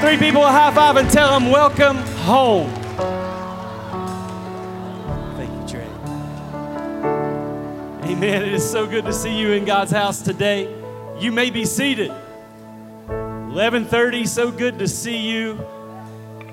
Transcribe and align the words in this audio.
Three 0.00 0.16
people 0.16 0.44
a 0.44 0.46
high 0.46 0.72
five 0.72 0.96
and 0.96 1.10
tell 1.10 1.36
them, 1.36 1.50
welcome 1.50 1.96
home. 2.22 2.72
Thank 5.36 5.50
you, 5.50 5.68
Trey. 5.68 5.88
Amen. 8.08 8.44
It 8.44 8.54
is 8.54 8.68
so 8.68 8.86
good 8.86 9.04
to 9.06 9.12
see 9.12 9.36
you 9.36 9.50
in 9.50 9.64
God's 9.64 9.90
house 9.90 10.22
today. 10.22 10.72
You 11.18 11.32
may 11.32 11.50
be 11.50 11.64
seated. 11.64 12.12
11:30. 13.08 14.24
So 14.28 14.52
good 14.52 14.78
to 14.78 14.86
see 14.86 15.18
you. 15.18 15.58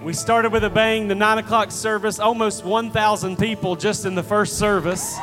We 0.04 0.14
started 0.14 0.52
with 0.52 0.64
a 0.64 0.70
bang. 0.72 1.08
The 1.08 1.14
nine 1.14 1.38
o'clock 1.38 1.70
service, 1.70 2.20
almost 2.20 2.66
1,000 2.66 3.38
people 3.38 3.76
just 3.76 4.06
in 4.06 4.16
the 4.16 4.24
first 4.24 4.58
service. 4.58 5.20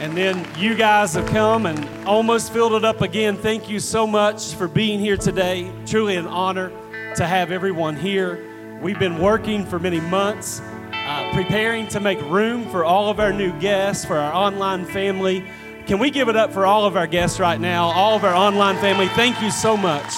And 0.00 0.16
then 0.16 0.46
you 0.56 0.76
guys 0.76 1.14
have 1.14 1.26
come 1.26 1.66
and 1.66 2.06
almost 2.06 2.52
filled 2.52 2.74
it 2.74 2.84
up 2.84 3.00
again. 3.00 3.36
Thank 3.36 3.68
you 3.68 3.80
so 3.80 4.06
much 4.06 4.54
for 4.54 4.68
being 4.68 5.00
here 5.00 5.16
today. 5.16 5.72
Truly 5.86 6.14
an 6.14 6.28
honor 6.28 6.70
to 7.16 7.26
have 7.26 7.50
everyone 7.50 7.96
here. 7.96 8.78
We've 8.80 8.98
been 8.98 9.18
working 9.20 9.66
for 9.66 9.80
many 9.80 9.98
months, 9.98 10.60
uh, 10.92 11.32
preparing 11.32 11.88
to 11.88 11.98
make 11.98 12.20
room 12.30 12.70
for 12.70 12.84
all 12.84 13.10
of 13.10 13.18
our 13.18 13.32
new 13.32 13.52
guests, 13.58 14.04
for 14.04 14.16
our 14.16 14.32
online 14.32 14.84
family. 14.86 15.44
Can 15.86 15.98
we 15.98 16.12
give 16.12 16.28
it 16.28 16.36
up 16.36 16.52
for 16.52 16.64
all 16.64 16.84
of 16.84 16.96
our 16.96 17.08
guests 17.08 17.40
right 17.40 17.60
now, 17.60 17.86
all 17.86 18.14
of 18.14 18.22
our 18.22 18.34
online 18.34 18.76
family? 18.76 19.08
Thank 19.08 19.42
you 19.42 19.50
so 19.50 19.76
much 19.76 20.14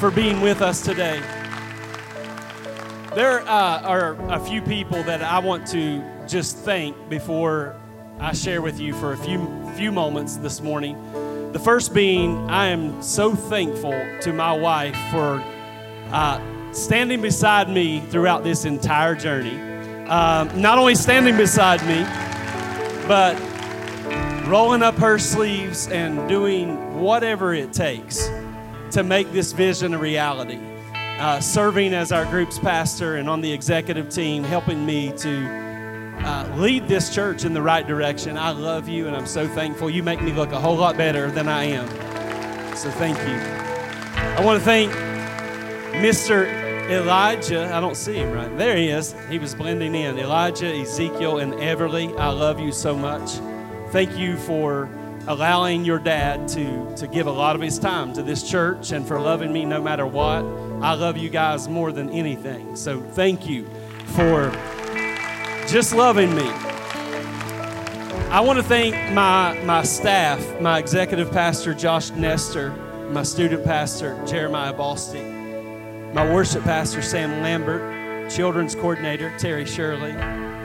for 0.00 0.10
being 0.10 0.40
with 0.40 0.60
us 0.60 0.82
today. 0.82 1.22
There 3.14 3.42
uh, 3.42 3.80
are 3.82 4.16
a 4.28 4.40
few 4.40 4.60
people 4.60 5.04
that 5.04 5.22
I 5.22 5.38
want 5.38 5.68
to 5.68 6.02
just 6.26 6.56
thank 6.58 6.96
before 7.08 7.76
I 8.20 8.32
share 8.32 8.60
with 8.60 8.80
you 8.80 8.94
for 8.94 9.12
a 9.12 9.16
few 9.16 9.38
few 9.76 9.92
moments 9.92 10.36
this 10.36 10.60
morning. 10.60 10.96
The 11.52 11.58
first 11.60 11.94
being, 11.94 12.50
I 12.50 12.66
am 12.66 13.00
so 13.00 13.34
thankful 13.34 13.94
to 14.22 14.32
my 14.32 14.52
wife 14.52 14.96
for 15.12 15.40
uh, 16.10 16.72
standing 16.72 17.22
beside 17.22 17.70
me 17.70 18.00
throughout 18.00 18.42
this 18.42 18.64
entire 18.64 19.14
journey. 19.14 19.56
Um, 20.08 20.60
not 20.60 20.78
only 20.78 20.96
standing 20.96 21.36
beside 21.36 21.80
me, 21.86 22.02
but 23.06 23.38
rolling 24.48 24.82
up 24.82 24.96
her 24.96 25.18
sleeves 25.18 25.86
and 25.86 26.28
doing 26.28 26.98
whatever 27.00 27.54
it 27.54 27.72
takes 27.72 28.28
to 28.90 29.04
make 29.04 29.30
this 29.30 29.52
vision 29.52 29.94
a 29.94 29.98
reality. 29.98 30.58
Uh, 30.92 31.38
serving 31.38 31.94
as 31.94 32.10
our 32.10 32.24
group's 32.24 32.58
pastor 32.58 33.16
and 33.16 33.28
on 33.28 33.40
the 33.40 33.52
executive 33.52 34.08
team, 34.08 34.42
helping 34.42 34.84
me 34.84 35.12
to 35.18 35.67
uh, 36.24 36.52
lead 36.56 36.88
this 36.88 37.14
church 37.14 37.44
in 37.44 37.52
the 37.54 37.62
right 37.62 37.86
direction. 37.86 38.36
I 38.36 38.50
love 38.50 38.88
you 38.88 39.06
and 39.06 39.16
I'm 39.16 39.26
so 39.26 39.48
thankful. 39.48 39.90
You 39.90 40.02
make 40.02 40.20
me 40.20 40.32
look 40.32 40.52
a 40.52 40.60
whole 40.60 40.76
lot 40.76 40.96
better 40.96 41.30
than 41.30 41.48
I 41.48 41.64
am. 41.64 41.86
So 42.76 42.90
thank 42.90 43.18
you. 43.18 43.58
I 44.38 44.44
want 44.44 44.58
to 44.58 44.64
thank 44.64 44.92
Mr. 45.94 46.46
Elijah. 46.90 47.74
I 47.74 47.80
don't 47.80 47.96
see 47.96 48.14
him 48.14 48.32
right. 48.32 48.56
There 48.56 48.76
he 48.76 48.88
is. 48.88 49.14
He 49.28 49.38
was 49.38 49.54
blending 49.54 49.94
in. 49.94 50.18
Elijah, 50.18 50.72
Ezekiel, 50.74 51.38
and 51.38 51.52
Everly. 51.54 52.16
I 52.18 52.30
love 52.30 52.60
you 52.60 52.72
so 52.72 52.96
much. 52.96 53.32
Thank 53.90 54.16
you 54.16 54.36
for 54.36 54.88
allowing 55.26 55.84
your 55.84 55.98
dad 55.98 56.48
to, 56.48 56.96
to 56.96 57.06
give 57.06 57.26
a 57.26 57.30
lot 57.30 57.54
of 57.54 57.62
his 57.62 57.78
time 57.78 58.12
to 58.14 58.22
this 58.22 58.48
church 58.48 58.92
and 58.92 59.06
for 59.06 59.20
loving 59.20 59.52
me 59.52 59.64
no 59.64 59.82
matter 59.82 60.06
what. 60.06 60.42
I 60.82 60.94
love 60.94 61.16
you 61.16 61.28
guys 61.28 61.68
more 61.68 61.92
than 61.92 62.08
anything. 62.10 62.76
So 62.76 63.00
thank 63.00 63.46
you 63.46 63.68
for 64.14 64.50
just 65.68 65.94
loving 65.94 66.34
me. 66.34 66.48
I 68.30 68.40
want 68.40 68.58
to 68.58 68.62
thank 68.62 68.94
my, 69.12 69.58
my 69.64 69.82
staff, 69.82 70.60
my 70.60 70.78
executive 70.78 71.30
pastor, 71.30 71.74
Josh 71.74 72.10
Nestor, 72.10 72.70
my 73.10 73.22
student 73.22 73.64
pastor, 73.64 74.18
Jeremiah 74.26 74.72
Balsti, 74.72 76.14
my 76.14 76.32
worship 76.32 76.64
pastor, 76.64 77.02
Sam 77.02 77.42
Lambert, 77.42 78.30
children's 78.30 78.74
coordinator, 78.74 79.32
Terry 79.38 79.66
Shirley, 79.66 80.14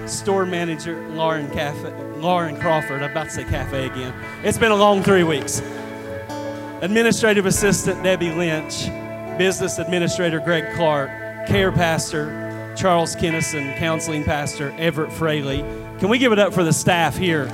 store 0.07 0.45
manager, 0.45 1.05
Lauren, 1.09 1.49
Cafe, 1.51 1.91
Lauren 2.17 2.57
Crawford. 2.57 3.03
I'm 3.03 3.11
about 3.11 3.25
to 3.25 3.29
say 3.31 3.43
cafe 3.43 3.85
again. 3.87 4.13
It's 4.43 4.57
been 4.57 4.71
a 4.71 4.75
long 4.75 5.03
three 5.03 5.23
weeks. 5.23 5.61
Administrative 6.81 7.45
assistant, 7.45 8.03
Debbie 8.03 8.31
Lynch, 8.31 8.87
business 9.37 9.79
administrator, 9.79 10.39
Greg 10.39 10.73
Clark, 10.75 11.09
care 11.47 11.71
pastor, 11.73 12.42
Charles 12.75 13.15
Kennison, 13.15 13.75
counseling 13.77 14.23
pastor, 14.23 14.73
Everett 14.77 15.11
Fraley. 15.11 15.59
Can 15.99 16.09
we 16.09 16.17
give 16.17 16.31
it 16.31 16.39
up 16.39 16.53
for 16.53 16.63
the 16.63 16.73
staff 16.73 17.15
here 17.15 17.47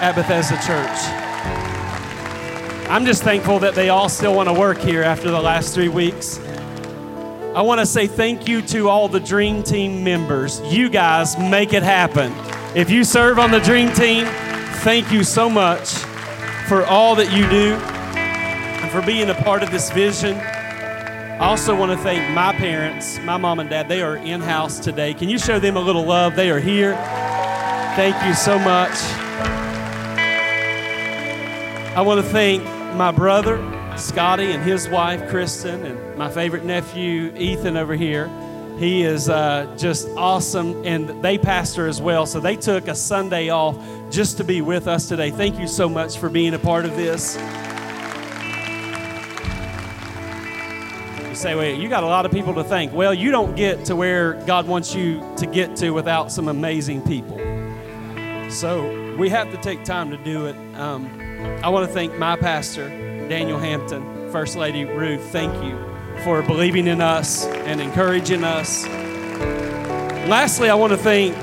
at 0.00 0.14
Bethesda 0.14 0.56
Church? 0.56 1.22
I'm 2.88 3.04
just 3.06 3.22
thankful 3.22 3.58
that 3.60 3.74
they 3.74 3.88
all 3.88 4.08
still 4.08 4.34
want 4.34 4.48
to 4.48 4.52
work 4.52 4.78
here 4.78 5.02
after 5.02 5.30
the 5.30 5.40
last 5.40 5.74
three 5.74 5.88
weeks. 5.88 6.38
I 7.54 7.60
want 7.62 7.80
to 7.80 7.86
say 7.86 8.06
thank 8.06 8.48
you 8.48 8.62
to 8.62 8.88
all 8.88 9.08
the 9.08 9.20
Dream 9.20 9.62
Team 9.62 10.02
members. 10.04 10.60
You 10.72 10.88
guys 10.88 11.38
make 11.38 11.72
it 11.72 11.82
happen. 11.82 12.32
If 12.76 12.90
you 12.90 13.04
serve 13.04 13.38
on 13.38 13.50
the 13.50 13.60
Dream 13.60 13.92
Team, 13.92 14.26
thank 14.80 15.12
you 15.12 15.24
so 15.24 15.50
much 15.50 15.90
for 16.66 16.86
all 16.86 17.14
that 17.16 17.30
you 17.32 17.48
do 17.50 17.74
and 17.74 18.90
for 18.90 19.02
being 19.02 19.28
a 19.30 19.34
part 19.34 19.62
of 19.62 19.70
this 19.70 19.90
vision. 19.90 20.40
I 21.42 21.46
also 21.46 21.74
want 21.74 21.90
to 21.90 21.98
thank 21.98 22.32
my 22.32 22.52
parents, 22.52 23.18
my 23.18 23.36
mom 23.36 23.58
and 23.58 23.68
dad. 23.68 23.88
They 23.88 24.00
are 24.00 24.16
in 24.16 24.40
house 24.40 24.78
today. 24.78 25.12
Can 25.12 25.28
you 25.28 25.40
show 25.40 25.58
them 25.58 25.76
a 25.76 25.80
little 25.80 26.04
love? 26.04 26.36
They 26.36 26.52
are 26.52 26.60
here. 26.60 26.94
Thank 27.96 28.14
you 28.24 28.32
so 28.32 28.60
much. 28.60 28.92
I 31.96 32.00
want 32.00 32.24
to 32.24 32.30
thank 32.30 32.62
my 32.94 33.10
brother, 33.10 33.58
Scotty, 33.98 34.52
and 34.52 34.62
his 34.62 34.88
wife, 34.88 35.28
Kristen, 35.30 35.84
and 35.84 36.16
my 36.16 36.30
favorite 36.30 36.64
nephew, 36.64 37.34
Ethan, 37.36 37.76
over 37.76 37.96
here. 37.96 38.30
He 38.78 39.02
is 39.02 39.28
uh, 39.28 39.74
just 39.76 40.08
awesome, 40.10 40.86
and 40.86 41.24
they 41.24 41.38
pastor 41.38 41.88
as 41.88 42.00
well. 42.00 42.24
So 42.24 42.38
they 42.38 42.54
took 42.54 42.86
a 42.86 42.94
Sunday 42.94 43.48
off 43.48 43.76
just 44.12 44.36
to 44.36 44.44
be 44.44 44.60
with 44.60 44.86
us 44.86 45.08
today. 45.08 45.32
Thank 45.32 45.58
you 45.58 45.66
so 45.66 45.88
much 45.88 46.18
for 46.18 46.28
being 46.28 46.54
a 46.54 46.58
part 46.60 46.84
of 46.84 46.94
this. 46.94 47.36
Say, 51.42 51.56
wait, 51.56 51.80
you 51.80 51.88
got 51.88 52.04
a 52.04 52.06
lot 52.06 52.24
of 52.24 52.30
people 52.30 52.54
to 52.54 52.62
thank. 52.62 52.92
Well, 52.92 53.12
you 53.12 53.32
don't 53.32 53.56
get 53.56 53.86
to 53.86 53.96
where 53.96 54.34
God 54.46 54.68
wants 54.68 54.94
you 54.94 55.20
to 55.38 55.44
get 55.44 55.74
to 55.78 55.90
without 55.90 56.30
some 56.30 56.46
amazing 56.46 57.02
people. 57.02 57.36
So 58.48 59.16
we 59.16 59.28
have 59.30 59.50
to 59.50 59.56
take 59.56 59.82
time 59.82 60.12
to 60.12 60.16
do 60.18 60.46
it. 60.46 60.54
Um, 60.76 61.08
I 61.64 61.68
want 61.68 61.88
to 61.88 61.92
thank 61.92 62.16
my 62.16 62.36
pastor, 62.36 62.88
Daniel 63.28 63.58
Hampton, 63.58 64.30
First 64.30 64.54
Lady 64.54 64.84
Ruth. 64.84 65.20
Thank 65.32 65.52
you 65.64 65.76
for 66.22 66.42
believing 66.42 66.86
in 66.86 67.00
us 67.00 67.44
and 67.44 67.80
encouraging 67.80 68.44
us. 68.44 68.86
Lastly, 70.28 70.70
I 70.70 70.76
want 70.76 70.92
to 70.92 70.96
thank 70.96 71.36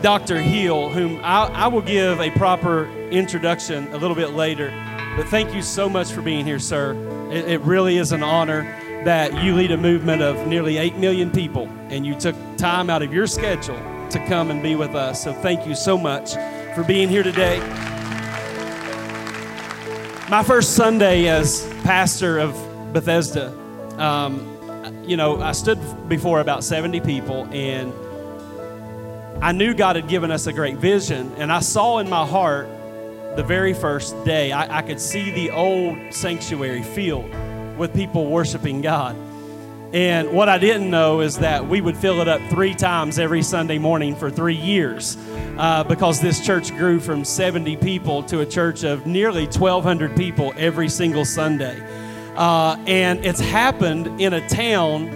Dr. 0.00 0.40
Hill, 0.40 0.88
whom 0.88 1.20
I, 1.22 1.48
I 1.48 1.66
will 1.66 1.82
give 1.82 2.22
a 2.22 2.30
proper 2.30 2.86
introduction 3.10 3.88
a 3.88 3.98
little 3.98 4.16
bit 4.16 4.30
later. 4.30 4.70
But 5.14 5.26
thank 5.28 5.54
you 5.54 5.60
so 5.60 5.90
much 5.90 6.10
for 6.10 6.22
being 6.22 6.46
here, 6.46 6.58
sir. 6.58 6.94
It, 7.30 7.46
it 7.50 7.60
really 7.60 7.98
is 7.98 8.12
an 8.12 8.22
honor 8.22 8.74
that 9.06 9.40
you 9.40 9.54
lead 9.54 9.70
a 9.70 9.76
movement 9.76 10.20
of 10.20 10.48
nearly 10.48 10.78
8 10.78 10.96
million 10.96 11.30
people 11.30 11.68
and 11.90 12.04
you 12.04 12.12
took 12.16 12.34
time 12.56 12.90
out 12.90 13.02
of 13.02 13.14
your 13.14 13.28
schedule 13.28 13.78
to 14.10 14.18
come 14.26 14.50
and 14.50 14.60
be 14.60 14.74
with 14.74 14.96
us. 14.96 15.22
So 15.22 15.32
thank 15.32 15.64
you 15.64 15.76
so 15.76 15.96
much 15.96 16.32
for 16.74 16.82
being 16.82 17.08
here 17.08 17.22
today. 17.22 17.60
My 20.28 20.42
first 20.44 20.74
Sunday 20.74 21.28
as 21.28 21.64
pastor 21.84 22.40
of 22.40 22.52
Bethesda, 22.92 23.52
um, 23.96 25.04
you 25.06 25.16
know, 25.16 25.40
I 25.40 25.52
stood 25.52 25.78
before 26.08 26.40
about 26.40 26.64
70 26.64 26.98
people 27.02 27.46
and 27.52 27.92
I 29.40 29.52
knew 29.52 29.72
God 29.72 29.94
had 29.94 30.08
given 30.08 30.32
us 30.32 30.48
a 30.48 30.52
great 30.52 30.78
vision, 30.78 31.30
and 31.36 31.52
I 31.52 31.60
saw 31.60 31.98
in 31.98 32.08
my 32.08 32.26
heart 32.26 32.66
the 33.36 33.44
very 33.46 33.74
first 33.74 34.24
day, 34.24 34.50
I, 34.50 34.78
I 34.78 34.82
could 34.82 34.98
see 34.98 35.30
the 35.30 35.50
old 35.50 35.96
sanctuary 36.12 36.82
filled 36.82 37.30
with 37.76 37.94
people 37.94 38.26
worshiping 38.26 38.80
God. 38.80 39.16
And 39.92 40.32
what 40.32 40.48
I 40.48 40.58
didn't 40.58 40.90
know 40.90 41.20
is 41.20 41.38
that 41.38 41.66
we 41.68 41.80
would 41.80 41.96
fill 41.96 42.20
it 42.20 42.28
up 42.28 42.40
three 42.50 42.74
times 42.74 43.18
every 43.18 43.42
Sunday 43.42 43.78
morning 43.78 44.16
for 44.16 44.30
three 44.30 44.56
years 44.56 45.16
uh, 45.58 45.84
because 45.84 46.20
this 46.20 46.44
church 46.44 46.70
grew 46.76 46.98
from 46.98 47.24
70 47.24 47.76
people 47.76 48.22
to 48.24 48.40
a 48.40 48.46
church 48.46 48.82
of 48.82 49.06
nearly 49.06 49.44
1,200 49.44 50.16
people 50.16 50.52
every 50.56 50.88
single 50.88 51.24
Sunday. 51.24 51.80
Uh, 52.36 52.76
and 52.86 53.24
it's 53.24 53.40
happened 53.40 54.20
in 54.20 54.34
a 54.34 54.48
town 54.48 55.08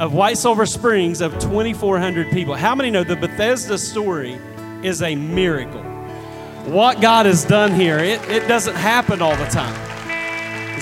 of 0.00 0.14
White 0.14 0.38
Sulphur 0.38 0.64
Springs 0.64 1.20
of 1.20 1.32
2,400 1.38 2.30
people. 2.30 2.54
How 2.54 2.74
many 2.74 2.90
know 2.90 3.04
the 3.04 3.16
Bethesda 3.16 3.76
story 3.76 4.38
is 4.82 5.02
a 5.02 5.14
miracle? 5.14 5.82
What 6.64 7.00
God 7.00 7.26
has 7.26 7.44
done 7.44 7.74
here, 7.74 7.98
it, 7.98 8.22
it 8.30 8.46
doesn't 8.48 8.76
happen 8.76 9.20
all 9.20 9.36
the 9.36 9.46
time. 9.46 9.74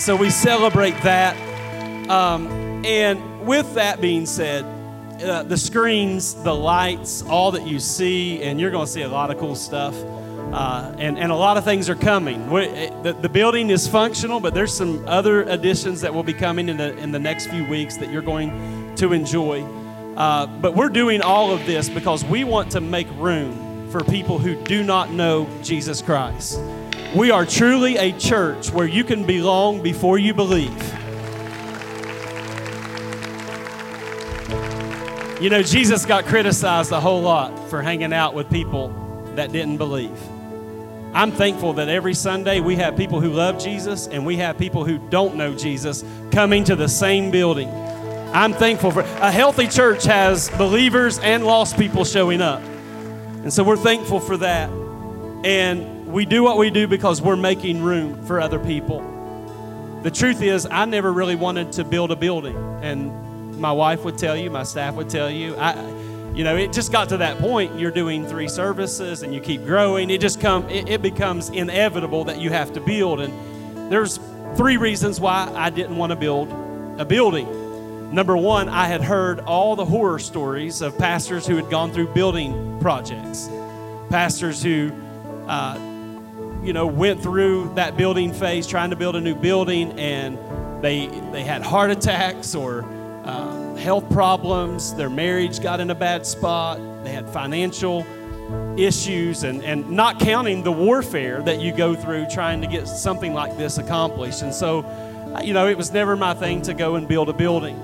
So 0.01 0.17
we 0.17 0.31
celebrate 0.31 0.99
that. 1.03 1.37
Um, 2.09 2.87
and 2.87 3.47
with 3.47 3.75
that 3.75 4.01
being 4.01 4.25
said, 4.25 4.65
uh, 5.23 5.43
the 5.43 5.59
screens, 5.59 6.43
the 6.43 6.55
lights, 6.55 7.21
all 7.21 7.53
that 7.53 7.67
you 7.67 7.79
see, 7.79 8.43
and 8.43 8.59
you're 8.59 8.71
going 8.71 8.87
to 8.87 8.91
see 8.91 9.03
a 9.03 9.09
lot 9.09 9.31
of 9.31 9.39
cool 9.39 9.55
stuff. 9.55 9.95
Uh, 9.95 10.95
and, 10.99 11.19
and 11.19 11.31
a 11.31 11.37
lot 11.37 11.59
of 11.59 11.65
things 11.65 11.91
are 11.91 11.95
coming. 11.95 12.51
We, 12.51 12.63
eh, 12.63 13.03
the, 13.03 13.13
the 13.13 13.29
building 13.29 13.69
is 13.69 13.87
functional, 13.87 14.41
but 14.41 14.55
there's 14.55 14.73
some 14.75 15.07
other 15.07 15.43
additions 15.43 16.01
that 16.01 16.15
will 16.15 16.23
be 16.23 16.33
coming 16.33 16.71
in 16.71 16.79
the, 16.79 16.97
in 16.97 17.13
the 17.13 17.19
next 17.19 17.49
few 17.49 17.67
weeks 17.67 17.99
that 17.99 18.11
you're 18.11 18.23
going 18.23 18.95
to 18.97 19.13
enjoy. 19.13 19.63
Uh, 20.17 20.47
but 20.47 20.75
we're 20.75 20.89
doing 20.89 21.21
all 21.21 21.53
of 21.53 21.67
this 21.67 21.91
because 21.91 22.25
we 22.25 22.43
want 22.43 22.73
to 22.73 22.81
make 22.81 23.07
room 23.17 23.91
for 23.91 24.03
people 24.05 24.39
who 24.39 24.55
do 24.65 24.83
not 24.83 25.11
know 25.11 25.47
Jesus 25.63 26.01
Christ. 26.01 26.59
We 27.15 27.33
are 27.33 27.45
truly 27.45 27.97
a 27.97 28.13
church 28.13 28.71
where 28.71 28.87
you 28.87 29.03
can 29.03 29.27
belong 29.27 29.83
before 29.83 30.17
you 30.17 30.33
believe. 30.33 30.71
You 35.43 35.51
know, 35.51 35.61
Jesus 35.61 36.07
got 36.07 36.27
criticized 36.27 36.93
a 36.93 37.01
whole 37.01 37.23
lot 37.23 37.69
for 37.69 37.83
hanging 37.83 38.13
out 38.13 38.35
with 38.35 38.49
people 38.49 38.91
that 39.35 39.51
didn't 39.51 39.79
believe. 39.79 40.17
I'm 41.13 41.33
thankful 41.33 41.73
that 41.73 41.89
every 41.89 42.15
Sunday 42.15 42.61
we 42.61 42.77
have 42.77 42.97
people 42.97 43.21
who 43.21 43.31
love 43.31 43.59
Jesus 43.59 44.07
and 44.07 44.25
we 44.25 44.37
have 44.37 44.57
people 44.57 44.85
who 44.85 44.99
don't 45.09 45.35
know 45.35 45.53
Jesus 45.53 46.05
coming 46.31 46.63
to 46.65 46.77
the 46.77 46.89
same 46.89 47.33
building. 47.33 47.69
I'm 48.33 48.53
thankful 48.53 48.93
for 48.93 49.01
a 49.01 49.33
healthy 49.33 49.67
church 49.67 50.05
has 50.05 50.49
believers 50.51 51.19
and 51.19 51.45
lost 51.45 51.77
people 51.77 52.05
showing 52.05 52.41
up. 52.41 52.63
And 52.63 53.53
so 53.53 53.65
we're 53.65 53.77
thankful 53.77 54.21
for 54.21 54.37
that. 54.37 54.71
And 55.43 55.90
we 56.11 56.25
do 56.25 56.43
what 56.43 56.59
we 56.59 56.71
do 56.71 56.87
because 56.87 57.23
we're 57.23 57.37
making 57.37 57.83
room 57.83 58.25
for 58.27 58.41
other 58.41 58.59
people. 58.59 59.01
The 60.03 60.11
truth 60.11 60.43
is, 60.43 60.67
I 60.71 60.85
never 60.87 61.13
really 61.13 61.37
wanted 61.37 61.73
to 61.73 61.85
build 61.85 62.11
a 62.11 62.17
building. 62.17 62.57
And 62.83 63.59
my 63.61 63.73
wife 63.73 64.05
would 64.05 64.19
tell 64.19 64.37
you, 64.37 64.51
my 64.51 64.63
staff 64.63 64.95
would 64.95 65.11
tell 65.11 65.31
you, 65.31 65.57
I 65.57 65.75
you 66.35 66.45
know 66.45 66.57
it 66.57 66.73
just 66.73 66.93
got 66.93 67.09
to 67.09 67.17
that 67.17 67.39
point 67.39 67.77
you're 67.77 67.91
doing 67.91 68.25
three 68.25 68.47
services 68.47 69.25
and 69.25 69.35
you 69.35 69.41
keep 69.41 69.65
growing 69.65 70.11
it 70.11 70.21
just 70.21 70.41
come 70.41 70.69
it, 70.71 70.89
it, 70.89 71.03
becomes 71.03 71.49
inevitable 71.49 72.23
that 72.23 72.41
you 72.41 72.51
have 72.51 72.73
to 72.73 72.81
build 72.81 73.21
and 73.21 73.91
there's 73.91 74.21
three 74.57 74.77
reasons 74.77 75.21
why 75.21 75.53
i 75.57 75.71
didn't 75.71 75.97
want 75.97 76.11
to 76.11 76.17
build 76.17 76.49
a 77.01 77.05
building 77.05 78.15
number 78.15 78.37
one 78.37 78.69
i 78.69 78.87
had 78.87 79.01
heard 79.01 79.41
all 79.41 79.75
the 79.75 79.85
horror 79.85 80.21
stories 80.21 80.83
of 80.83 80.97
pastors 80.99 81.49
who 81.49 81.57
had 81.57 81.69
gone 81.69 81.91
through 81.91 82.07
building 82.15 82.79
projects 82.79 83.49
pastors 84.09 84.63
who 84.63 84.93
uh, 85.49 85.77
you 86.63 86.73
know 86.73 86.87
went 86.87 87.23
through 87.23 87.73
that 87.75 87.97
building 87.97 88.33
phase 88.33 88.67
trying 88.67 88.91
to 88.91 88.97
build 88.97 89.17
a 89.17 89.21
new 89.21 89.35
building 89.35 89.93
and 89.99 90.39
they 90.83 91.07
they 91.33 91.43
had 91.43 91.63
heart 91.63 91.91
attacks 91.91 92.55
or 92.55 92.85
uh, 93.25 93.75
health 93.77 94.09
problems, 94.11 94.95
their 94.95 95.11
marriage 95.11 95.61
got 95.61 95.81
in 95.81 95.91
a 95.91 95.95
bad 95.95 96.27
spot, 96.27 96.79
they 97.05 97.13
had 97.13 97.29
financial 97.29 98.07
issues, 98.77 99.45
and, 99.45 99.63
and 99.65 99.91
not 99.91 100.21
counting 100.21 100.63
the 100.63 100.73
warfare 100.73 101.43
that 101.43 101.61
you 101.61 101.73
go 101.73 101.95
through 101.95 102.27
trying 102.27 102.61
to 102.61 102.67
get 102.67 102.89
something 102.89 103.35
like 103.35 103.57
this 103.57 103.79
accomplished. 103.79 104.43
And 104.43 104.55
so, 104.55 104.81
you 105.43 105.53
know, 105.53 105.69
it 105.69 105.77
was 105.77 105.93
never 105.93 106.17
my 106.17 106.35
thing 106.35 106.63
to 106.63 106.75
go 106.75 106.97
and 106.97 107.07
build 107.07 107.29
a 107.29 107.33
building. 107.33 107.79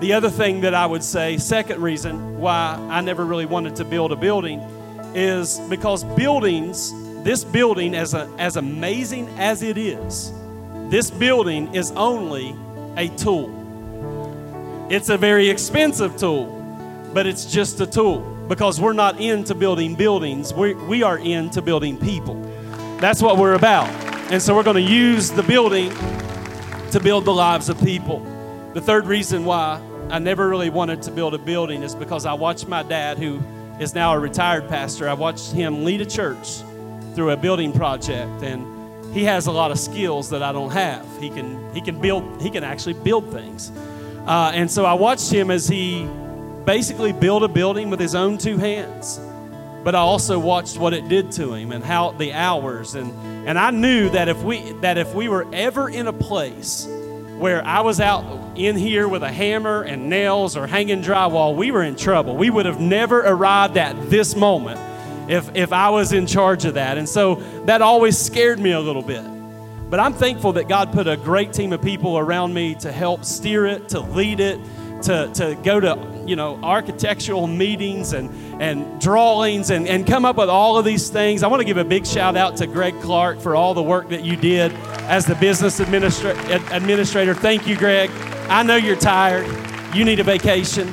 The 0.00 0.14
other 0.14 0.30
thing 0.30 0.62
that 0.62 0.74
I 0.74 0.86
would 0.86 1.04
say, 1.04 1.38
second 1.38 1.80
reason 1.80 2.40
why 2.40 2.76
I 2.90 3.00
never 3.02 3.24
really 3.24 3.46
wanted 3.46 3.76
to 3.76 3.84
build 3.84 4.10
a 4.10 4.16
building, 4.16 4.60
is 5.14 5.60
because 5.68 6.02
buildings, 6.02 6.92
this 7.22 7.44
building, 7.44 7.94
as, 7.94 8.14
a, 8.14 8.28
as 8.38 8.56
amazing 8.56 9.28
as 9.38 9.62
it 9.62 9.78
is, 9.78 10.32
this 10.88 11.10
building 11.10 11.72
is 11.74 11.92
only 11.92 12.56
a 12.96 13.08
tool. 13.16 14.88
It's 14.90 15.08
a 15.08 15.16
very 15.16 15.48
expensive 15.48 16.16
tool, 16.16 16.46
but 17.14 17.26
it's 17.26 17.44
just 17.44 17.80
a 17.80 17.86
tool 17.86 18.20
because 18.48 18.80
we're 18.80 18.92
not 18.92 19.20
into 19.20 19.54
building 19.54 19.94
buildings, 19.94 20.52
we, 20.52 20.74
we 20.74 21.02
are 21.04 21.18
into 21.18 21.62
building 21.62 21.96
people. 21.96 22.34
That's 22.98 23.22
what 23.22 23.38
we're 23.38 23.54
about. 23.54 23.88
And 24.32 24.42
so 24.42 24.54
we're 24.54 24.64
going 24.64 24.84
to 24.84 24.92
use 24.92 25.30
the 25.30 25.44
building 25.44 25.90
to 26.90 27.00
build 27.00 27.24
the 27.24 27.32
lives 27.32 27.68
of 27.68 27.80
people. 27.80 28.20
The 28.74 28.80
third 28.80 29.06
reason 29.06 29.44
why 29.44 29.80
I 30.10 30.18
never 30.18 30.48
really 30.48 30.70
wanted 30.70 31.02
to 31.02 31.12
build 31.12 31.34
a 31.34 31.38
building 31.38 31.82
is 31.84 31.94
because 31.94 32.26
I 32.26 32.32
watched 32.32 32.66
my 32.66 32.82
dad, 32.82 33.16
who 33.16 33.40
is 33.78 33.94
now 33.94 34.12
a 34.12 34.18
retired 34.18 34.68
pastor, 34.68 35.08
I 35.08 35.14
watched 35.14 35.52
him 35.52 35.84
lead 35.84 36.00
a 36.00 36.06
church 36.06 36.62
through 37.14 37.30
a 37.30 37.36
building 37.36 37.72
project 37.72 38.42
and 38.42 38.72
he 39.12 39.24
has 39.24 39.46
a 39.46 39.52
lot 39.52 39.70
of 39.70 39.78
skills 39.78 40.30
that 40.30 40.42
I 40.42 40.52
don't 40.52 40.70
have. 40.70 41.06
He 41.20 41.28
can 41.28 41.72
he 41.74 41.80
can 41.80 42.00
build 42.00 42.40
he 42.40 42.50
can 42.50 42.64
actually 42.64 42.94
build 42.94 43.30
things. 43.30 43.70
Uh, 44.26 44.52
and 44.54 44.70
so 44.70 44.84
I 44.84 44.94
watched 44.94 45.30
him 45.30 45.50
as 45.50 45.68
he 45.68 46.08
basically 46.64 47.12
built 47.12 47.42
a 47.42 47.48
building 47.48 47.90
with 47.90 48.00
his 48.00 48.14
own 48.14 48.38
two 48.38 48.56
hands. 48.56 49.20
But 49.84 49.94
I 49.94 49.98
also 49.98 50.38
watched 50.38 50.78
what 50.78 50.94
it 50.94 51.08
did 51.08 51.32
to 51.32 51.54
him 51.54 51.72
and 51.72 51.84
how 51.84 52.12
the 52.12 52.32
hours 52.32 52.94
and 52.94 53.12
and 53.46 53.58
I 53.58 53.70
knew 53.70 54.08
that 54.10 54.28
if 54.28 54.42
we 54.42 54.72
that 54.80 54.96
if 54.96 55.14
we 55.14 55.28
were 55.28 55.46
ever 55.52 55.88
in 55.88 56.06
a 56.06 56.12
place 56.12 56.86
where 57.38 57.64
I 57.66 57.80
was 57.80 58.00
out 58.00 58.56
in 58.56 58.76
here 58.76 59.08
with 59.08 59.24
a 59.24 59.32
hammer 59.32 59.82
and 59.82 60.08
nails 60.08 60.56
or 60.56 60.66
hanging 60.66 61.02
drywall, 61.02 61.56
we 61.56 61.70
were 61.70 61.82
in 61.82 61.96
trouble. 61.96 62.36
We 62.36 62.48
would 62.48 62.66
have 62.66 62.80
never 62.80 63.20
arrived 63.20 63.76
at 63.76 64.08
this 64.08 64.36
moment 64.36 64.78
if 65.28 65.54
if 65.54 65.72
I 65.72 65.90
was 65.90 66.12
in 66.12 66.26
charge 66.26 66.64
of 66.64 66.74
that. 66.74 66.98
And 66.98 67.08
so 67.08 67.36
that 67.66 67.82
always 67.82 68.18
scared 68.18 68.58
me 68.58 68.72
a 68.72 68.80
little 68.80 69.02
bit. 69.02 69.24
But 69.90 70.00
I'm 70.00 70.14
thankful 70.14 70.54
that 70.54 70.68
God 70.68 70.90
put 70.92 71.06
a 71.06 71.18
great 71.18 71.52
team 71.52 71.72
of 71.72 71.82
people 71.82 72.18
around 72.18 72.54
me 72.54 72.74
to 72.76 72.90
help 72.90 73.26
steer 73.26 73.66
it, 73.66 73.90
to 73.90 74.00
lead 74.00 74.40
it, 74.40 74.58
to, 75.02 75.30
to 75.34 75.54
go 75.62 75.80
to 75.80 76.24
you 76.26 76.36
know 76.36 76.58
architectural 76.62 77.46
meetings 77.46 78.12
and, 78.12 78.30
and 78.62 79.00
drawings 79.00 79.70
and, 79.70 79.86
and 79.86 80.06
come 80.06 80.24
up 80.24 80.36
with 80.36 80.48
all 80.48 80.78
of 80.78 80.84
these 80.84 81.08
things. 81.10 81.42
I 81.42 81.48
want 81.48 81.60
to 81.60 81.66
give 81.66 81.76
a 81.76 81.84
big 81.84 82.06
shout 82.06 82.36
out 82.36 82.56
to 82.58 82.66
Greg 82.66 82.98
Clark 83.00 83.40
for 83.40 83.54
all 83.54 83.74
the 83.74 83.82
work 83.82 84.08
that 84.10 84.24
you 84.24 84.36
did 84.36 84.72
as 85.08 85.26
the 85.26 85.34
business 85.34 85.80
administra- 85.80 86.36
administrator. 86.74 87.34
Thank 87.34 87.66
you, 87.66 87.76
Greg. 87.76 88.10
I 88.48 88.62
know 88.62 88.76
you're 88.76 88.96
tired. 88.96 89.46
You 89.94 90.04
need 90.04 90.20
a 90.20 90.24
vacation. 90.24 90.88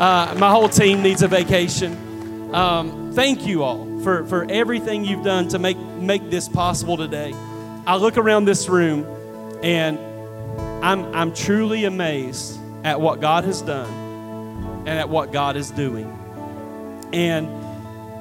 Uh, 0.00 0.34
my 0.38 0.50
whole 0.50 0.68
team 0.68 1.02
needs 1.02 1.22
a 1.22 1.28
vacation. 1.28 2.54
Um, 2.54 3.07
thank 3.18 3.48
you 3.48 3.64
all 3.64 3.84
for, 4.02 4.24
for 4.26 4.46
everything 4.48 5.04
you've 5.04 5.24
done 5.24 5.48
to 5.48 5.58
make, 5.58 5.76
make 5.76 6.30
this 6.30 6.48
possible 6.48 6.96
today. 6.96 7.34
I 7.84 7.96
look 7.96 8.16
around 8.16 8.44
this 8.44 8.68
room 8.68 9.04
and 9.60 9.98
I'm, 10.84 11.12
I'm 11.12 11.34
truly 11.34 11.84
amazed 11.84 12.60
at 12.84 13.00
what 13.00 13.20
God 13.20 13.42
has 13.42 13.60
done 13.60 13.88
and 14.86 14.90
at 14.90 15.08
what 15.08 15.32
God 15.32 15.56
is 15.56 15.72
doing. 15.72 16.06
And 17.12 17.48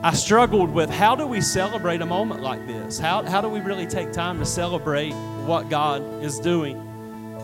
I 0.03 0.15
struggled 0.15 0.73
with 0.73 0.89
how 0.89 1.15
do 1.15 1.27
we 1.27 1.41
celebrate 1.41 2.01
a 2.01 2.07
moment 2.07 2.41
like 2.41 2.65
this? 2.65 2.97
How, 2.97 3.21
how 3.21 3.39
do 3.39 3.49
we 3.49 3.59
really 3.59 3.85
take 3.85 4.11
time 4.11 4.39
to 4.39 4.47
celebrate 4.47 5.13
what 5.45 5.69
God 5.69 6.23
is 6.23 6.39
doing? 6.39 6.75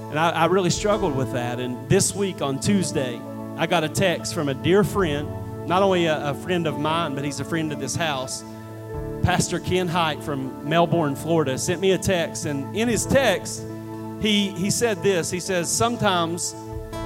And 0.09 0.17
I, 0.17 0.31
I 0.31 0.45
really 0.45 0.71
struggled 0.71 1.15
with 1.15 1.33
that. 1.33 1.59
And 1.59 1.87
this 1.87 2.15
week 2.15 2.41
on 2.41 2.59
Tuesday, 2.59 3.21
I 3.57 3.67
got 3.67 3.83
a 3.83 3.89
text 3.89 4.33
from 4.33 4.49
a 4.49 4.55
dear 4.55 4.83
friend, 4.83 5.29
not 5.67 5.81
only 5.81 6.05
a, 6.05 6.29
a 6.29 6.33
friend 6.33 6.67
of 6.67 6.79
mine, 6.79 7.15
but 7.15 7.23
he's 7.23 7.39
a 7.39 7.45
friend 7.45 7.71
of 7.71 7.79
this 7.79 7.95
house 7.95 8.43
Pastor 9.23 9.57
Ken 9.57 9.87
Hite 9.87 10.21
from 10.21 10.67
Melbourne, 10.67 11.15
Florida, 11.15 11.57
sent 11.57 11.79
me 11.79 11.91
a 11.93 11.97
text. 11.97 12.45
And 12.45 12.75
in 12.75 12.89
his 12.89 13.05
text, 13.05 13.63
he, 14.19 14.49
he 14.49 14.69
said 14.69 15.01
this 15.01 15.31
He 15.31 15.39
says, 15.39 15.71
Sometimes 15.71 16.53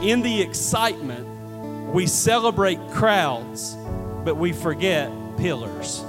in 0.01 0.23
the 0.23 0.41
excitement, 0.41 1.27
we 1.93 2.07
celebrate 2.07 2.79
crowds, 2.89 3.75
but 4.25 4.35
we 4.35 4.51
forget 4.51 5.11
pillars. 5.37 5.99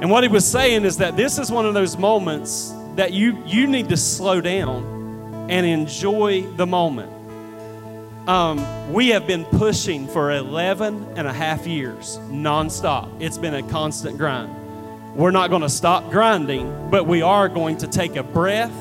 And 0.00 0.10
what 0.10 0.24
he 0.24 0.28
was 0.28 0.46
saying 0.46 0.84
is 0.84 0.96
that 0.98 1.16
this 1.16 1.38
is 1.38 1.52
one 1.52 1.66
of 1.66 1.74
those 1.74 1.98
moments 1.98 2.72
that 2.94 3.12
you, 3.12 3.42
you 3.44 3.66
need 3.66 3.90
to 3.90 3.96
slow 3.96 4.40
down 4.40 5.46
and 5.50 5.66
enjoy 5.66 6.42
the 6.56 6.66
moment. 6.66 7.12
Um, 8.28 8.92
we 8.92 9.08
have 9.08 9.26
been 9.26 9.46
pushing 9.46 10.06
for 10.06 10.32
11 10.32 11.14
and 11.16 11.26
a 11.26 11.32
half 11.32 11.66
years 11.66 12.18
nonstop. 12.28 13.10
It's 13.22 13.38
been 13.38 13.54
a 13.54 13.62
constant 13.62 14.18
grind. 14.18 14.54
We're 15.16 15.30
not 15.30 15.48
going 15.48 15.62
to 15.62 15.70
stop 15.70 16.10
grinding, 16.10 16.90
but 16.90 17.06
we 17.06 17.22
are 17.22 17.48
going 17.48 17.78
to 17.78 17.86
take 17.86 18.16
a 18.16 18.22
breath 18.22 18.72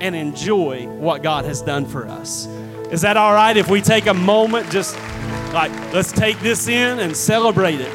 and 0.00 0.16
enjoy 0.16 0.86
what 0.86 1.22
God 1.22 1.44
has 1.44 1.60
done 1.60 1.84
for 1.84 2.06
us. 2.06 2.46
Is 2.90 3.02
that 3.02 3.18
all 3.18 3.34
right 3.34 3.54
if 3.54 3.68
we 3.68 3.82
take 3.82 4.06
a 4.06 4.14
moment, 4.14 4.70
just 4.70 4.96
like, 5.52 5.70
let's 5.92 6.10
take 6.10 6.40
this 6.40 6.66
in 6.66 6.98
and 6.98 7.14
celebrate 7.14 7.82
it? 7.82 7.92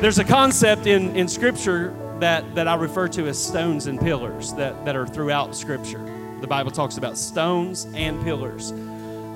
There's 0.00 0.18
a 0.18 0.24
concept 0.24 0.88
in, 0.88 1.14
in 1.14 1.28
Scripture 1.28 1.94
that, 2.18 2.56
that 2.56 2.66
I 2.66 2.74
refer 2.74 3.06
to 3.06 3.28
as 3.28 3.38
stones 3.38 3.86
and 3.86 4.00
pillars 4.00 4.52
that, 4.54 4.84
that 4.84 4.96
are 4.96 5.06
throughout 5.06 5.54
Scripture. 5.54 6.04
The 6.40 6.48
Bible 6.48 6.72
talks 6.72 6.96
about 6.96 7.16
stones 7.16 7.86
and 7.94 8.20
pillars. 8.24 8.72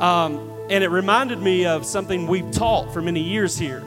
Um, 0.00 0.50
and 0.70 0.82
it 0.82 0.88
reminded 0.88 1.40
me 1.40 1.66
of 1.66 1.84
something 1.84 2.26
we've 2.26 2.50
taught 2.50 2.92
for 2.92 3.02
many 3.02 3.20
years 3.20 3.58
here. 3.58 3.82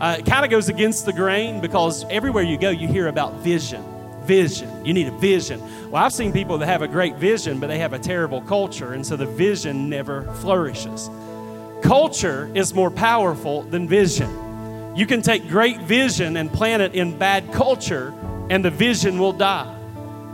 Uh, 0.00 0.16
it 0.18 0.26
kind 0.26 0.44
of 0.44 0.50
goes 0.50 0.68
against 0.68 1.06
the 1.06 1.12
grain 1.12 1.60
because 1.60 2.04
everywhere 2.10 2.42
you 2.42 2.58
go, 2.58 2.70
you 2.70 2.88
hear 2.88 3.08
about 3.08 3.34
vision. 3.36 3.84
Vision. 4.24 4.84
You 4.84 4.92
need 4.94 5.08
a 5.08 5.18
vision. 5.18 5.60
Well, 5.90 6.02
I've 6.02 6.12
seen 6.12 6.32
people 6.32 6.58
that 6.58 6.66
have 6.66 6.82
a 6.82 6.88
great 6.88 7.16
vision, 7.16 7.60
but 7.60 7.66
they 7.66 7.78
have 7.78 7.92
a 7.92 7.98
terrible 7.98 8.40
culture, 8.40 8.94
and 8.94 9.06
so 9.06 9.16
the 9.16 9.26
vision 9.26 9.88
never 9.88 10.22
flourishes. 10.34 11.10
Culture 11.82 12.50
is 12.54 12.72
more 12.72 12.90
powerful 12.90 13.62
than 13.62 13.88
vision. 13.88 14.96
You 14.96 15.06
can 15.06 15.22
take 15.22 15.48
great 15.48 15.80
vision 15.80 16.36
and 16.36 16.52
plant 16.52 16.82
it 16.82 16.94
in 16.94 17.18
bad 17.18 17.52
culture, 17.52 18.14
and 18.50 18.64
the 18.64 18.70
vision 18.70 19.18
will 19.18 19.32
die. 19.32 19.72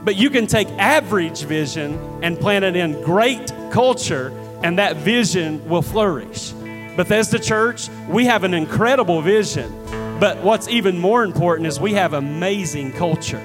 But 0.05 0.17
you 0.17 0.31
can 0.31 0.47
take 0.47 0.69
average 0.73 1.43
vision 1.43 1.99
and 2.23 2.39
plant 2.39 2.65
it 2.65 2.77
in 2.77 3.03
great 3.03 3.53
culture, 3.71 4.33
and 4.63 4.79
that 4.79 4.97
vision 4.97 5.69
will 5.69 5.83
flourish. 5.83 6.53
Bethesda 6.97 7.39
Church, 7.39 7.89
we 8.09 8.25
have 8.25 8.45
an 8.45 8.55
incredible 8.55 9.23
vision, 9.23 9.73
but 10.19 10.43
what's 10.43 10.69
even 10.69 10.99
more 10.99 11.23
important 11.25 11.69
is 11.69 11.79
we 11.79 11.95
have 11.95 12.13
amazing 12.13 12.93
culture. 12.93 13.41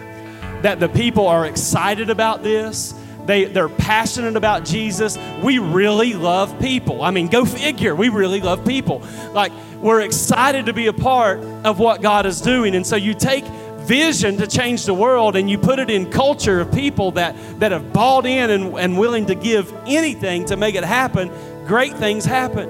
That 0.63 0.79
the 0.79 0.89
people 0.89 1.27
are 1.27 1.45
excited 1.45 2.09
about 2.09 2.41
this. 2.41 2.95
They, 3.25 3.45
they're 3.45 3.69
passionate 3.69 4.35
about 4.35 4.65
Jesus. 4.65 5.17
We 5.43 5.59
really 5.59 6.13
love 6.13 6.59
people. 6.59 7.03
I 7.03 7.11
mean, 7.11 7.27
go 7.27 7.45
figure. 7.45 7.95
We 7.95 8.09
really 8.09 8.41
love 8.41 8.65
people. 8.65 9.03
Like, 9.33 9.51
we're 9.81 10.01
excited 10.01 10.65
to 10.65 10.73
be 10.73 10.87
a 10.87 10.93
part 10.93 11.39
of 11.63 11.79
what 11.79 12.01
God 12.01 12.25
is 12.25 12.41
doing. 12.41 12.75
And 12.75 12.87
so 12.87 12.95
you 12.95 13.13
take 13.13 13.45
vision 13.83 14.37
to 14.37 14.47
change 14.47 14.85
the 14.85 14.93
world 14.93 15.35
and 15.35 15.49
you 15.49 15.57
put 15.57 15.79
it 15.79 15.89
in 15.89 16.09
culture 16.09 16.59
of 16.59 16.71
people 16.71 17.11
that, 17.11 17.35
that 17.59 17.71
have 17.71 17.93
bought 17.93 18.25
in 18.25 18.49
and, 18.49 18.77
and 18.77 18.97
willing 18.97 19.25
to 19.27 19.35
give 19.35 19.73
anything 19.85 20.45
to 20.45 20.57
make 20.57 20.75
it 20.75 20.83
happen, 20.83 21.31
great 21.65 21.93
things 21.93 22.25
happen. 22.25 22.69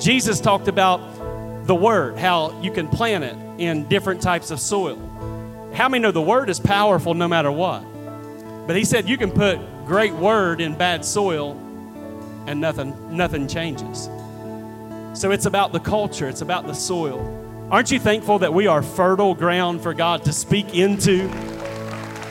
Jesus 0.00 0.40
talked 0.40 0.68
about 0.68 1.66
the 1.66 1.74
word, 1.74 2.16
how 2.18 2.60
you 2.60 2.70
can 2.70 2.88
plant 2.88 3.24
it 3.24 3.36
in 3.58 3.88
different 3.88 4.22
types 4.22 4.50
of 4.50 4.60
soil. 4.60 4.96
How 5.74 5.88
many 5.88 6.02
know 6.02 6.10
the 6.10 6.22
word 6.22 6.50
is 6.50 6.58
powerful 6.58 7.14
no 7.14 7.28
matter 7.28 7.52
what? 7.52 7.84
But 8.66 8.76
he 8.76 8.84
said 8.84 9.08
you 9.08 9.16
can 9.16 9.30
put 9.30 9.58
great 9.86 10.12
word 10.12 10.60
in 10.60 10.74
bad 10.74 11.04
soil 11.04 11.52
and 12.46 12.60
nothing 12.60 13.16
nothing 13.16 13.46
changes. 13.48 14.08
So 15.12 15.30
it's 15.30 15.46
about 15.46 15.72
the 15.72 15.80
culture, 15.80 16.28
it's 16.28 16.40
about 16.40 16.66
the 16.66 16.74
soil. 16.74 17.39
Aren't 17.70 17.92
you 17.92 18.00
thankful 18.00 18.40
that 18.40 18.52
we 18.52 18.66
are 18.66 18.82
fertile 18.82 19.32
ground 19.32 19.80
for 19.80 19.94
God 19.94 20.24
to 20.24 20.32
speak 20.32 20.74
into, 20.74 21.28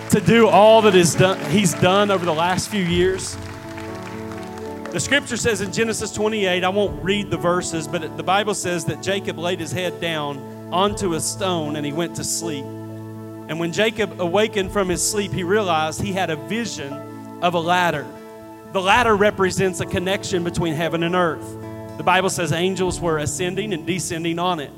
to 0.09 0.19
do 0.19 0.49
all 0.49 0.81
that 0.81 0.95
is 0.95 1.15
done, 1.15 1.39
He's 1.49 1.73
done 1.75 2.11
over 2.11 2.25
the 2.25 2.33
last 2.33 2.67
few 2.67 2.83
years? 2.83 3.37
The 4.91 4.99
scripture 4.99 5.37
says 5.37 5.61
in 5.61 5.71
Genesis 5.71 6.11
28, 6.11 6.61
I 6.61 6.67
won't 6.67 7.01
read 7.01 7.31
the 7.31 7.37
verses, 7.37 7.87
but 7.87 8.17
the 8.17 8.23
Bible 8.23 8.53
says 8.53 8.83
that 8.85 9.01
Jacob 9.01 9.37
laid 9.37 9.61
his 9.61 9.71
head 9.71 10.01
down 10.01 10.39
onto 10.73 11.13
a 11.13 11.21
stone 11.21 11.77
and 11.77 11.85
he 11.85 11.93
went 11.93 12.17
to 12.17 12.23
sleep. 12.25 12.65
And 12.65 13.61
when 13.61 13.71
Jacob 13.71 14.19
awakened 14.19 14.73
from 14.73 14.89
his 14.89 15.01
sleep, 15.01 15.31
he 15.31 15.43
realized 15.43 16.01
he 16.01 16.11
had 16.11 16.29
a 16.29 16.35
vision 16.35 16.91
of 17.41 17.53
a 17.53 17.59
ladder. 17.59 18.05
The 18.73 18.81
ladder 18.81 19.15
represents 19.15 19.79
a 19.79 19.85
connection 19.85 20.43
between 20.43 20.73
heaven 20.73 21.01
and 21.03 21.15
earth. 21.15 21.47
The 21.95 22.03
Bible 22.03 22.29
says 22.29 22.51
angels 22.51 22.99
were 22.99 23.19
ascending 23.19 23.73
and 23.73 23.87
descending 23.87 24.37
on 24.37 24.59
it 24.59 24.71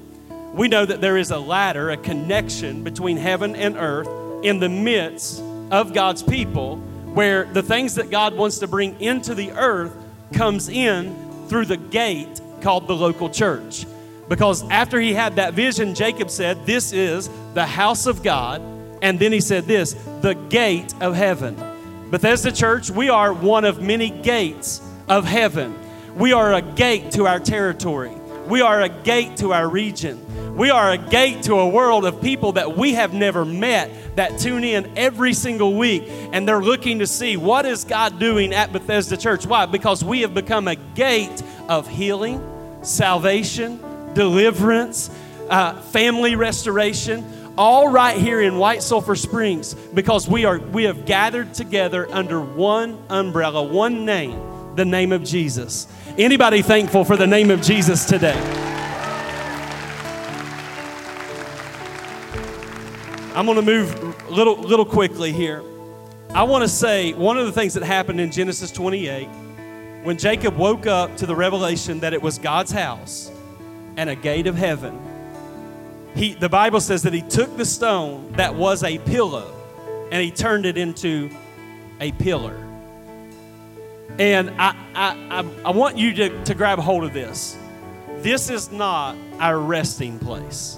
we 0.53 0.67
know 0.67 0.85
that 0.85 1.01
there 1.01 1.17
is 1.17 1.31
a 1.31 1.39
ladder, 1.39 1.89
a 1.89 1.97
connection 1.97 2.83
between 2.83 3.17
heaven 3.17 3.55
and 3.55 3.77
earth 3.77 4.09
in 4.43 4.59
the 4.59 4.69
midst 4.69 5.41
of 5.71 5.93
God's 5.93 6.23
people 6.23 6.77
where 7.13 7.45
the 7.45 7.63
things 7.63 7.95
that 7.95 8.09
God 8.09 8.35
wants 8.35 8.59
to 8.59 8.67
bring 8.67 8.99
into 9.01 9.35
the 9.35 9.51
earth 9.51 9.95
comes 10.33 10.69
in 10.69 11.15
through 11.47 11.65
the 11.65 11.77
gate 11.77 12.41
called 12.61 12.87
the 12.87 12.95
local 12.95 13.29
church. 13.29 13.85
Because 14.29 14.67
after 14.69 14.99
he 14.99 15.13
had 15.13 15.35
that 15.35 15.53
vision, 15.53 15.93
Jacob 15.93 16.29
said, 16.29 16.65
This 16.65 16.93
is 16.93 17.29
the 17.53 17.65
house 17.65 18.05
of 18.05 18.23
God. 18.23 18.61
And 19.01 19.19
then 19.19 19.31
he 19.31 19.41
said 19.41 19.65
this, 19.65 19.93
the 20.21 20.35
gate 20.49 20.93
of 21.01 21.15
heaven. 21.15 21.57
Bethesda 22.11 22.51
Church, 22.51 22.91
we 22.91 23.09
are 23.09 23.33
one 23.33 23.65
of 23.65 23.81
many 23.81 24.09
gates 24.09 24.81
of 25.09 25.25
heaven. 25.25 25.75
We 26.15 26.33
are 26.33 26.53
a 26.53 26.61
gate 26.61 27.11
to 27.13 27.25
our 27.25 27.39
territory. 27.39 28.15
We 28.47 28.61
are 28.61 28.81
a 28.81 28.89
gate 28.89 29.37
to 29.37 29.53
our 29.53 29.67
region. 29.67 30.55
We 30.55 30.69
are 30.69 30.91
a 30.91 30.97
gate 30.97 31.43
to 31.43 31.55
a 31.55 31.69
world 31.69 32.05
of 32.05 32.21
people 32.21 32.53
that 32.53 32.77
we 32.77 32.93
have 32.93 33.13
never 33.13 33.45
met 33.45 34.15
that 34.17 34.39
tune 34.39 34.63
in 34.63 34.97
every 34.97 35.33
single 35.33 35.75
week 35.75 36.03
and 36.07 36.47
they're 36.47 36.61
looking 36.61 36.99
to 36.99 37.07
see 37.07 37.37
what 37.37 37.65
is 37.65 37.83
God 37.85 38.19
doing 38.19 38.53
at 38.53 38.73
Bethesda 38.73 39.15
Church. 39.15 39.45
Why? 39.45 39.65
Because 39.65 40.03
we 40.03 40.21
have 40.21 40.33
become 40.33 40.67
a 40.67 40.75
gate 40.75 41.41
of 41.69 41.87
healing, 41.87 42.43
salvation, 42.81 43.79
deliverance, 44.13 45.09
uh, 45.49 45.81
family 45.81 46.35
restoration, 46.35 47.25
all 47.57 47.89
right 47.89 48.17
here 48.17 48.41
in 48.41 48.57
White 48.57 48.81
Sulphur 48.81 49.15
Springs 49.15 49.73
because 49.73 50.27
we 50.27 50.45
are 50.45 50.59
we 50.59 50.83
have 50.85 51.05
gathered 51.05 51.53
together 51.53 52.07
under 52.11 52.41
one 52.41 53.01
umbrella, 53.09 53.63
one 53.63 54.05
name, 54.05 54.75
the 54.75 54.85
name 54.85 55.11
of 55.11 55.23
Jesus. 55.23 55.87
Anybody 56.17 56.61
thankful 56.61 57.05
for 57.05 57.15
the 57.15 57.25
name 57.25 57.49
of 57.51 57.61
Jesus 57.61 58.03
today? 58.03 58.37
I'm 63.33 63.45
going 63.45 63.55
to 63.55 63.61
move 63.61 64.29
little, 64.29 64.57
little 64.57 64.83
quickly 64.83 65.31
here. 65.31 65.63
I 66.31 66.43
want 66.43 66.63
to 66.63 66.67
say 66.67 67.13
one 67.13 67.37
of 67.37 67.45
the 67.45 67.53
things 67.53 67.75
that 67.75 67.83
happened 67.83 68.19
in 68.19 68.29
Genesis 68.29 68.71
28 68.71 69.27
when 70.03 70.17
Jacob 70.17 70.57
woke 70.57 70.85
up 70.85 71.15
to 71.17 71.25
the 71.25 71.35
revelation 71.35 72.01
that 72.01 72.13
it 72.13 72.21
was 72.21 72.37
God's 72.37 72.71
house 72.71 73.31
and 73.95 74.09
a 74.09 74.15
gate 74.15 74.47
of 74.47 74.55
heaven. 74.55 74.99
He, 76.13 76.33
the 76.33 76.49
Bible 76.49 76.81
says 76.81 77.03
that 77.03 77.13
he 77.13 77.21
took 77.21 77.55
the 77.55 77.65
stone 77.65 78.33
that 78.33 78.53
was 78.53 78.83
a 78.83 78.97
pillow 78.99 79.55
and 80.11 80.21
he 80.21 80.29
turned 80.29 80.65
it 80.65 80.77
into 80.77 81.29
a 82.01 82.11
pillar. 82.13 82.70
And 84.21 84.51
I, 84.61 84.75
I, 84.93 85.43
I, 85.65 85.71
want 85.71 85.97
you 85.97 86.13
to, 86.13 86.43
to 86.43 86.53
grab 86.53 86.77
hold 86.77 87.05
of 87.05 87.11
this. 87.11 87.57
This 88.17 88.51
is 88.51 88.71
not 88.71 89.17
our 89.39 89.57
resting 89.57 90.19
place. 90.19 90.77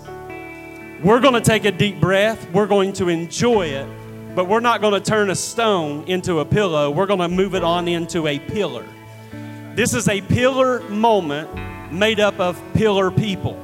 We're 1.03 1.19
going 1.19 1.33
to 1.33 1.41
take 1.41 1.65
a 1.65 1.71
deep 1.73 2.00
breath. 2.00 2.50
We're 2.53 2.67
going 2.67 2.93
to 2.93 3.09
enjoy 3.09 3.65
it, 3.65 3.85
but 4.33 4.47
we're 4.47 4.62
not 4.62 4.79
going 4.79 4.93
to 4.93 5.01
turn 5.01 5.29
a 5.29 5.35
stone 5.35 6.05
into 6.07 6.39
a 6.39 6.45
pillow. 6.45 6.89
We're 6.89 7.05
going 7.05 7.19
to 7.19 7.27
move 7.27 7.53
it 7.53 7.65
on 7.65 7.89
into 7.89 8.27
a 8.27 8.39
pillar. 8.39 8.85
This 9.75 9.93
is 9.93 10.07
a 10.07 10.21
pillar 10.21 10.79
moment 10.88 11.91
made 11.91 12.21
up 12.21 12.39
of 12.39 12.57
pillar 12.73 13.12
people. 13.12 13.59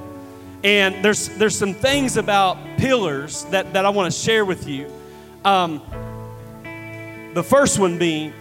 And 0.62 1.06
there's, 1.06 1.30
there's 1.38 1.58
some 1.58 1.74
things 1.74 2.18
about 2.18 2.58
pillars 2.80 3.46
that, 3.46 3.72
that 3.72 3.86
I 3.86 3.92
want 3.92 4.14
to 4.14 4.20
share 4.20 4.44
with 4.44 4.68
you. 4.68 4.92
Um, 5.46 5.82
the 7.34 7.44
first 7.44 7.80
one 7.80 7.98
being 7.98 8.34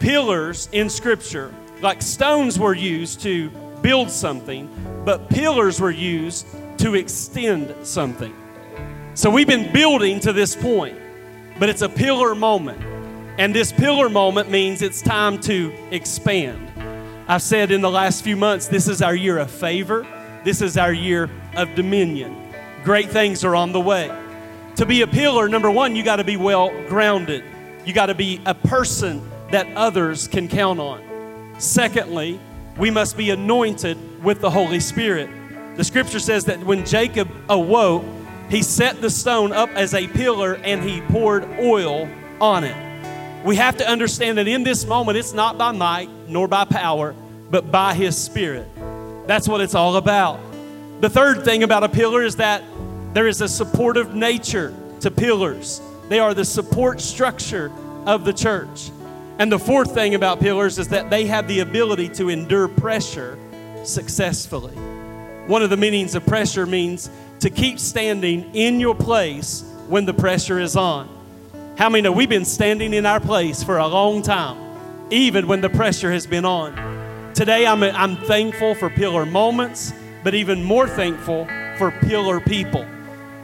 pillars 0.00 0.68
in 0.72 0.88
Scripture, 0.88 1.52
like 1.80 2.02
stones 2.02 2.58
were 2.58 2.74
used 2.74 3.20
to 3.22 3.50
build 3.82 4.10
something, 4.10 4.68
but 5.04 5.28
pillars 5.28 5.80
were 5.80 5.90
used 5.90 6.46
to 6.78 6.94
extend 6.94 7.74
something. 7.86 8.34
So 9.14 9.30
we've 9.30 9.46
been 9.46 9.72
building 9.72 10.20
to 10.20 10.32
this 10.32 10.54
point, 10.54 10.98
but 11.58 11.68
it's 11.68 11.82
a 11.82 11.88
pillar 11.88 12.34
moment. 12.34 12.82
And 13.38 13.54
this 13.54 13.72
pillar 13.72 14.08
moment 14.08 14.50
means 14.50 14.82
it's 14.82 15.02
time 15.02 15.38
to 15.42 15.72
expand. 15.90 16.70
I've 17.28 17.42
said 17.42 17.70
in 17.70 17.80
the 17.80 17.90
last 17.90 18.22
few 18.22 18.36
months, 18.36 18.68
this 18.68 18.88
is 18.88 19.02
our 19.02 19.14
year 19.14 19.38
of 19.38 19.50
favor, 19.50 20.06
this 20.44 20.62
is 20.62 20.76
our 20.78 20.92
year 20.92 21.30
of 21.54 21.74
dominion. 21.74 22.52
Great 22.84 23.10
things 23.10 23.44
are 23.44 23.56
on 23.56 23.72
the 23.72 23.80
way. 23.80 24.16
To 24.76 24.86
be 24.86 25.02
a 25.02 25.06
pillar, 25.06 25.48
number 25.48 25.70
one, 25.70 25.96
you 25.96 26.02
got 26.02 26.16
to 26.16 26.24
be 26.24 26.36
well 26.36 26.70
grounded. 26.88 27.42
You 27.84 27.92
got 27.92 28.06
to 28.06 28.14
be 28.14 28.40
a 28.46 28.54
person 28.54 29.28
that 29.50 29.66
others 29.76 30.28
can 30.28 30.48
count 30.48 30.80
on. 30.80 31.54
Secondly, 31.58 32.40
we 32.76 32.90
must 32.90 33.16
be 33.16 33.30
anointed 33.30 34.22
with 34.22 34.40
the 34.40 34.50
Holy 34.50 34.80
Spirit. 34.80 35.30
The 35.76 35.84
scripture 35.84 36.18
says 36.18 36.44
that 36.46 36.60
when 36.60 36.84
Jacob 36.84 37.30
awoke, 37.48 38.04
he 38.50 38.62
set 38.62 39.00
the 39.00 39.10
stone 39.10 39.52
up 39.52 39.70
as 39.70 39.94
a 39.94 40.06
pillar 40.08 40.54
and 40.54 40.82
he 40.82 41.00
poured 41.02 41.44
oil 41.58 42.08
on 42.40 42.64
it. 42.64 43.44
We 43.44 43.56
have 43.56 43.76
to 43.78 43.88
understand 43.88 44.38
that 44.38 44.48
in 44.48 44.64
this 44.64 44.84
moment, 44.84 45.18
it's 45.18 45.32
not 45.32 45.56
by 45.58 45.72
might 45.72 46.10
nor 46.28 46.48
by 46.48 46.64
power, 46.64 47.14
but 47.50 47.70
by 47.70 47.94
his 47.94 48.16
spirit. 48.16 48.66
That's 49.26 49.48
what 49.48 49.60
it's 49.60 49.74
all 49.74 49.96
about. 49.96 50.40
The 51.00 51.10
third 51.10 51.44
thing 51.44 51.62
about 51.62 51.84
a 51.84 51.88
pillar 51.88 52.22
is 52.22 52.36
that 52.36 52.62
there 53.12 53.26
is 53.26 53.40
a 53.40 53.48
supportive 53.48 54.14
nature 54.14 54.74
to 55.00 55.10
pillars, 55.10 55.80
they 56.08 56.18
are 56.18 56.34
the 56.34 56.44
support 56.44 57.00
structure 57.00 57.70
of 58.06 58.24
the 58.24 58.32
church. 58.32 58.90
And 59.38 59.52
the 59.52 59.58
fourth 59.58 59.92
thing 59.92 60.14
about 60.14 60.40
pillars 60.40 60.78
is 60.78 60.88
that 60.88 61.10
they 61.10 61.26
have 61.26 61.46
the 61.46 61.60
ability 61.60 62.08
to 62.10 62.28
endure 62.28 62.68
pressure 62.68 63.38
successfully. 63.84 64.74
One 65.46 65.62
of 65.62 65.70
the 65.70 65.76
meanings 65.76 66.14
of 66.14 66.26
pressure 66.26 66.66
means 66.66 67.10
to 67.40 67.50
keep 67.50 67.78
standing 67.78 68.54
in 68.54 68.80
your 68.80 68.94
place 68.94 69.62
when 69.88 70.06
the 70.06 70.14
pressure 70.14 70.58
is 70.58 70.74
on. 70.76 71.08
How 71.76 71.88
many 71.88 72.02
know 72.02 72.12
we've 72.12 72.28
been 72.28 72.44
standing 72.44 72.94
in 72.94 73.04
our 73.04 73.20
place 73.20 73.62
for 73.62 73.78
a 73.78 73.86
long 73.86 74.22
time? 74.22 74.66
even 75.10 75.46
when 75.46 75.60
the 75.60 75.70
pressure 75.70 76.12
has 76.12 76.26
been 76.26 76.44
on. 76.44 77.32
Today, 77.34 77.66
I'm, 77.66 77.82
I'm 77.82 78.16
thankful 78.16 78.74
for 78.74 78.90
pillar 78.90 79.26
moments, 79.26 79.92
but 80.24 80.34
even 80.34 80.64
more 80.64 80.88
thankful 80.88 81.46
for 81.78 81.90
pillar 81.90 82.40
people. 82.40 82.84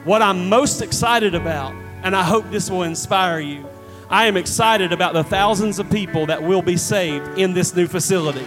What 0.04 0.22
I'm 0.22 0.48
most 0.48 0.82
excited 0.82 1.34
about, 1.34 1.74
and 2.02 2.16
I 2.16 2.24
hope 2.24 2.50
this 2.50 2.70
will 2.70 2.82
inspire 2.82 3.38
you, 3.38 3.66
I 4.12 4.26
am 4.26 4.36
excited 4.36 4.92
about 4.92 5.14
the 5.14 5.24
thousands 5.24 5.78
of 5.78 5.88
people 5.88 6.26
that 6.26 6.42
will 6.42 6.60
be 6.60 6.76
saved 6.76 7.38
in 7.38 7.54
this 7.54 7.74
new 7.74 7.86
facility. 7.86 8.46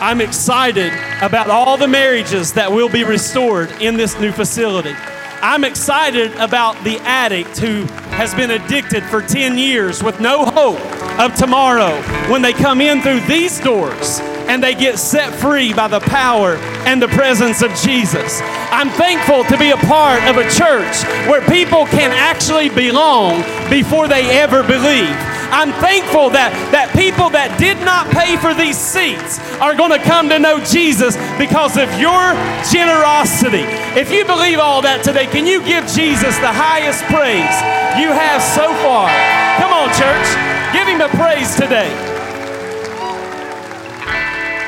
I'm 0.00 0.22
excited 0.22 0.94
about 1.20 1.50
all 1.50 1.76
the 1.76 1.86
marriages 1.86 2.54
that 2.54 2.72
will 2.72 2.88
be 2.88 3.04
restored 3.04 3.70
in 3.82 3.98
this 3.98 4.18
new 4.18 4.32
facility. 4.32 4.94
I'm 5.40 5.62
excited 5.62 6.32
about 6.34 6.82
the 6.82 6.98
addict 7.00 7.58
who 7.58 7.84
has 8.16 8.34
been 8.34 8.50
addicted 8.50 9.04
for 9.04 9.22
10 9.22 9.56
years 9.56 10.02
with 10.02 10.18
no 10.18 10.44
hope 10.44 10.80
of 11.20 11.34
tomorrow 11.36 11.94
when 12.30 12.42
they 12.42 12.52
come 12.52 12.80
in 12.80 13.00
through 13.02 13.20
these 13.20 13.60
doors 13.60 14.18
and 14.48 14.62
they 14.62 14.74
get 14.74 14.98
set 14.98 15.32
free 15.32 15.72
by 15.72 15.86
the 15.86 16.00
power 16.00 16.56
and 16.86 17.00
the 17.00 17.08
presence 17.08 17.62
of 17.62 17.72
Jesus. 17.76 18.40
I'm 18.72 18.90
thankful 18.90 19.44
to 19.44 19.58
be 19.58 19.70
a 19.70 19.76
part 19.76 20.24
of 20.24 20.38
a 20.38 20.50
church 20.50 21.04
where 21.28 21.42
people 21.46 21.86
can 21.86 22.10
actually 22.10 22.68
belong 22.70 23.42
before 23.70 24.08
they 24.08 24.40
ever 24.40 24.62
believe. 24.62 25.14
I'm 25.50 25.72
thankful 25.80 26.30
that, 26.36 26.52
that 26.72 26.92
people 26.92 27.30
that 27.32 27.56
did 27.58 27.80
not 27.80 28.04
pay 28.12 28.36
for 28.36 28.52
these 28.52 28.76
seats 28.76 29.40
are 29.58 29.74
going 29.74 29.90
to 29.90 30.02
come 30.04 30.28
to 30.28 30.38
know 30.38 30.60
Jesus 30.60 31.16
because 31.40 31.80
of 31.80 31.88
your 31.96 32.36
generosity. 32.68 33.64
If 33.96 34.12
you 34.12 34.28
believe 34.28 34.60
all 34.60 34.82
that 34.82 35.00
today, 35.02 35.26
can 35.26 35.48
you 35.48 35.64
give 35.64 35.88
Jesus 35.88 36.36
the 36.44 36.52
highest 36.52 37.00
praise 37.08 37.56
you 37.96 38.12
have 38.12 38.44
so 38.44 38.68
far? 38.84 39.08
Come 39.56 39.72
on, 39.72 39.88
church. 39.96 40.28
Give 40.76 40.84
him 40.84 41.00
the 41.00 41.08
praise 41.16 41.56
today. 41.56 41.88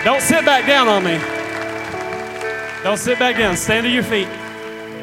Don't 0.02 0.22
sit 0.22 0.48
back 0.48 0.66
down 0.66 0.88
on 0.88 1.04
me. 1.04 1.20
Don't 2.82 2.96
sit 2.96 3.18
back 3.18 3.36
down. 3.36 3.56
Stand 3.56 3.84
to 3.84 3.90
your 3.92 4.02
feet. 4.02 4.28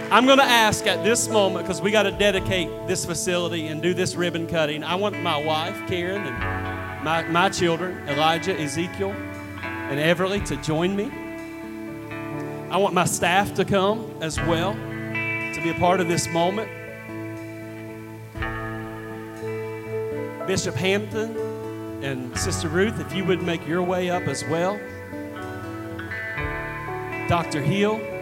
I'm 0.09 0.25
going 0.25 0.37
to 0.37 0.45
ask 0.45 0.87
at 0.87 1.03
this 1.03 1.27
moment, 1.27 1.65
because 1.65 1.81
we 1.81 1.91
got 1.91 2.03
to 2.03 2.11
dedicate 2.11 2.69
this 2.87 3.05
facility 3.05 3.67
and 3.67 3.81
do 3.81 3.93
this 3.93 4.15
ribbon 4.15 4.47
cutting. 4.47 4.81
I 4.81 4.95
want 4.95 5.21
my 5.21 5.35
wife, 5.35 5.75
Karen, 5.89 6.21
and 6.21 7.03
my, 7.03 7.23
my 7.23 7.49
children, 7.49 8.07
Elijah, 8.07 8.57
Ezekiel, 8.57 9.11
and 9.11 9.99
Everly, 9.99 10.45
to 10.45 10.55
join 10.63 10.95
me. 10.95 11.11
I 12.71 12.77
want 12.77 12.93
my 12.93 13.03
staff 13.03 13.53
to 13.55 13.65
come 13.65 14.09
as 14.21 14.39
well 14.39 14.75
to 14.75 15.59
be 15.61 15.71
a 15.71 15.77
part 15.77 15.99
of 15.99 16.07
this 16.07 16.29
moment. 16.29 16.69
Bishop 20.47 20.75
Hampton 20.75 21.35
and 22.01 22.37
Sister 22.39 22.69
Ruth, 22.69 23.01
if 23.01 23.13
you 23.13 23.25
would 23.25 23.43
make 23.43 23.67
your 23.67 23.83
way 23.83 24.09
up 24.09 24.23
as 24.23 24.45
well. 24.45 24.79
Dr. 27.27 27.61
Hill. 27.61 28.16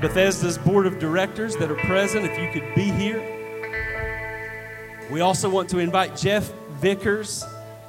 Bethesda's 0.00 0.56
board 0.56 0.86
of 0.86 0.98
directors 0.98 1.56
that 1.56 1.70
are 1.70 1.76
present, 1.76 2.24
if 2.24 2.38
you 2.38 2.50
could 2.50 2.74
be 2.74 2.84
here. 2.84 3.20
We 5.10 5.20
also 5.20 5.50
want 5.50 5.68
to 5.70 5.78
invite 5.78 6.16
Jeff 6.16 6.50
Vickers, 6.80 7.44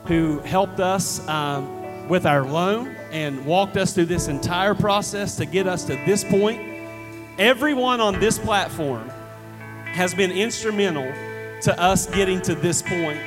who 0.06 0.40
helped 0.40 0.80
us 0.80 1.26
um, 1.28 2.10
with 2.10 2.26
our 2.26 2.44
loan 2.44 2.96
and 3.12 3.46
walked 3.46 3.78
us 3.78 3.94
through 3.94 4.06
this 4.06 4.28
entire 4.28 4.74
process 4.74 5.36
to 5.38 5.46
get 5.46 5.68
us 5.68 5.86
to 5.86 5.96
this 6.06 6.24
point. 6.24 6.60
Everyone 7.40 8.02
on 8.02 8.20
this 8.20 8.38
platform 8.40 9.08
has 9.86 10.14
been 10.14 10.32
instrumental 10.32 11.12
to 11.62 11.80
us 11.80 12.08
getting 12.08 12.42
to 12.42 12.56
this 12.56 12.82
point. 12.82 13.20